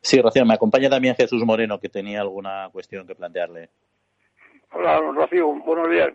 Sí, 0.00 0.22
Rocío, 0.22 0.46
me 0.46 0.54
acompaña 0.54 0.88
también 0.88 1.16
Jesús 1.16 1.44
Moreno, 1.44 1.80
que 1.80 1.88
tenía 1.88 2.20
alguna 2.20 2.68
cuestión 2.70 3.04
que 3.04 3.16
plantearle. 3.16 3.70
Hola, 4.70 5.00
Rocío, 5.00 5.48
buenos 5.48 5.90
días. 5.90 6.10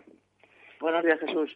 Buenos 0.80 1.04
días, 1.04 1.20
Jesús. 1.20 1.54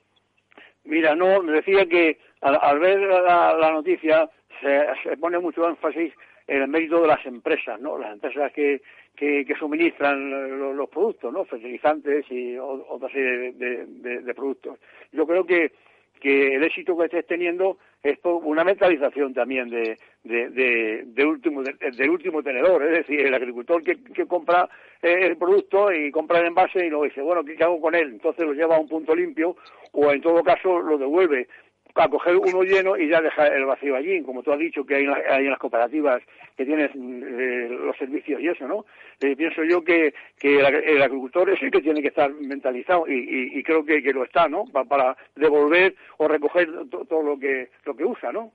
Mira, 0.86 1.14
no, 1.14 1.42
me 1.42 1.52
decía 1.52 1.86
que 1.86 2.18
al, 2.40 2.78
ver 2.78 3.00
la, 3.00 3.70
noticia 3.72 4.28
se 4.60 5.16
pone 5.16 5.38
mucho 5.38 5.68
énfasis 5.68 6.12
el 6.46 6.68
mérito 6.68 7.02
de 7.02 7.08
las 7.08 7.24
empresas, 7.26 7.80
¿no? 7.80 7.98
Las 7.98 8.12
empresas 8.12 8.52
que, 8.52 8.80
que, 9.16 9.54
suministran 9.58 10.76
los, 10.76 10.88
productos, 10.88 11.32
¿no? 11.32 11.44
Fertilizantes 11.44 12.24
y 12.30 12.56
otra 12.56 13.08
serie 13.10 13.52
de, 13.52 14.34
productos. 14.34 14.78
Yo 15.12 15.26
creo 15.26 15.44
que, 15.44 15.72
que 16.20 16.54
el 16.54 16.64
éxito 16.64 16.96
que 16.96 17.04
estés 17.04 17.26
teniendo 17.26 17.78
es 18.02 18.18
una 18.24 18.64
mentalización 18.64 19.34
también 19.34 19.68
de, 19.68 19.98
de, 20.22 21.24
último, 21.24 21.62
del 21.62 22.10
último 22.10 22.42
tenedor, 22.42 22.82
es 22.84 22.98
decir, 22.98 23.20
el 23.20 23.34
agricultor 23.34 23.82
que, 23.82 24.02
que 24.02 24.26
compra 24.26 24.68
eh, 25.02 25.18
el 25.22 25.36
producto 25.36 25.92
y 25.92 26.10
compra 26.10 26.40
el 26.40 26.46
envase 26.46 26.86
y 26.86 26.88
luego 26.88 27.04
dice, 27.04 27.20
bueno, 27.20 27.44
¿qué 27.44 27.62
hago 27.62 27.80
con 27.80 27.94
él? 27.94 28.08
Entonces 28.12 28.44
lo 28.44 28.52
lleva 28.52 28.76
a 28.76 28.80
un 28.80 28.88
punto 28.88 29.14
limpio 29.14 29.56
o 29.92 30.10
en 30.10 30.20
todo 30.20 30.42
caso 30.42 30.80
lo 30.80 30.98
devuelve 30.98 31.48
a 31.96 32.08
coger 32.08 32.36
uno 32.36 32.62
lleno 32.62 32.96
y 32.96 33.08
ya 33.08 33.20
dejar 33.20 33.52
el 33.52 33.64
vacío 33.64 33.96
allí, 33.96 34.22
como 34.22 34.42
tú 34.42 34.52
has 34.52 34.58
dicho 34.58 34.84
que 34.84 34.96
hay, 34.96 35.04
en 35.04 35.50
las 35.50 35.58
cooperativas 35.58 36.22
que 36.56 36.64
tienes 36.64 36.90
eh, 36.94 37.68
los 37.70 37.96
servicios 37.96 38.40
y 38.40 38.48
eso, 38.48 38.66
¿no? 38.66 38.84
Eh, 39.20 39.34
pienso 39.36 39.64
yo 39.64 39.82
que, 39.82 40.14
que 40.38 40.58
el, 40.58 41.02
agricultor 41.02 41.50
es 41.50 41.62
el 41.62 41.70
que 41.70 41.82
tiene 41.82 42.02
que 42.02 42.08
estar 42.08 42.32
mentalizado 42.32 43.06
y, 43.08 43.62
creo 43.62 43.84
que, 43.84 44.02
que, 44.02 44.12
lo 44.12 44.24
está, 44.24 44.48
¿no? 44.48 44.64
para 44.66 45.16
devolver 45.34 45.94
o 46.18 46.28
recoger 46.28 46.68
todo 46.88 47.22
lo 47.22 47.38
que 47.38 47.68
lo 47.84 47.96
que 47.96 48.04
usa, 48.04 48.32
¿no? 48.32 48.52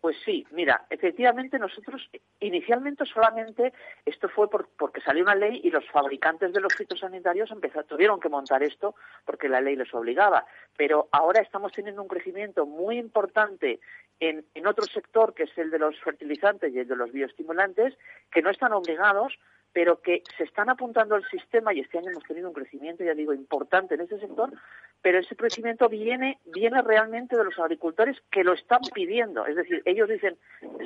Pues 0.00 0.16
sí, 0.24 0.46
mira, 0.52 0.86
efectivamente 0.90 1.58
nosotros 1.58 2.08
inicialmente 2.38 3.04
solamente 3.04 3.72
esto 4.04 4.28
fue 4.28 4.48
porque 4.48 5.00
salió 5.00 5.24
una 5.24 5.34
ley 5.34 5.60
y 5.64 5.70
los 5.70 5.84
fabricantes 5.90 6.52
de 6.52 6.60
los 6.60 6.72
fitosanitarios 6.72 7.50
empezaron, 7.50 7.88
tuvieron 7.88 8.20
que 8.20 8.28
montar 8.28 8.62
esto 8.62 8.94
porque 9.24 9.48
la 9.48 9.60
ley 9.60 9.74
les 9.74 9.92
obligaba. 9.92 10.46
Pero 10.76 11.08
ahora 11.10 11.42
estamos 11.42 11.72
teniendo 11.72 12.00
un 12.00 12.08
crecimiento 12.08 12.64
muy 12.64 12.96
importante 12.96 13.80
en, 14.20 14.44
en 14.54 14.66
otro 14.68 14.84
sector 14.84 15.34
que 15.34 15.44
es 15.44 15.58
el 15.58 15.70
de 15.70 15.80
los 15.80 15.98
fertilizantes 15.98 16.72
y 16.72 16.78
el 16.78 16.86
de 16.86 16.96
los 16.96 17.10
bioestimulantes 17.10 17.98
que 18.30 18.42
no 18.42 18.50
están 18.50 18.72
obligados 18.72 19.36
pero 19.72 20.00
que 20.00 20.22
se 20.36 20.44
están 20.44 20.70
apuntando 20.70 21.14
al 21.14 21.24
sistema 21.28 21.72
y 21.72 21.80
este 21.80 21.98
año 21.98 22.10
hemos 22.10 22.24
tenido 22.24 22.48
un 22.48 22.54
crecimiento, 22.54 23.04
ya 23.04 23.14
digo, 23.14 23.32
importante 23.32 23.94
en 23.94 24.02
ese 24.02 24.18
sector, 24.18 24.50
pero 25.02 25.18
ese 25.18 25.36
crecimiento 25.36 25.88
viene, 25.88 26.38
viene 26.46 26.82
realmente 26.82 27.36
de 27.36 27.44
los 27.44 27.58
agricultores 27.58 28.16
que 28.30 28.44
lo 28.44 28.54
están 28.54 28.80
pidiendo. 28.94 29.46
Es 29.46 29.56
decir, 29.56 29.82
ellos 29.84 30.08
dicen, 30.08 30.36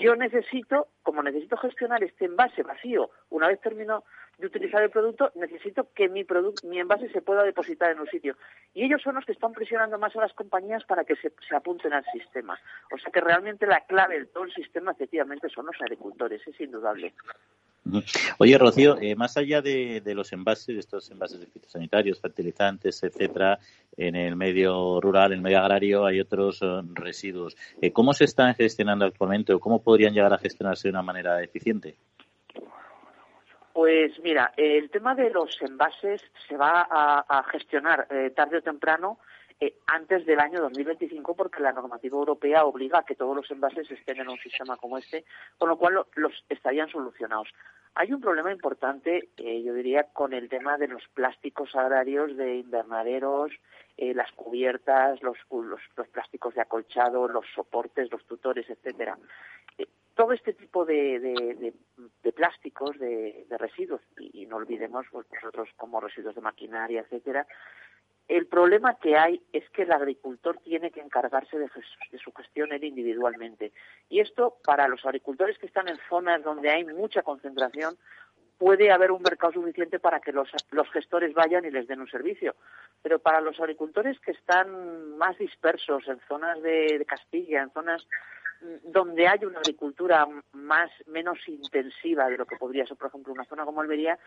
yo 0.01 0.17
necesito, 0.17 0.89
como 1.03 1.23
necesito 1.23 1.57
gestionar 1.57 2.03
este 2.03 2.27
envase 2.27 2.63
vacío, 2.63 3.11
una 3.31 3.49
vez 3.49 3.61
termino 3.61 4.05
de 4.43 4.49
utilizar 4.49 4.83
el 4.83 4.91
producto, 4.91 5.31
necesito 5.37 5.89
que 5.95 6.09
mi, 6.09 6.27
mi 6.65 6.81
envase 6.81 7.09
se 7.11 7.23
pueda 7.23 7.45
depositar 7.45 7.93
en 7.93 8.01
un 8.01 8.09
sitio. 8.09 8.37
Y 8.75 8.85
ellos 8.85 9.01
son 9.01 9.15
los 9.15 9.25
que 9.25 9.31
están 9.31 9.53
presionando 9.53 9.99
más 9.99 10.17
a 10.17 10.21
las 10.21 10.33
compañías 10.33 10.83
para 10.85 11.05
que 11.05 11.15
se, 11.15 11.31
apunten 11.55 11.93
al 11.93 12.05
sistema. 12.13 12.59
O 12.93 12.99
sea 12.99 13.13
que 13.13 13.21
realmente 13.21 13.69
la 13.69 13.87
clave 13.87 14.19
de 14.19 14.27
todo 14.27 14.43
el 14.43 14.53
sistema 14.53 14.91
efectivamente 14.91 15.49
son 15.49 15.67
los 15.67 15.77
agricultores, 15.81 16.43
es 16.45 16.61
indudable. 16.61 17.15
Oye, 18.39 18.59
Rocío, 18.59 18.97
eh, 19.01 19.15
más 19.15 19.37
allá 19.37 19.63
de, 19.63 20.03
los 20.07 20.33
envases, 20.33 20.77
estos 20.77 21.09
envases 21.13 21.39
de 21.39 21.47
fitosanitarios, 21.47 22.21
fertilizantes, 22.21 23.01
etcétera, 23.05 23.61
en 23.97 24.17
el 24.17 24.35
medio 24.35 25.01
rural, 25.01 25.33
en 25.33 25.39
el 25.39 25.43
medio 25.43 25.61
agrario, 25.61 26.05
hay 26.05 26.19
otros 26.19 26.63
eh, 26.63 26.81
residuos. 26.95 27.57
Eh, 27.81 27.93
¿Cómo 27.93 28.13
se 28.13 28.25
están 28.25 28.57
gestionando 28.57 29.05
actualmente 29.05 29.53
o 29.53 29.61
cómo 29.61 29.83
podrían 29.83 30.15
llegar 30.15 30.33
a 30.33 30.39
gestionarse 30.39 30.89
de 30.89 30.93
una 30.93 31.03
manera 31.03 31.43
eficiente? 31.43 31.97
Pues 33.73 34.19
mira, 34.23 34.53
el 34.57 34.91
tema 34.91 35.15
de 35.15 35.31
los 35.31 35.61
envases 35.63 36.23
se 36.49 36.57
va 36.57 36.87
a, 36.91 37.43
gestionar 37.51 38.07
tarde 38.35 38.59
o 38.59 38.63
temprano 38.63 39.19
antes 39.87 40.27
del 40.27 40.41
año 40.41 40.61
2025 40.61 41.35
porque 41.35 41.63
la 41.63 41.73
normativa 41.73 42.17
europea 42.17 42.65
obliga 42.65 42.99
a 42.99 43.05
que 43.05 43.15
todos 43.15 43.37
los 43.37 43.51
envases 43.51 43.91
estén 43.91 44.21
en 44.21 44.29
un 44.29 44.39
sistema 44.39 44.77
como 44.77 44.99
este, 44.99 45.25
con 45.59 45.69
lo 45.69 45.77
cual 45.77 46.05
los 46.17 46.33
estarían 46.49 46.89
solucionados. 46.89 47.49
Hay 47.95 48.13
un 48.13 48.21
problema 48.21 48.51
importante, 48.51 49.29
eh, 49.37 49.63
yo 49.63 49.75
diría, 49.75 50.05
con 50.15 50.33
el 50.33 50.49
tema 50.49 50.79
de 50.79 50.89
los 50.89 51.03
plásticos 51.13 51.75
agrarios 51.77 52.37
de 52.37 52.57
invernaderos, 52.57 53.53
eh, 53.99 54.15
las 54.15 54.33
cubiertas, 54.33 55.23
los, 55.23 55.37
los, 55.51 56.09
plásticos 56.11 56.55
de 56.55 56.63
acolchado, 56.63 57.29
los 57.29 57.45
soportes, 57.55 58.11
los 58.11 58.25
tutores, 58.25 58.69
etcétera. 58.71 59.19
Todo 60.15 60.33
este 60.33 60.53
tipo 60.53 60.85
de, 60.85 61.19
de, 62.23 62.33
plásticos, 62.33 62.99
de, 62.99 63.47
residuos, 63.59 64.01
y, 64.19 64.47
no 64.47 64.57
olvidemos 64.57 65.07
pues, 65.11 65.27
nosotros 65.33 65.69
como 65.77 66.01
residuos 66.01 66.35
de 66.35 66.41
maquinaria, 66.41 67.01
etcétera, 67.01 67.47
el 68.29 68.47
problema 68.47 68.95
que 68.95 69.17
hay 69.17 69.43
es 69.53 69.69
que 69.71 69.83
el 69.83 69.93
agricultor 69.93 70.59
tiene 70.59 70.91
que 70.91 71.01
encargarse 71.01 71.59
de, 71.59 71.69
su 72.19 72.33
gestión 72.33 72.73
él 72.73 72.85
individualmente. 72.85 73.73
Y 74.09 74.21
esto, 74.21 74.57
para 74.65 74.89
los 74.89 75.05
agricultores 75.05 75.59
que 75.59 75.67
están 75.67 75.89
en 75.89 75.99
zonas 76.09 76.43
donde 76.43 76.71
hay 76.71 76.85
mucha 76.85 77.23
concentración, 77.23 77.97
puede 78.59 78.93
haber 78.93 79.11
un 79.11 79.23
mercado 79.23 79.55
suficiente 79.55 79.99
para 79.99 80.21
que 80.21 80.33
los, 80.33 80.49
gestores 80.93 81.35
vayan 81.35 81.65
y 81.65 81.71
les 81.71 81.89
den 81.89 82.01
un 82.01 82.09
servicio. 82.09 82.55
Pero 83.03 83.19
para 83.19 83.41
los 83.41 83.59
agricultores 83.61 84.19
que 84.21 84.31
están 84.31 85.19
más 85.19 85.37
dispersos 85.37 86.07
en 86.07 86.21
zonas 86.29 86.63
de 86.63 87.05
Castilla, 87.07 87.63
en 87.63 87.71
zonas 87.73 88.07
donde 88.85 89.29
hay 89.29 89.45
una 89.45 89.59
agricultura 89.59 90.27
más 90.53 90.91
menos 91.07 91.39
intensiva 91.47 92.29
de 92.29 92.37
lo 92.37 92.47
que 92.47 92.57
podría 92.57 92.87
ser, 92.87 92.97
por 92.97 93.09
ejemplo, 93.09 93.33
una 93.33 93.45
zona 93.45 93.65
como 93.65 93.81
Almería, 93.81 94.19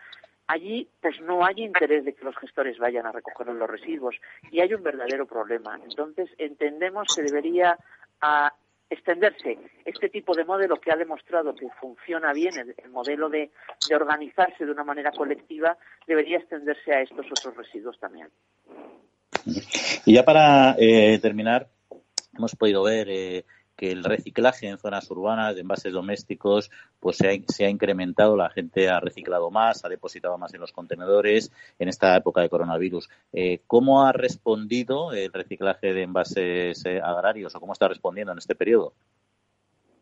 allí 0.46 0.88
pues 1.00 1.20
no 1.20 1.44
hay 1.44 1.64
interés 1.64 2.04
de 2.04 2.14
que 2.14 2.24
los 2.24 2.36
gestores 2.36 2.78
vayan 2.78 3.06
a 3.06 3.12
recoger 3.12 3.48
los 3.48 3.70
residuos 3.70 4.16
y 4.50 4.60
hay 4.60 4.74
un 4.74 4.82
verdadero 4.82 5.26
problema. 5.26 5.80
Entonces 5.82 6.28
entendemos 6.38 7.08
que 7.14 7.22
debería 7.22 7.78
a, 8.20 8.52
extenderse 8.88 9.58
este 9.84 10.08
tipo 10.08 10.34
de 10.34 10.44
modelo 10.44 10.80
que 10.80 10.92
ha 10.92 10.96
demostrado 10.96 11.54
que 11.54 11.68
funciona 11.80 12.32
bien, 12.32 12.52
el, 12.76 12.90
modelo 12.90 13.28
de, 13.28 13.50
organizarse 13.94 14.64
de 14.64 14.70
una 14.70 14.84
manera 14.84 15.10
colectiva, 15.10 15.76
debería 16.06 16.38
extenderse 16.38 16.92
a 16.92 17.02
estos 17.02 17.26
otros 17.26 17.56
residuos 17.56 17.98
también. 17.98 18.28
Y 20.04 20.14
ya 20.14 20.24
para 20.24 20.76
eh, 20.78 21.18
terminar, 21.20 21.68
hemos 22.36 22.54
podido 22.54 22.84
ver 22.84 23.08
eh, 23.10 23.44
que 23.76 23.92
el 23.92 24.04
reciclaje 24.04 24.68
en 24.68 24.78
zonas 24.78 25.10
urbanas 25.10 25.54
de 25.54 25.60
envases 25.60 25.92
domésticos 25.92 26.70
pues 26.98 27.18
se 27.18 27.28
ha, 27.64 27.68
incrementado, 27.68 28.36
la 28.36 28.50
gente 28.50 28.88
ha 28.88 29.00
reciclado 29.00 29.50
más, 29.50 29.84
ha 29.84 29.88
depositado 29.88 30.38
más 30.38 30.52
en 30.54 30.60
los 30.60 30.72
contenedores 30.72 31.52
en 31.78 31.88
esta 31.88 32.16
época 32.16 32.40
de 32.40 32.48
coronavirus. 32.48 33.08
Eh, 33.32 33.60
¿Cómo 33.66 34.04
ha 34.04 34.12
respondido 34.12 35.12
el 35.12 35.32
reciclaje 35.32 35.92
de 35.92 36.02
envases 36.02 36.84
eh, 36.86 37.00
agrarios 37.02 37.54
o 37.54 37.60
cómo 37.60 37.74
está 37.74 37.88
respondiendo 37.88 38.32
en 38.32 38.38
este 38.38 38.54
periodo? 38.54 38.94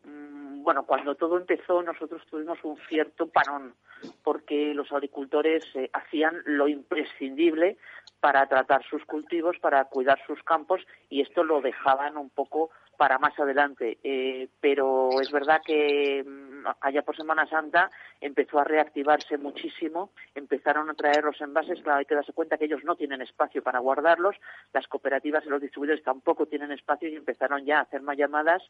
Mm, 0.05 0.63
bueno, 0.63 0.85
cuando 0.85 1.15
todo 1.15 1.37
empezó 1.37 1.83
nosotros 1.83 2.21
tuvimos 2.29 2.57
un 2.63 2.77
cierto 2.87 3.27
parón 3.27 3.75
porque 4.23 4.73
los 4.73 4.91
agricultores 4.91 5.63
eh, 5.75 5.89
hacían 5.93 6.41
lo 6.45 6.67
imprescindible 6.67 7.77
para 8.19 8.47
tratar 8.47 8.83
sus 8.89 9.03
cultivos, 9.05 9.57
para 9.59 9.85
cuidar 9.85 10.19
sus 10.25 10.41
campos 10.43 10.81
y 11.09 11.21
esto 11.21 11.43
lo 11.43 11.61
dejaban 11.61 12.17
un 12.17 12.29
poco 12.29 12.71
para 12.97 13.17
más 13.17 13.37
adelante. 13.39 13.97
Eh, 14.03 14.47
pero 14.59 15.21
es 15.21 15.31
verdad 15.31 15.61
que 15.65 16.23
mm, 16.23 16.67
allá 16.81 17.01
por 17.03 17.15
Semana 17.15 17.47
Santa 17.47 17.89
empezó 18.19 18.59
a 18.59 18.63
reactivarse 18.63 19.37
muchísimo, 19.37 20.11
empezaron 20.33 20.89
a 20.89 20.93
traer 20.93 21.23
los 21.23 21.39
envases, 21.41 21.81
claro, 21.81 21.99
hay 21.99 22.05
que 22.05 22.15
darse 22.15 22.33
cuenta 22.33 22.57
que 22.57 22.65
ellos 22.65 22.83
no 22.83 22.95
tienen 22.95 23.21
espacio 23.21 23.61
para 23.61 23.79
guardarlos, 23.79 24.35
las 24.73 24.87
cooperativas 24.87 25.45
y 25.45 25.49
los 25.49 25.61
distribuidores 25.61 26.03
tampoco 26.03 26.45
tienen 26.45 26.71
espacio 26.71 27.09
y 27.09 27.15
empezaron 27.15 27.65
ya 27.65 27.79
a 27.79 27.81
hacer 27.81 28.01
más 28.01 28.17
llamadas 28.17 28.63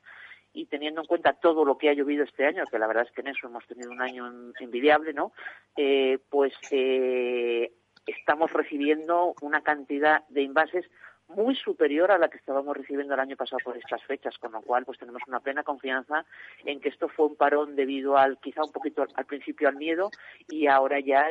y 0.53 0.65
teniendo 0.67 1.01
en 1.01 1.07
cuenta 1.07 1.34
todo 1.34 1.65
lo 1.65 1.78
que 1.78 1.89
ha 1.89 1.93
llovido 1.93 2.23
este 2.23 2.45
año, 2.45 2.65
que 2.65 2.80
la 2.80 2.88
verdad 2.88 3.05
es 3.07 3.11
que 3.11 3.21
en 3.21 3.28
eso 3.28 3.47
hemos 3.47 3.65
tenido 3.67 3.91
un 3.91 4.01
año 4.01 4.53
envidiable, 4.59 5.13
¿no? 5.13 5.34
Eh, 5.76 6.19
pues 6.30 6.53
eh, 6.71 7.73
estamos 8.05 8.51
recibiendo 8.53 9.34
una 9.41 9.61
cantidad 9.61 10.23
de 10.30 10.43
envases 10.43 10.86
muy 11.30 11.55
superior 11.55 12.11
a 12.11 12.17
la 12.17 12.30
que 12.30 12.38
estábamos 12.38 12.76
recibiendo 12.78 13.13
el 13.13 13.19
año 13.19 13.36
pasado 13.36 13.59
por 13.63 13.78
estas 13.78 14.03
fechas, 14.03 14.38
con 14.38 14.51
lo 14.51 14.61
cual 14.61 14.86
pues 14.86 14.99
tenemos 14.99 15.21
una 15.28 15.39
plena 15.39 15.63
confianza 15.63 16.26
en 16.65 16.80
que 16.80 16.89
esto 16.89 17.07
fue 17.09 17.26
un 17.26 17.36
parón 17.36 17.76
debido 17.76 18.17
al 18.17 18.38
quizá 18.38 18.63
un 18.63 18.71
poquito 18.71 19.05
al, 19.15 19.26
principio 19.26 19.67
al 19.67 19.76
miedo 19.76 20.11
y 20.49 20.67
ahora 20.67 20.99
ya 20.99 21.28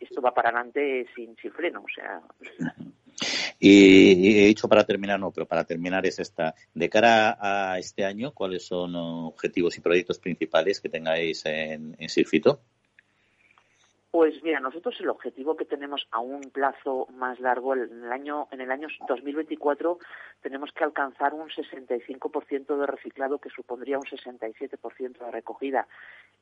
esto 0.00 0.20
va 0.22 0.32
para 0.32 0.50
adelante 0.50 1.06
sin, 1.14 1.36
sin 1.36 1.52
freno, 1.52 1.82
o 1.82 1.88
sea. 1.94 2.22
Y 3.60 4.42
he 4.42 4.46
dicho 4.46 4.68
para 4.68 4.84
terminar, 4.84 5.20
no, 5.20 5.30
pero 5.30 5.46
para 5.46 5.64
terminar 5.64 6.04
es 6.04 6.18
esta. 6.18 6.54
De 6.74 6.88
cara 6.88 7.38
a 7.40 7.78
este 7.78 8.04
año, 8.04 8.32
¿cuáles 8.32 8.66
son 8.66 8.94
objetivos 8.96 9.76
y 9.78 9.80
proyectos 9.80 10.18
principales 10.18 10.80
que 10.80 10.88
tengáis 10.88 11.46
en, 11.46 11.94
en 11.98 12.08
Sirfito? 12.08 12.60
Pues 14.14 14.40
mira, 14.44 14.60
nosotros 14.60 14.94
el 15.00 15.08
objetivo 15.08 15.56
que 15.56 15.64
tenemos 15.64 16.06
a 16.12 16.20
un 16.20 16.40
plazo 16.52 17.08
más 17.14 17.40
largo, 17.40 17.74
en 17.74 18.04
el 18.04 18.12
año, 18.12 18.46
en 18.52 18.60
el 18.60 18.70
año 18.70 18.86
2024, 19.08 19.98
tenemos 20.40 20.70
que 20.70 20.84
alcanzar 20.84 21.34
un 21.34 21.48
65% 21.48 22.78
de 22.78 22.86
reciclado, 22.86 23.40
que 23.40 23.50
supondría 23.50 23.98
un 23.98 24.04
67% 24.04 25.18
de 25.18 25.30
recogida. 25.32 25.88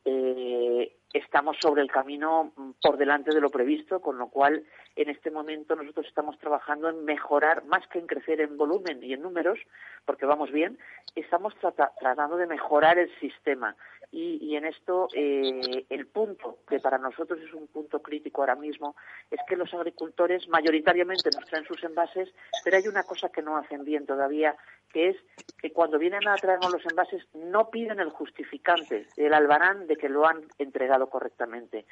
Eh, 0.05 0.97
estamos 1.15 1.57
sobre 1.63 1.81
el 1.81 1.91
camino 1.91 2.53
por 2.83 2.99
delante 2.99 3.35
de 3.35 3.41
lo 3.41 3.49
previsto, 3.49 4.03
con 4.03 4.19
lo 4.19 4.29
cual 4.29 4.65
en 4.97 5.09
este 5.09 5.31
momento 5.31 5.75
nosotros 5.75 6.07
estamos 6.07 6.39
trabajando 6.39 6.89
en 6.89 7.05
mejorar, 7.05 7.65
más 7.65 7.87
que 7.89 7.99
en 7.99 8.07
crecer 8.07 8.41
en 8.41 8.57
volumen 8.57 9.03
y 9.03 9.13
en 9.13 9.23
números, 9.23 9.59
porque 10.05 10.27
vamos 10.27 10.51
bien, 10.51 10.79
estamos 11.15 11.55
tratando 11.99 12.37
de 12.37 12.47
mejorar 12.47 12.99
el 12.99 13.11
sistema. 13.19 13.77
Y, 14.15 14.57
en 14.57 14.67
esto 14.67 15.09
eh, 15.15 15.87
el 15.89 16.07
punto 16.07 16.59
que 16.69 16.79
para 16.81 16.99
nosotros 16.99 17.41
es 17.41 17.55
un 17.55 17.67
punto 17.69 18.03
crítico 18.03 18.43
ahora 18.43 18.57
mismo 18.57 18.95
es 19.31 19.41
que 19.49 19.57
los 19.57 19.73
agricultores 19.73 20.47
mayoritariamente 20.49 21.31
nos 21.35 21.49
traen 21.49 21.65
sus 21.65 21.83
envases, 21.83 22.29
pero 22.63 22.77
hay 22.77 22.87
una 22.89 23.05
cosa 23.05 23.31
que 23.31 23.41
no 23.41 23.57
hacen 23.57 23.87
bien 23.87 24.05
todavía, 24.05 24.55
que 24.93 25.09
es 25.09 25.17
que 25.59 25.73
cuando 25.73 25.99
vienen 25.99 26.29
a 26.29 26.35
traernos 26.35 26.73
los 26.73 26.85
envases 26.85 27.27
no 27.33 27.71
piden 27.71 28.01
el 28.01 28.11
justificante, 28.11 29.07
el 29.17 29.33
albarán 29.33 29.87
de 29.87 29.97
que 29.97 30.11
lo 30.11 30.27
han 30.27 30.43
entregado 30.59 31.09
correctamente 31.09 31.87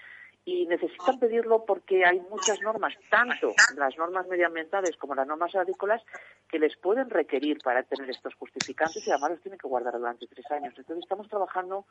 y 0.44 0.66
necesitan 0.66 1.18
pedirlo 1.18 1.64
porque 1.64 2.04
hay 2.04 2.20
muchas 2.30 2.60
normas, 2.62 2.94
tanto 3.10 3.52
las 3.76 3.96
normas 3.98 4.26
medioambientales 4.26 4.96
como 4.96 5.14
las 5.14 5.26
normas 5.26 5.54
agrícolas, 5.54 6.02
que 6.48 6.58
les 6.58 6.76
pueden 6.76 7.10
requerir 7.10 7.58
para 7.62 7.82
tener 7.82 8.08
estos 8.10 8.34
justificantes 8.34 9.06
y 9.06 9.10
además 9.10 9.32
los 9.32 9.42
tienen 9.42 9.58
que 9.58 9.68
guardar 9.68 9.98
durante 9.98 10.26
tres 10.26 10.50
años. 10.50 10.74
Entonces 10.76 11.04
estamos 11.04 11.28
trabajando 11.28 11.84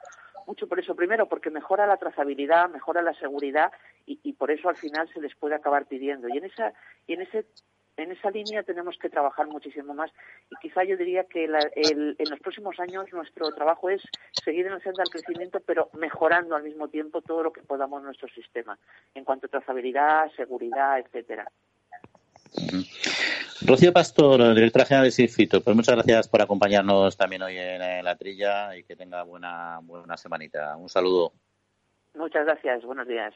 mucho 0.48 0.68
por 0.68 0.80
eso. 0.80 0.96
Primero, 0.96 1.28
porque 1.28 1.50
mejora 1.50 1.86
la 1.86 1.98
trazabilidad, 1.98 2.70
mejora 2.70 3.02
la 3.02 3.14
seguridad 3.14 3.72
y, 4.06 4.34
por 4.34 4.50
eso 4.50 4.70
al 4.70 4.78
final 4.78 5.08
se 5.14 5.22
les 5.22 5.36
puede 5.36 5.56
acabar 5.56 5.86
pidiendo. 5.86 6.28
Y 6.30 6.38
en, 6.38 6.46
esa, 6.46 6.74
y 7.06 7.14
en 7.14 7.22
ese 7.22 7.46
en 8.00 8.12
esa 8.12 8.32
línea 8.32 8.64
tenemos 8.64 8.98
que 8.98 9.10
trabajar 9.10 9.48
muchísimo 9.48 9.94
más 9.94 10.12
y 10.50 10.56
quizá 10.62 10.84
yo 10.84 10.98
diría 10.98 11.26
que 11.26 11.46
en 11.46 12.30
los 12.30 12.40
próximos 12.40 12.80
años 12.80 13.06
nuestro 13.12 13.52
trabajo 13.54 13.90
es 13.90 14.02
seguir 14.44 14.66
en 14.68 14.74
el 14.74 14.82
senda 14.82 15.04
del 15.04 15.12
crecimiento 15.12 15.60
pero 15.66 15.90
mejorando 15.94 16.56
al 16.56 16.64
mismo 16.64 16.88
tiempo 16.88 17.22
todo 17.22 17.44
lo 17.44 17.54
que 17.54 17.62
podamos 17.62 18.00
en 18.00 18.06
nuestro 18.06 18.28
sistema 18.30 18.78
en 19.14 19.24
cuanto 19.24 19.48
a 19.48 19.50
trazabilidad, 19.50 20.32
seguridad, 20.36 21.00
etcétera. 21.00 21.50
Rocío 23.62 23.94
Pastor, 23.94 24.56
directora 24.56 24.86
general 24.86 25.06
de 25.06 25.12
Sirfito, 25.12 25.62
pues 25.62 25.76
muchas 25.76 25.96
gracias 25.96 26.28
por 26.28 26.42
acompañarnos 26.42 27.18
también 27.18 27.42
hoy 27.42 27.58
en, 27.58 28.04
la 28.04 28.16
trilla 28.16 28.76
y 28.76 28.84
que 28.84 28.96
tenga 28.96 29.24
buena, 29.24 29.80
buena 29.84 30.18
semanita. 30.18 30.76
Un 30.78 30.90
saludo. 30.90 31.34
Muchas 32.16 32.46
gracias, 32.46 32.84
buenos 32.84 33.08
días. 33.08 33.36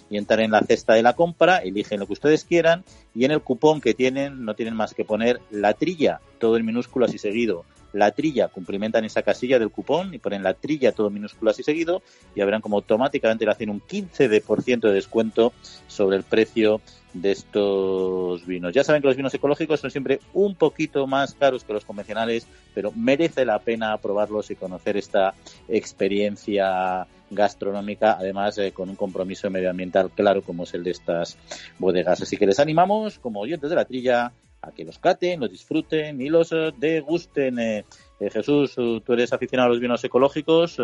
y 0.08 0.16
entran 0.16 0.40
en 0.40 0.52
la 0.52 0.60
cesta 0.60 0.94
de 0.94 1.02
la 1.02 1.14
compra, 1.14 1.58
eligen 1.58 2.00
lo 2.00 2.06
que 2.06 2.14
ustedes 2.14 2.44
quieran, 2.44 2.84
y 3.14 3.24
en 3.24 3.30
el 3.32 3.42
cupón 3.42 3.80
que 3.80 3.94
tienen 3.94 4.44
no 4.44 4.54
tienen 4.54 4.76
más 4.76 4.94
que 4.94 5.04
poner 5.04 5.40
la 5.50 5.74
trilla, 5.74 6.20
todo 6.38 6.56
en 6.56 6.64
minúsculas 6.64 7.12
y 7.14 7.18
seguido, 7.18 7.64
la 7.92 8.10
trilla, 8.10 8.48
cumplimentan 8.48 9.04
esa 9.04 9.22
casilla 9.22 9.58
del 9.58 9.70
cupón 9.70 10.14
y 10.14 10.18
ponen 10.18 10.42
la 10.42 10.54
trilla 10.54 10.92
todo 10.92 11.10
minúsculas 11.10 11.58
y 11.58 11.62
seguido 11.62 12.02
y 12.34 12.40
verán 12.40 12.60
como 12.60 12.76
automáticamente 12.76 13.44
le 13.44 13.50
hacen 13.50 13.70
un 13.70 13.80
15% 13.80 14.80
de 14.80 14.92
descuento 14.92 15.52
sobre 15.86 16.16
el 16.16 16.22
precio 16.22 16.80
de 17.14 17.32
estos 17.32 18.46
vinos. 18.46 18.72
Ya 18.72 18.84
saben 18.84 19.00
que 19.00 19.08
los 19.08 19.16
vinos 19.16 19.34
ecológicos 19.34 19.80
son 19.80 19.90
siempre 19.90 20.20
un 20.34 20.54
poquito 20.54 21.06
más 21.06 21.34
caros 21.34 21.64
que 21.64 21.72
los 21.72 21.84
convencionales, 21.84 22.46
pero 22.74 22.92
merece 22.92 23.44
la 23.44 23.58
pena 23.58 23.96
probarlos 23.98 24.50
y 24.50 24.56
conocer 24.56 24.96
esta 24.96 25.34
experiencia 25.68 27.06
gastronómica, 27.30 28.16
además 28.18 28.56
eh, 28.58 28.72
con 28.72 28.88
un 28.88 28.96
compromiso 28.96 29.50
medioambiental 29.50 30.10
claro 30.10 30.42
como 30.42 30.64
es 30.64 30.74
el 30.74 30.84
de 30.84 30.92
estas 30.92 31.36
bodegas. 31.78 32.22
Así 32.22 32.36
que 32.36 32.46
les 32.46 32.58
animamos, 32.58 33.18
como 33.18 33.40
oyentes 33.40 33.70
de 33.70 33.76
la 33.76 33.84
trilla, 33.84 34.32
a 34.62 34.72
que 34.72 34.84
los 34.84 34.98
caten, 34.98 35.40
los 35.40 35.50
disfruten 35.50 36.20
y 36.20 36.28
los 36.28 36.52
eh, 36.52 36.72
degusten. 36.76 37.58
Eh, 37.58 37.84
Jesús, 38.32 38.74
tú 38.74 39.12
eres 39.12 39.32
aficionado 39.32 39.68
a 39.68 39.70
los 39.70 39.80
vinos 39.80 40.02
ecológicos. 40.02 40.80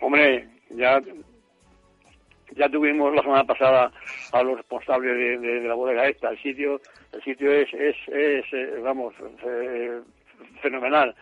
Hombre, 0.00 0.48
ya 0.70 1.00
ya 2.58 2.68
tuvimos 2.68 3.14
la 3.14 3.22
semana 3.22 3.44
pasada 3.44 3.92
a 4.32 4.42
los 4.42 4.56
responsables 4.56 5.40
de, 5.40 5.60
la 5.62 5.74
bodega 5.74 6.08
esta. 6.08 6.30
El 6.30 6.42
sitio, 6.42 6.80
el 7.12 7.22
sitio 7.22 7.52
es, 7.52 7.72
es, 7.72 7.96
es 8.08 8.44
eh, 8.52 8.80
vamos, 8.82 9.14
eh, 9.44 10.00
fenomenal. 10.60 11.14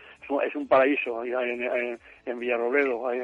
Es 0.44 0.56
un, 0.56 0.66
paraíso 0.66 1.24
en, 1.24 1.62
en, 1.62 2.00
en 2.24 2.38
Villarrobledo, 2.40 3.06
al, 3.06 3.20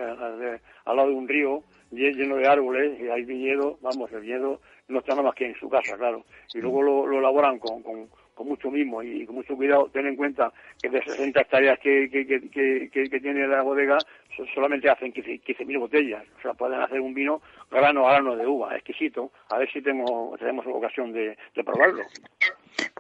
lado 0.87 1.09
de 1.09 1.15
un 1.15 1.27
río 1.27 1.65
lleno 1.91 2.37
de 2.37 2.47
árboles 2.47 3.01
y 3.01 3.09
hay 3.09 3.25
viñedo, 3.25 3.77
vamos, 3.83 4.13
el 4.13 4.21
viñedo 4.21 4.61
no 4.93 5.01
está 5.01 5.13
nada 5.13 5.25
más 5.25 5.35
que 5.35 5.47
en 5.47 5.55
su 5.57 5.69
casa, 5.69 5.97
claro. 5.97 6.25
Y 6.55 6.61
luego 6.61 6.83
lo, 6.83 7.07
lo 7.07 7.19
elaboran 7.19 7.59
con, 7.59 7.83
con, 7.83 8.09
con 8.35 8.49
mucho 8.49 8.71
mismo 8.71 9.03
y 9.03 9.25
con 9.27 9.37
mucho 9.37 9.57
cuidado. 9.57 9.89
Ten 9.93 10.07
en 10.07 10.17
cuenta 10.17 10.53
que 10.81 10.89
de 10.89 11.03
60 11.03 11.41
hectáreas 11.41 11.79
que, 11.79 12.09
que, 12.11 12.27
que, 12.27 12.91
que, 12.91 13.21
tiene 13.21 13.47
la 13.47 13.63
bodega, 13.63 13.99
solamente 14.55 14.91
hacen 14.91 15.13
15.000 15.13 15.79
botellas. 15.79 16.25
O 16.39 16.43
sea, 16.43 16.55
pueden 16.55 16.81
hacer 16.81 17.01
un 17.01 17.15
vino 17.15 17.43
grano 17.71 18.07
a 18.09 18.13
grano 18.13 18.37
de 18.37 18.47
uva, 18.47 18.75
exquisito. 18.75 19.33
A 19.49 19.59
ver 19.59 19.71
si 19.71 19.83
tengo, 19.83 20.37
tenemos 20.39 20.67
ocasión 20.67 21.13
de, 21.13 21.37
de 21.55 21.65
probarlo. 21.65 22.03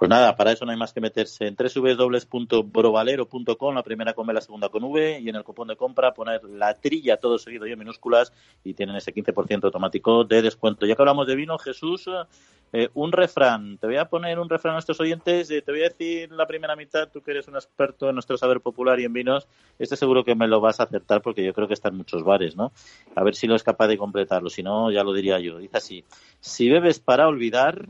Pues 0.03 0.11
nada, 0.11 0.34
para 0.34 0.50
eso 0.50 0.64
no 0.64 0.72
hay 0.72 0.76
más 0.76 0.92
que 0.92 1.00
meterse 1.00 1.46
en 1.46 1.55
www.brovalero.com, 1.55 3.72
la 3.72 3.84
primera 3.84 4.14
con 4.14 4.26
B, 4.26 4.34
la 4.34 4.40
segunda 4.40 4.68
con 4.68 4.82
V, 4.82 5.20
y 5.20 5.28
en 5.28 5.36
el 5.36 5.44
cupón 5.44 5.68
de 5.68 5.76
compra 5.76 6.12
poner 6.12 6.42
la 6.42 6.74
trilla 6.74 7.18
todo 7.18 7.38
seguido 7.38 7.68
y 7.68 7.72
en 7.72 7.78
minúsculas 7.78 8.32
y 8.64 8.74
tienen 8.74 8.96
ese 8.96 9.14
15% 9.14 9.62
automático 9.62 10.24
de 10.24 10.42
descuento. 10.42 10.86
Ya 10.86 10.96
que 10.96 11.03
hablamos 11.03 11.28
de 11.28 11.36
vino, 11.36 11.57
Jesús, 11.57 12.11
eh, 12.72 12.88
un 12.94 13.12
refrán. 13.12 13.78
Te 13.78 13.86
voy 13.86 13.96
a 13.96 14.07
poner 14.07 14.40
un 14.40 14.48
refrán 14.48 14.72
a 14.72 14.78
nuestros 14.78 14.98
oyentes. 14.98 15.48
Eh, 15.53 15.62
te 15.62 15.70
voy 15.70 15.82
a 15.82 15.90
decir 15.90 16.32
la 16.32 16.48
primera 16.48 16.74
mitad, 16.74 17.09
tú 17.09 17.22
que 17.22 17.30
eres 17.30 17.46
un 17.46 17.55
experto 17.55 18.09
en 18.09 18.16
nuestro 18.16 18.36
saber 18.36 18.61
popular 18.61 18.98
y 18.98 19.05
en 19.05 19.12
vinos. 19.12 19.46
Este 19.78 19.94
seguro 19.94 20.24
que 20.24 20.34
me 20.34 20.48
lo 20.48 20.61
vas 20.61 20.80
a 20.80 20.82
aceptar 20.82 21.22
porque 21.22 21.44
yo 21.44 21.55
creo 21.55 21.68
que 21.68 21.74
está 21.74 21.90
en 21.90 21.98
muchos 21.98 22.24
bares, 22.24 22.57
¿no? 22.57 22.72
A 23.14 23.22
ver 23.22 23.36
si 23.36 23.46
lo 23.46 23.55
es 23.55 23.62
capaz 23.62 23.86
de 23.86 23.98
completarlo. 23.98 24.50
Si 24.50 24.64
no, 24.64 24.90
ya 24.90 25.05
lo 25.05 25.12
diría 25.12 25.38
yo. 25.38 25.59
Dice 25.59 25.76
así: 25.76 26.05
Si 26.40 26.68
bebes 26.68 26.98
para 26.98 27.28
olvidar, 27.28 27.86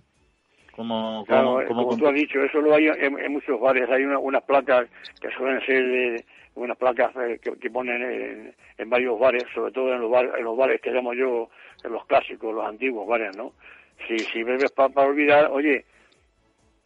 como, 0.72 1.24
claro, 1.26 1.62
como, 1.68 1.96
tú 1.96 2.06
has 2.06 2.14
dicho, 2.14 2.42
eso 2.42 2.60
lo 2.60 2.74
hay 2.74 2.88
en, 2.88 3.32
muchos 3.32 3.60
bares. 3.60 3.88
Hay 3.90 4.04
unas 4.04 4.42
placas 4.42 4.88
que 5.20 5.30
suelen 5.30 5.60
ser 5.66 6.24
unas 6.54 6.76
placas 6.76 7.12
eh, 7.16 7.38
que, 7.40 7.70
ponen 7.70 8.54
en, 8.78 8.90
varios 8.90 9.18
bares, 9.18 9.44
sobre 9.54 9.72
todo 9.72 9.94
en 9.94 10.00
los, 10.00 10.10
bares, 10.10 10.32
en 10.36 10.44
los 10.44 10.56
bares 10.56 10.80
que 10.80 10.90
llamo 10.90 11.14
yo 11.14 11.48
en 11.84 11.92
los 11.92 12.04
clásicos, 12.06 12.54
los 12.54 12.66
antiguos 12.66 13.06
bares, 13.06 13.36
¿no? 13.36 13.52
Si, 14.06 14.18
si 14.18 14.42
bebes 14.42 14.72
para 14.72 15.06
olvidar, 15.06 15.50
oye, 15.50 15.84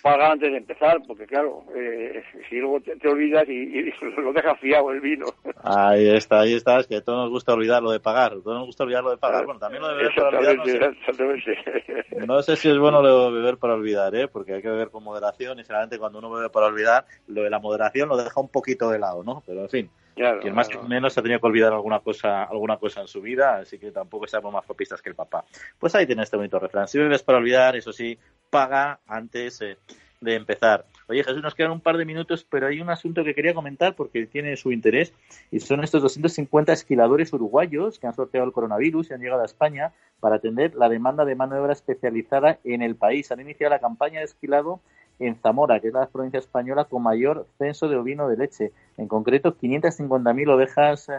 paga 0.03 0.33
antes 0.33 0.51
de 0.51 0.59
empezar, 0.59 1.01
porque 1.07 1.27
claro, 1.27 1.65
eh, 1.75 2.23
si 2.49 2.57
luego 2.57 2.81
te, 2.81 3.09
olvidas 3.09 3.49
y, 3.49 3.91
lo 4.19 4.33
dejas 4.33 4.59
fiado 4.61 4.91
el 4.93 5.01
vino. 5.01 5.27
Ahí 5.63 6.09
está, 6.09 6.41
ahí 6.41 6.55
está, 6.55 6.81
es 6.81 6.87
que 6.87 6.97
a 6.97 7.05
todos 7.05 7.25
nos 7.25 7.31
gusta 7.31 7.55
olvidar 7.55 7.83
lo 7.83 7.91
de 7.91 8.01
pagar, 8.01 8.33
a 8.33 8.43
todos 8.43 8.59
nos 8.59 8.67
gusta 8.67 8.85
olvidar 8.85 9.03
lo 9.03 9.11
de 9.11 9.17
pagar. 9.17 9.45
Bueno, 9.45 9.61
también 9.61 9.83
lo 9.83 9.89
de 9.89 9.97
beber 9.97 10.15
para 10.15 10.39
olvidar. 10.39 10.57
No 10.57 10.65
sé, 10.65 12.27
no 12.27 12.43
sé 12.43 12.57
si 12.57 12.69
es 12.69 12.79
bueno 12.79 13.03
lo 13.03 13.31
de 13.31 13.39
beber 13.39 13.57
para 13.57 13.75
olvidar, 13.75 14.15
¿eh? 14.15 14.29
porque 14.29 14.55
hay 14.55 14.63
que 14.63 14.71
beber 14.71 14.91
con 14.91 15.03
moderación 15.03 15.59
y 15.59 15.65
generalmente 15.65 15.99
cuando 15.99 16.19
uno 16.19 16.31
bebe 16.31 16.51
para 16.51 16.67
olvidar, 16.67 17.05
lo 17.27 17.43
de 17.43 17.51
la 17.51 17.59
moderación 17.59 18.09
lo 18.09 18.17
deja 18.17 18.41
un 18.41 18.49
poquito 18.49 18.91
de 18.91 18.99
lado, 18.99 19.25
¿no? 19.25 19.43
Pero 19.47 19.63
en 19.63 19.69
fin. 19.69 19.91
Quien 20.17 20.55
más 20.55 20.69
que 20.69 20.79
menos 20.79 21.17
ha 21.19 21.23
tenido 21.23 21.41
que 21.41 21.47
olvidar 21.47 21.75
alguna 21.75 22.01
cosa, 22.01 22.45
alguna 22.45 22.79
cosa 22.79 23.03
en 23.03 23.07
su 23.07 23.21
vida, 23.21 23.59
así 23.59 23.79
que 23.79 23.91
tampoco 23.91 24.27
seamos 24.27 24.51
más 24.51 24.65
copistas 24.65 25.03
que 25.03 25.11
el 25.11 25.15
papá. 25.15 25.45
Pues 25.79 25.95
ahí 25.95 26.07
tiene 26.07 26.23
este 26.23 26.39
bonito 26.39 26.59
refrán. 26.59 26.89
Si 26.89 26.99
bebes 26.99 27.23
para 27.23 27.37
olvidar, 27.37 27.77
eso 27.77 27.93
sí, 27.93 28.19
paga 28.49 28.99
antes 29.07 29.61
eh, 29.61 29.77
de 30.23 30.35
empezar. 30.35 30.87
Oye, 31.09 31.23
Jesús, 31.23 31.43
nos 31.43 31.55
quedan 31.55 31.73
un 31.73 31.81
par 31.81 31.99
de 31.99 32.07
minutos, 32.07 32.47
pero 32.49 32.67
hay 32.67 32.81
un 32.81 32.89
asunto 32.89 33.25
que 33.25 33.35
quería 33.35 33.53
comentar 33.53 33.95
porque 33.95 34.27
tiene 34.27 34.57
su 34.57 34.73
interés 34.73 35.13
y 35.51 35.61
son 35.61 35.85
estos 35.85 36.01
250 36.01 36.73
esquiladores 36.73 37.35
uruguayos 37.35 37.99
que 37.99 38.07
han 38.07 38.15
sorteado 38.15 38.47
el 38.47 38.53
coronavirus 38.53 39.11
y 39.11 39.13
han 39.13 39.21
llegado 39.21 39.43
a 39.43 39.47
España 39.47 39.93
para 40.19 40.37
atender 40.37 40.75
la 40.75 40.89
demanda 40.89 41.27
de 41.27 41.35
mano 41.35 41.55
de 41.55 41.61
obra 41.61 41.75
especializada 41.75 42.59
en 42.65 42.81
el 42.81 42.97
país. 42.97 43.31
Han 43.31 43.41
iniciado 43.41 43.71
la 43.71 43.81
campaña 43.81 44.21
de 44.21 44.25
esquilado 44.25 44.81
en 45.19 45.37
Zamora, 45.37 45.81
que 45.81 45.89
es 45.89 45.95
la 45.95 46.09
provincia 46.09 46.39
española 46.39 46.85
con 46.85 47.03
mayor 47.03 47.47
censo 47.59 47.89
de 47.89 47.97
ovino 47.97 48.29
de 48.29 48.37
leche. 48.37 48.73
En 48.97 49.09
concreto, 49.09 49.57
550.000 49.57 50.51
ovejas 50.53 51.11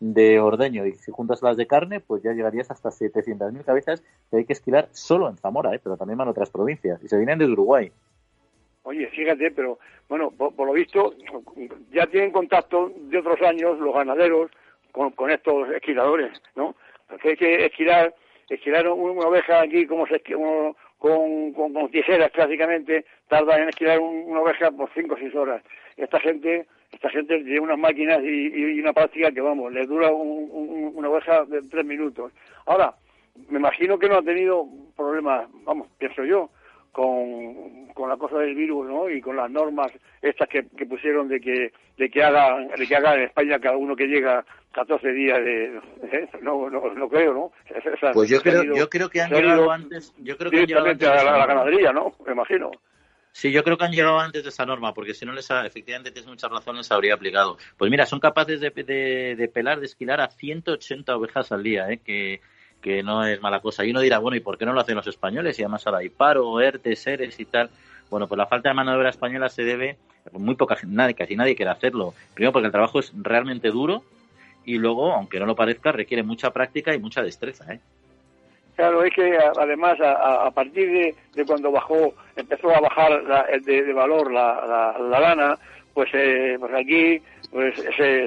de 0.00 0.40
ordeño. 0.40 0.84
Y 0.86 0.94
si 0.94 1.12
juntas 1.12 1.42
las 1.42 1.56
de 1.56 1.66
carne, 1.66 2.00
pues 2.00 2.22
ya 2.22 2.32
llegarías 2.32 2.70
hasta 2.70 2.90
700.000 2.90 3.64
cabezas 3.64 4.02
que 4.30 4.38
hay 4.38 4.44
que 4.44 4.52
esquilar 4.52 4.88
solo 4.92 5.28
en 5.28 5.36
Zamora, 5.36 5.74
¿eh? 5.74 5.80
pero 5.82 5.96
también 5.96 6.18
van 6.18 6.28
otras 6.28 6.50
provincias. 6.50 7.02
Y 7.04 7.08
se 7.08 7.16
vienen 7.16 7.38
de 7.38 7.46
Uruguay. 7.46 7.92
Oye, 8.82 9.06
fíjate, 9.08 9.52
pero 9.52 9.78
bueno, 10.08 10.32
por, 10.32 10.66
lo 10.66 10.72
visto, 10.72 11.14
ya 11.92 12.06
tienen 12.08 12.32
contacto 12.32 12.92
de 12.96 13.18
otros 13.18 13.40
años 13.42 13.78
los 13.78 13.94
ganaderos 13.94 14.50
con, 14.90 15.30
estos 15.30 15.70
esquiladores, 15.70 16.42
¿no? 16.56 16.74
Porque 17.08 17.30
hay 17.30 17.36
que 17.36 17.66
esquilar, 17.66 18.12
esquilar 18.48 18.88
una 18.88 19.28
oveja 19.28 19.60
aquí 19.62 19.86
como 19.86 20.06
se, 20.06 20.20
uno, 20.34 20.76
con, 21.02 21.52
con, 21.52 21.90
tijeras 21.90 22.30
prácticamente, 22.30 23.04
tarda 23.26 23.58
en 23.58 23.68
esquilar 23.68 23.98
una 23.98 24.40
oveja 24.40 24.70
por 24.70 24.88
cinco 24.94 25.14
o 25.14 25.18
seis 25.18 25.34
horas. 25.34 25.60
Esta 25.96 26.20
gente, 26.20 26.66
esta 26.92 27.10
gente 27.10 27.42
tiene 27.42 27.58
unas 27.58 27.76
máquinas 27.76 28.20
y, 28.22 28.78
una 28.78 28.92
práctica 28.92 29.32
que, 29.32 29.40
vamos, 29.40 29.72
le 29.72 29.84
dura 29.84 30.12
una 30.12 31.08
oveja 31.08 31.44
de 31.46 31.60
tres 31.62 31.84
minutos. 31.84 32.30
Ahora, 32.66 32.94
me 33.48 33.58
imagino 33.58 33.98
que 33.98 34.08
no 34.08 34.18
ha 34.18 34.22
tenido 34.22 34.64
problemas, 34.96 35.48
vamos, 35.64 35.88
pienso 35.98 36.24
yo, 36.24 36.50
con, 36.92 37.86
con 37.94 38.08
la 38.08 38.16
cosa 38.16 38.38
del 38.38 38.54
virus, 38.54 38.86
¿no? 38.86 39.08
Y 39.08 39.20
con 39.20 39.34
las 39.34 39.50
normas 39.50 39.90
estas 40.20 40.48
que, 40.48 40.66
que 40.76 40.86
pusieron 40.86 41.26
de 41.28 41.40
que 41.40 41.72
de 41.96 42.10
que 42.10 42.22
hagan 42.22 42.68
de 42.68 42.86
que 42.86 42.96
haga 42.96 43.14
en 43.14 43.22
España 43.22 43.58
cada 43.58 43.76
uno 43.76 43.96
que 43.96 44.06
llega 44.06 44.44
14 44.72 45.12
días 45.12 45.38
de 45.42 45.80
¿eh? 46.02 46.28
no, 46.42 46.68
no, 46.68 46.94
no 46.94 47.08
creo, 47.08 47.32
¿no? 47.32 47.52
pues 48.12 48.28
yo 48.28 48.40
creo 48.40 48.62
yo 48.74 48.88
creo 48.88 49.08
que 49.08 49.22
han 49.22 49.30
llegado 49.30 49.70
antes, 49.70 50.14
yo 50.18 50.36
creo 50.36 50.50
que 50.50 50.60
han 50.60 50.66
llegado 50.66 50.86
antes 50.86 51.08
a 51.08 51.24
la, 51.24 51.46
ganadería, 51.46 51.92
¿no? 51.92 52.14
Me 52.26 52.32
imagino. 52.32 52.70
Sí, 53.34 53.50
yo 53.50 53.64
creo 53.64 53.78
que 53.78 53.84
han 53.86 53.92
llegado 53.92 54.18
antes 54.18 54.42
de 54.42 54.50
esa 54.50 54.66
norma, 54.66 54.92
porque 54.92 55.14
si 55.14 55.24
no 55.24 55.32
les 55.32 55.50
ha, 55.50 55.64
efectivamente 55.64 56.10
tienes 56.10 56.28
muchas 56.28 56.50
razones, 56.50 56.92
habría 56.92 57.14
aplicado. 57.14 57.56
Pues 57.78 57.90
mira, 57.90 58.04
son 58.04 58.20
capaces 58.20 58.60
de, 58.60 58.70
de, 58.70 59.36
de 59.36 59.48
pelar, 59.48 59.80
de 59.80 59.86
esquilar 59.86 60.20
a 60.20 60.28
180 60.28 61.16
ovejas 61.16 61.50
al 61.50 61.62
día, 61.62 61.90
¿eh? 61.90 62.00
que 62.04 62.42
que 62.82 63.02
no 63.02 63.24
es 63.24 63.40
mala 63.40 63.60
cosa. 63.60 63.84
Y 63.84 63.90
uno 63.92 64.00
dirá, 64.00 64.18
bueno, 64.18 64.36
¿y 64.36 64.40
por 64.40 64.58
qué 64.58 64.66
no 64.66 64.74
lo 64.74 64.80
hacen 64.80 64.96
los 64.96 65.06
españoles? 65.06 65.58
Y 65.58 65.62
además 65.62 65.86
ahora 65.86 66.00
hay 66.00 66.10
paro, 66.10 66.60
ERTE, 66.60 66.96
SERES 66.96 67.40
y 67.40 67.44
tal. 67.46 67.70
Bueno, 68.10 68.26
pues 68.26 68.36
la 68.36 68.46
falta 68.46 68.68
de 68.68 68.74
mano 68.74 68.90
de 68.90 68.98
obra 68.98 69.08
española 69.08 69.48
se 69.48 69.62
debe, 69.62 69.96
muy 70.32 70.54
poca 70.54 70.76
nadie, 70.86 71.14
casi 71.14 71.36
nadie 71.36 71.56
quiere 71.56 71.70
hacerlo. 71.70 72.12
Primero 72.34 72.52
porque 72.52 72.66
el 72.66 72.72
trabajo 72.72 72.98
es 72.98 73.12
realmente 73.16 73.68
duro 73.68 74.02
y 74.66 74.76
luego, 74.76 75.12
aunque 75.12 75.40
no 75.40 75.46
lo 75.46 75.56
parezca, 75.56 75.92
requiere 75.92 76.22
mucha 76.22 76.50
práctica 76.50 76.94
y 76.94 76.98
mucha 76.98 77.22
destreza. 77.22 77.72
¿eh? 77.72 77.80
Claro, 78.76 79.04
es 79.04 79.14
que 79.14 79.38
además 79.58 79.98
a, 80.00 80.50
partir 80.50 81.14
de, 81.34 81.44
cuando 81.44 81.70
bajó, 81.70 82.14
empezó 82.36 82.70
a 82.70 82.80
bajar 82.80 83.62
de, 83.62 83.92
valor 83.92 84.32
la, 84.32 84.94
la, 84.98 85.20
lana, 85.20 85.58
pues, 85.94 86.10
eh, 86.14 86.56
pues 86.58 86.72
aquí 86.74 87.22
pues 87.52 87.74
se, 87.96 88.26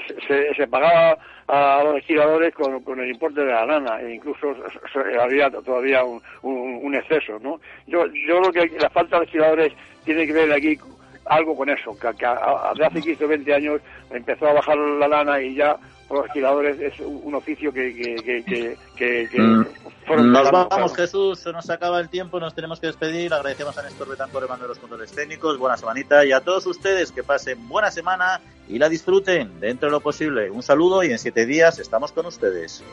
se, 0.55 0.67
pagaba 0.67 1.17
a 1.47 1.83
los 1.83 1.97
esquiladores 1.97 2.53
con, 2.53 2.83
con, 2.83 2.99
el 2.99 3.09
importe 3.09 3.41
de 3.41 3.51
la 3.51 3.65
lana 3.65 3.99
e 3.99 4.13
incluso 4.13 4.55
había 5.19 5.49
todavía 5.49 6.03
un, 6.03 6.21
un, 6.43 6.93
exceso, 6.93 7.39
¿no? 7.39 7.59
Yo, 7.87 8.05
yo 8.05 8.39
creo 8.39 8.69
que 8.69 8.79
la 8.79 8.89
falta 8.91 9.17
de 9.17 9.25
esquiladores 9.25 9.73
tiene 10.03 10.27
que 10.27 10.33
ver 10.33 10.53
aquí 10.53 10.77
algo 11.25 11.57
con 11.57 11.69
eso, 11.69 11.97
que, 11.99 12.15
que 12.15 12.25
hace 12.27 13.01
15 13.01 13.25
o 13.25 13.27
20 13.27 13.53
años 13.55 13.81
empezó 14.11 14.47
a 14.47 14.53
bajar 14.53 14.77
la 14.77 15.07
lana 15.07 15.41
y 15.41 15.55
ya 15.55 15.75
los 16.09 16.25
esquiladores 16.27 16.79
es 16.79 16.99
un 16.99 17.33
oficio 17.33 17.73
que, 17.73 17.93
que, 17.93 18.77
que, 18.95 19.29
mm. 19.37 19.65
Nos 20.31 20.51
vamos, 20.51 20.95
Jesús, 20.95 21.39
se 21.39 21.51
nos 21.51 21.69
acaba 21.69 21.99
el 21.99 22.09
tiempo, 22.09 22.39
nos 22.39 22.53
tenemos 22.53 22.79
que 22.79 22.87
despedir. 22.87 23.33
Agradecemos 23.33 23.75
a 23.77 23.81
Néstor 23.81 24.09
Betancor, 24.09 24.47
de 24.59 24.67
los 24.67 24.77
controles 24.77 25.11
técnicos. 25.11 25.57
Buena 25.57 25.77
semanita 25.77 26.23
y 26.25 26.31
a 26.31 26.41
todos 26.41 26.65
ustedes 26.67 27.11
que 27.11 27.23
pasen 27.23 27.67
buena 27.67 27.89
semana 27.89 28.39
y 28.67 28.77
la 28.77 28.87
disfruten 28.87 29.59
dentro 29.59 29.87
de 29.87 29.91
lo 29.91 30.01
posible. 30.01 30.51
Un 30.51 30.61
saludo 30.61 31.03
y 31.03 31.11
en 31.11 31.17
siete 31.17 31.45
días 31.45 31.79
estamos 31.79 32.11
con 32.11 32.27
ustedes. 32.27 32.83